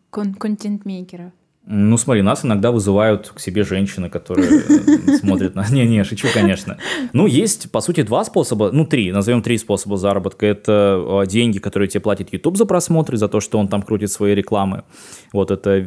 кон- 0.10 0.34
контент-мейкера? 0.34 1.34
Ну, 1.68 1.98
смотри, 1.98 2.22
нас 2.22 2.46
иногда 2.46 2.72
вызывают 2.72 3.30
к 3.30 3.40
себе 3.40 3.64
женщины, 3.64 4.08
которые 4.08 4.62
э, 4.62 5.18
смотрят 5.20 5.56
на... 5.56 5.66
Не-не, 5.68 6.04
шучу, 6.04 6.28
конечно. 6.32 6.78
Ну, 7.12 7.26
есть, 7.26 7.72
по 7.72 7.82
сути, 7.82 8.04
два 8.04 8.24
способа, 8.24 8.70
ну, 8.72 8.86
три, 8.86 9.12
назовем 9.12 9.42
три 9.42 9.58
способа 9.58 9.98
заработка. 9.98 10.46
Это 10.46 11.24
э, 11.24 11.28
деньги, 11.28 11.58
которые 11.58 11.90
тебе 11.90 12.02
платит 12.02 12.32
YouTube 12.32 12.58
за 12.58 12.66
просмотры, 12.66 13.18
за 13.18 13.28
то, 13.28 13.40
что 13.40 13.58
он 13.58 13.68
там 13.68 13.82
крутит 13.82 14.12
свои 14.12 14.36
рекламы. 14.36 14.84
Вот 15.34 15.50
это 15.50 15.72
э, 15.72 15.84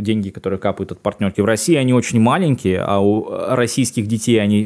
деньги, 0.00 0.30
которые 0.30 0.60
капают 0.60 0.92
от 0.92 1.00
партнерки. 1.00 1.40
В 1.40 1.44
России 1.44 1.74
они 1.74 1.92
очень 1.92 2.20
маленькие, 2.20 2.80
а 2.82 3.00
у 3.00 3.28
российских 3.28 4.06
детей 4.06 4.40
они 4.40 4.64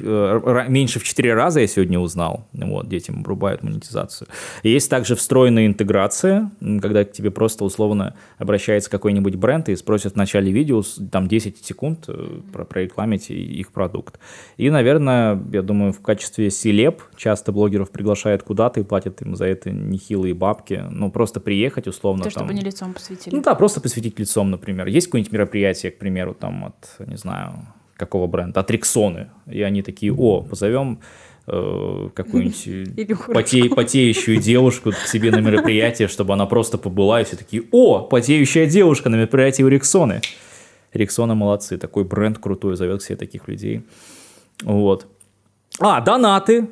меньше 0.69 1.01
в 1.01 1.05
четыре 1.05 1.33
раза, 1.33 1.61
я 1.61 1.67
сегодня 1.67 1.99
узнал. 1.99 2.47
Вот, 2.53 2.87
детям 2.87 3.21
обрубают 3.21 3.63
монетизацию. 3.63 4.29
Есть 4.63 4.91
также 4.91 5.17
встроенная 5.17 5.67
интеграция, 5.67 6.51
когда 6.83 7.05
к 7.05 7.13
тебе 7.13 7.31
просто 7.31 7.65
условно 7.65 8.15
обращается 8.37 8.91
какой-нибудь 8.91 9.37
бренд 9.37 9.71
и 9.71 9.77
спросят 9.77 10.17
вначале 10.17 10.50
записали 10.51 10.53
видео, 10.53 10.83
там 11.11 11.29
10 11.29 11.65
секунд 11.65 12.05
э, 12.09 12.41
про 12.53 12.65
прорекламить 12.65 13.31
их 13.31 13.73
продукт. 13.73 14.19
И, 14.59 14.71
наверное, 14.71 15.41
я 15.53 15.63
думаю, 15.63 15.93
в 15.93 16.01
качестве 16.01 16.51
селеб 16.51 17.03
часто 17.17 17.53
блогеров 17.53 17.91
приглашают 17.91 18.43
куда-то 18.43 18.81
и 18.81 18.85
платят 18.85 19.23
им 19.23 19.37
за 19.37 19.47
это 19.47 19.71
нехилые 19.71 20.35
бабки. 20.35 20.85
Ну, 20.91 21.11
просто 21.11 21.41
приехать 21.41 21.87
условно. 21.87 22.25
То, 22.25 22.31
там... 22.31 22.45
чтобы 22.45 22.55
не 22.55 22.63
лицом 22.63 22.93
посвятили. 22.93 23.35
Ну 23.35 23.43
да, 23.43 23.55
просто 23.55 23.81
посвятить 23.81 24.19
лицом, 24.19 24.51
например. 24.51 24.87
Есть 24.87 25.07
какое-нибудь 25.07 25.33
мероприятие, 25.33 25.93
к 25.93 25.99
примеру, 25.99 26.35
там 26.35 26.65
от, 26.65 27.09
не 27.09 27.17
знаю, 27.17 27.53
какого 27.97 28.27
бренда, 28.27 28.61
от 28.61 28.71
Рексоны. 28.71 29.29
И 29.47 29.63
они 29.63 29.83
такие, 29.83 30.13
о, 30.13 30.43
позовем 30.43 30.99
э, 31.47 32.09
какую-нибудь 32.15 33.27
поте, 33.35 33.69
потеющую 33.69 34.39
девушку 34.39 34.91
к 34.93 35.07
себе 35.07 35.31
на 35.31 35.41
мероприятие, 35.41 36.09
чтобы 36.09 36.35
она 36.35 36.47
просто 36.47 36.79
побыла, 36.79 37.21
и 37.21 37.25
все 37.25 37.37
такие, 37.37 37.65
о, 37.71 38.01
потеющая 38.01 38.67
девушка 38.67 39.09
на 39.09 39.17
мероприятии 39.17 39.63
у 39.63 39.69
Рексоны. 39.69 40.21
Рексона 40.93 41.35
молодцы, 41.35 41.79
такой 41.79 42.05
бренд 42.05 42.39
крутой, 42.39 42.77
зовет 42.77 43.01
к 43.01 43.05
себе 43.05 43.17
таких 43.17 43.49
людей. 43.49 43.83
Вот. 44.63 45.07
А, 45.81 46.01
донаты. 46.03 46.69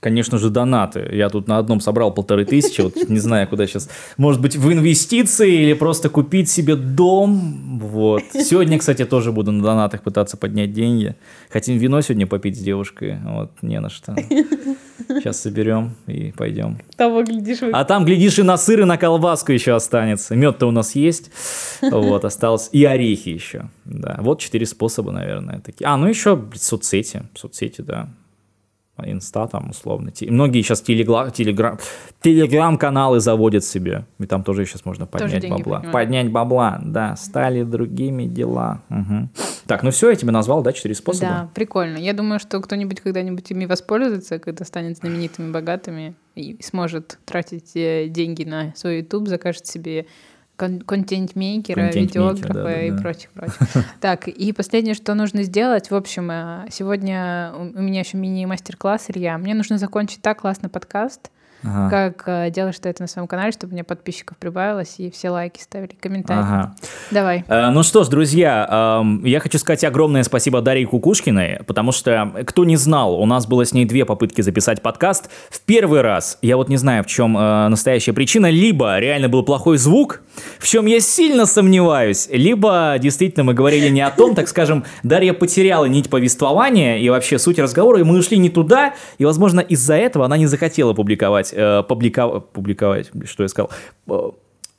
Конечно 0.00 0.38
же, 0.38 0.48
донаты. 0.48 1.08
Я 1.12 1.28
тут 1.28 1.46
на 1.46 1.58
одном 1.58 1.80
собрал 1.80 2.12
полторы 2.12 2.46
тысячи, 2.46 2.80
вот 2.80 2.96
не 3.08 3.18
знаю, 3.18 3.46
куда 3.48 3.66
сейчас. 3.66 3.90
Может 4.16 4.40
быть, 4.40 4.56
в 4.56 4.72
инвестиции 4.72 5.62
или 5.62 5.74
просто 5.74 6.08
купить 6.08 6.48
себе 6.48 6.76
дом. 6.76 7.78
Вот. 7.78 8.22
Сегодня, 8.32 8.78
кстати, 8.78 9.04
тоже 9.04 9.32
буду 9.32 9.52
на 9.52 9.62
донатах 9.62 10.02
пытаться 10.02 10.38
поднять 10.38 10.72
деньги. 10.72 11.16
Хотим 11.50 11.76
вино 11.76 12.00
сегодня 12.00 12.26
попить 12.26 12.56
с 12.56 12.60
девушкой. 12.60 13.18
Вот, 13.22 13.50
не 13.60 13.78
на 13.78 13.90
что. 13.90 14.16
Сейчас 15.08 15.40
соберем 15.40 15.94
и 16.06 16.32
пойдем. 16.32 16.78
Того 16.96 17.22
глядишь 17.22 17.60
вы... 17.60 17.70
А 17.72 17.84
там, 17.84 18.06
глядишь, 18.06 18.38
и 18.38 18.42
на 18.42 18.56
сыр, 18.56 18.80
и 18.80 18.84
на 18.84 18.96
колбаску 18.96 19.52
еще 19.52 19.74
останется. 19.74 20.34
Мед-то 20.34 20.66
у 20.66 20.70
нас 20.70 20.94
есть. 20.94 21.30
Вот, 21.82 22.24
осталось. 22.24 22.70
И 22.72 22.84
орехи 22.84 23.28
еще. 23.28 23.68
Да, 23.84 24.16
вот 24.20 24.40
четыре 24.40 24.64
способа, 24.64 25.12
наверное, 25.12 25.60
такие. 25.60 25.86
А, 25.86 25.96
ну 25.98 26.06
еще 26.08 26.42
соцсети. 26.54 27.24
Соцсети, 27.34 27.82
да 27.82 28.08
инста 29.04 29.46
там 29.46 29.70
условно. 29.70 30.12
Многие 30.22 30.62
сейчас 30.62 30.80
телеграм, 30.80 31.30
телеграм, 31.30 31.78
телеграм-каналы 32.22 33.20
заводят 33.20 33.64
себе, 33.64 34.06
и 34.18 34.26
там 34.26 34.42
тоже 34.42 34.64
сейчас 34.64 34.84
можно 34.84 35.06
поднять 35.06 35.48
бабла. 35.48 35.76
Поднимаю. 35.76 35.92
Поднять 35.92 36.30
бабла, 36.30 36.80
да, 36.84 37.16
стали 37.16 37.62
другими 37.62 38.24
дела. 38.24 38.82
Угу. 38.90 39.28
Так, 39.66 39.82
ну 39.82 39.90
все, 39.90 40.10
я 40.10 40.16
тебе 40.16 40.30
назвал, 40.30 40.62
да, 40.62 40.72
четыре 40.72 40.94
способа? 40.94 41.26
Да, 41.26 41.50
прикольно. 41.54 41.98
Я 41.98 42.12
думаю, 42.12 42.38
что 42.38 42.60
кто-нибудь 42.60 43.00
когда-нибудь 43.00 43.50
ими 43.50 43.66
воспользуется, 43.66 44.38
когда 44.38 44.64
станет 44.64 44.98
знаменитыми, 44.98 45.50
богатыми 45.50 46.14
и 46.34 46.56
сможет 46.62 47.18
тратить 47.24 47.72
э, 47.74 48.08
деньги 48.08 48.44
на 48.44 48.72
свой 48.76 48.98
YouTube, 48.98 49.28
закажет 49.28 49.66
себе 49.66 50.06
контент-мейкера, 50.56 51.92
видеографа 51.92 52.54
да, 52.54 52.62
да, 52.64 52.82
и 52.82 52.90
да. 52.90 52.96
прочих, 52.96 53.30
прочих. 53.30 53.58
Так, 54.00 54.28
и 54.28 54.52
последнее, 54.52 54.94
что 54.94 55.14
нужно 55.14 55.42
сделать, 55.42 55.90
в 55.90 55.94
общем, 55.94 56.30
э, 56.30 56.66
сегодня 56.70 57.52
у 57.54 57.82
меня 57.82 58.00
еще 58.00 58.16
мини-мастер-класс, 58.16 59.06
Илья. 59.08 59.36
Мне 59.38 59.54
нужно 59.54 59.78
закончить 59.78 60.22
так 60.22 60.40
классный 60.40 60.70
подкаст, 60.70 61.30
ага. 61.66 61.90
как 61.90 62.22
э, 62.28 62.50
делаешь 62.50 62.78
ты 62.78 62.88
это 62.88 63.02
на 63.02 63.08
своем 63.08 63.26
канале, 63.26 63.52
чтобы 63.52 63.72
мне 63.72 63.84
подписчиков 63.84 64.36
прибавилось 64.38 64.94
и 64.98 65.10
все 65.10 65.30
лайки 65.30 65.60
ставили, 65.60 65.94
комментарии. 66.00 66.40
Ага. 66.40 66.74
Давай. 67.10 67.44
Э, 67.48 67.70
ну 67.70 67.82
что 67.82 68.04
ж, 68.04 68.08
друзья, 68.08 69.02
э, 69.02 69.28
я 69.28 69.40
хочу 69.40 69.58
сказать 69.58 69.84
огромное 69.84 70.22
спасибо 70.22 70.60
Дарье 70.62 70.86
Кукушкиной, 70.86 71.60
потому 71.66 71.92
что, 71.92 72.32
кто 72.46 72.64
не 72.64 72.76
знал, 72.76 73.20
у 73.20 73.26
нас 73.26 73.46
было 73.46 73.64
с 73.64 73.72
ней 73.72 73.84
две 73.84 74.04
попытки 74.04 74.40
записать 74.40 74.82
подкаст. 74.82 75.30
В 75.50 75.60
первый 75.60 76.00
раз, 76.00 76.38
я 76.42 76.56
вот 76.56 76.68
не 76.68 76.76
знаю, 76.76 77.04
в 77.04 77.06
чем 77.06 77.36
э, 77.36 77.68
настоящая 77.68 78.12
причина, 78.12 78.50
либо 78.50 78.98
реально 78.98 79.28
был 79.28 79.42
плохой 79.42 79.78
звук, 79.78 80.22
в 80.58 80.66
чем 80.66 80.86
я 80.86 81.00
сильно 81.00 81.46
сомневаюсь, 81.46 82.28
либо 82.30 82.96
действительно 82.98 83.44
мы 83.44 83.54
говорили 83.54 83.88
не 83.88 84.00
о 84.00 84.10
том, 84.10 84.34
так 84.34 84.48
скажем, 84.48 84.84
Дарья 85.02 85.32
потеряла 85.32 85.86
нить 85.86 86.10
повествования 86.10 86.98
и 86.98 87.08
вообще 87.08 87.38
суть 87.38 87.58
разговора, 87.58 88.00
и 88.00 88.02
мы 88.02 88.18
ушли 88.18 88.38
не 88.38 88.50
туда, 88.50 88.94
и, 89.18 89.24
возможно, 89.24 89.60
из-за 89.60 89.94
этого 89.94 90.24
она 90.24 90.36
не 90.36 90.46
захотела 90.46 90.92
публиковать 90.92 91.52
э, 91.56 91.82
публиковать, 91.82 92.44
публиковать, 92.50 93.10
что 93.24 93.42
я 93.42 93.48
сказал, 93.48 93.70
э, 94.08 94.30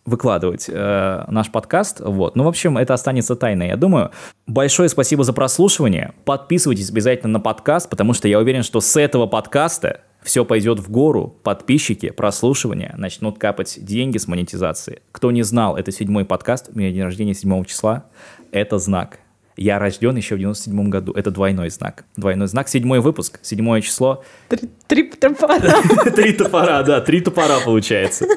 выкладывать 0.07 0.67
э, 0.69 1.25
наш 1.27 1.51
подкаст. 1.51 1.99
Вот. 1.99 2.35
Ну, 2.35 2.45
в 2.45 2.47
общем, 2.47 2.77
это 2.77 2.93
останется 2.93 3.35
тайной, 3.35 3.67
я 3.67 3.75
думаю. 3.75 4.11
Большое 4.47 4.87
спасибо 4.87 5.23
за 5.25 5.33
прослушивание. 5.33 6.13
Подписывайтесь 6.23 6.89
обязательно 6.89 7.33
на 7.33 7.39
подкаст, 7.41 7.89
потому 7.89 8.13
что 8.13 8.29
я 8.29 8.39
уверен, 8.39 8.63
что 8.63 8.79
с 8.79 8.95
этого 8.95 9.27
подкаста 9.27 10.01
все 10.23 10.45
пойдет 10.45 10.79
в 10.79 10.89
гору. 10.89 11.35
Подписчики, 11.43 12.09
прослушивания, 12.09 12.95
начнут 12.97 13.37
капать 13.37 13.77
деньги 13.83 14.17
с 14.17 14.27
монетизации. 14.27 15.01
Кто 15.11 15.31
не 15.31 15.43
знал, 15.43 15.75
это 15.75 15.91
седьмой 15.91 16.23
подкаст, 16.23 16.69
у 16.73 16.79
меня 16.79 16.91
день 16.91 17.03
рождения 17.03 17.33
7 17.33 17.65
числа. 17.65 18.05
Это 18.51 18.77
знак. 18.77 19.19
Я 19.57 19.79
рожден 19.79 20.15
еще 20.15 20.35
в 20.35 20.37
97 20.37 20.89
году. 20.89 21.11
Это 21.13 21.31
двойной 21.31 21.71
знак. 21.71 22.05
Двойной 22.15 22.47
знак. 22.47 22.67
Седьмой 22.69 22.99
выпуск, 22.99 23.39
седьмое 23.41 23.81
число. 23.81 24.23
Три, 24.49 24.69
три 24.85 25.09
топора. 25.09 25.59
Три 26.15 26.33
топора, 26.33 26.83
да, 26.83 27.01
три 27.01 27.21
топора 27.21 27.59
получается. 27.65 28.27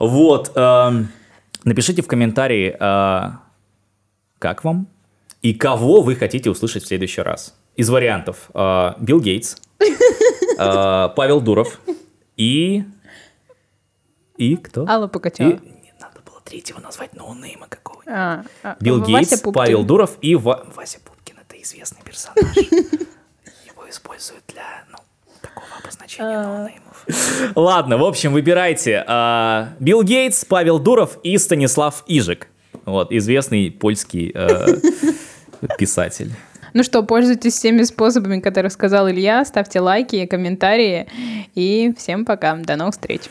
Вот. 0.00 0.50
Эм, 0.56 1.08
напишите 1.62 2.02
в 2.02 2.08
комментарии, 2.08 2.76
э, 2.78 3.30
как 4.40 4.64
вам 4.64 4.88
и 5.42 5.54
кого 5.54 6.02
вы 6.02 6.16
хотите 6.16 6.50
услышать 6.50 6.82
в 6.82 6.88
следующий 6.88 7.22
раз. 7.22 7.56
Из 7.76 7.88
вариантов. 7.88 8.50
Э, 8.52 8.94
Билл 8.98 9.20
Гейтс, 9.20 9.56
э, 9.78 11.08
Павел 11.16 11.40
Дуров 11.40 11.80
и... 12.36 12.82
И 14.38 14.56
кто? 14.56 14.88
Алла 14.88 15.06
Пугачева 15.06 15.60
третьего 16.52 16.80
назвать 16.80 17.16
no-name 17.16 17.60
а 17.60 17.66
какого-нибудь. 17.66 18.12
А, 18.14 18.44
а, 18.62 18.76
Билл 18.78 19.00
Гейтс, 19.00 19.40
Павел 19.54 19.84
Дуров 19.84 20.18
и 20.20 20.34
Ва... 20.34 20.66
Вася 20.76 20.98
Пупкин. 21.02 21.36
Это 21.48 21.60
известный 21.62 22.02
персонаж. 22.04 22.54
Его 23.66 23.88
используют 23.88 24.44
для, 24.48 24.84
ну, 24.90 24.98
такого 25.40 25.66
обозначения 25.82 26.36
а. 26.36 26.42
ноунеймов. 26.42 27.56
Ладно, 27.56 27.96
в 27.96 28.04
общем, 28.04 28.34
выбирайте. 28.34 29.02
А, 29.06 29.70
Билл 29.80 30.02
Гейтс, 30.02 30.44
Павел 30.44 30.78
Дуров 30.78 31.18
и 31.22 31.38
Станислав 31.38 32.04
Ижик. 32.06 32.48
Вот, 32.84 33.12
известный 33.12 33.70
польский 33.70 34.30
э, 34.34 34.76
писатель. 35.78 36.32
Ну 36.74 36.82
что, 36.82 37.02
пользуйтесь 37.02 37.54
всеми 37.54 37.82
способами, 37.84 38.40
которые 38.40 38.70
сказал 38.70 39.08
Илья. 39.08 39.42
Ставьте 39.46 39.80
лайки, 39.80 40.26
комментарии. 40.26 41.08
И 41.54 41.94
всем 41.96 42.26
пока. 42.26 42.56
До 42.56 42.76
новых 42.76 42.92
встреч. 42.92 43.22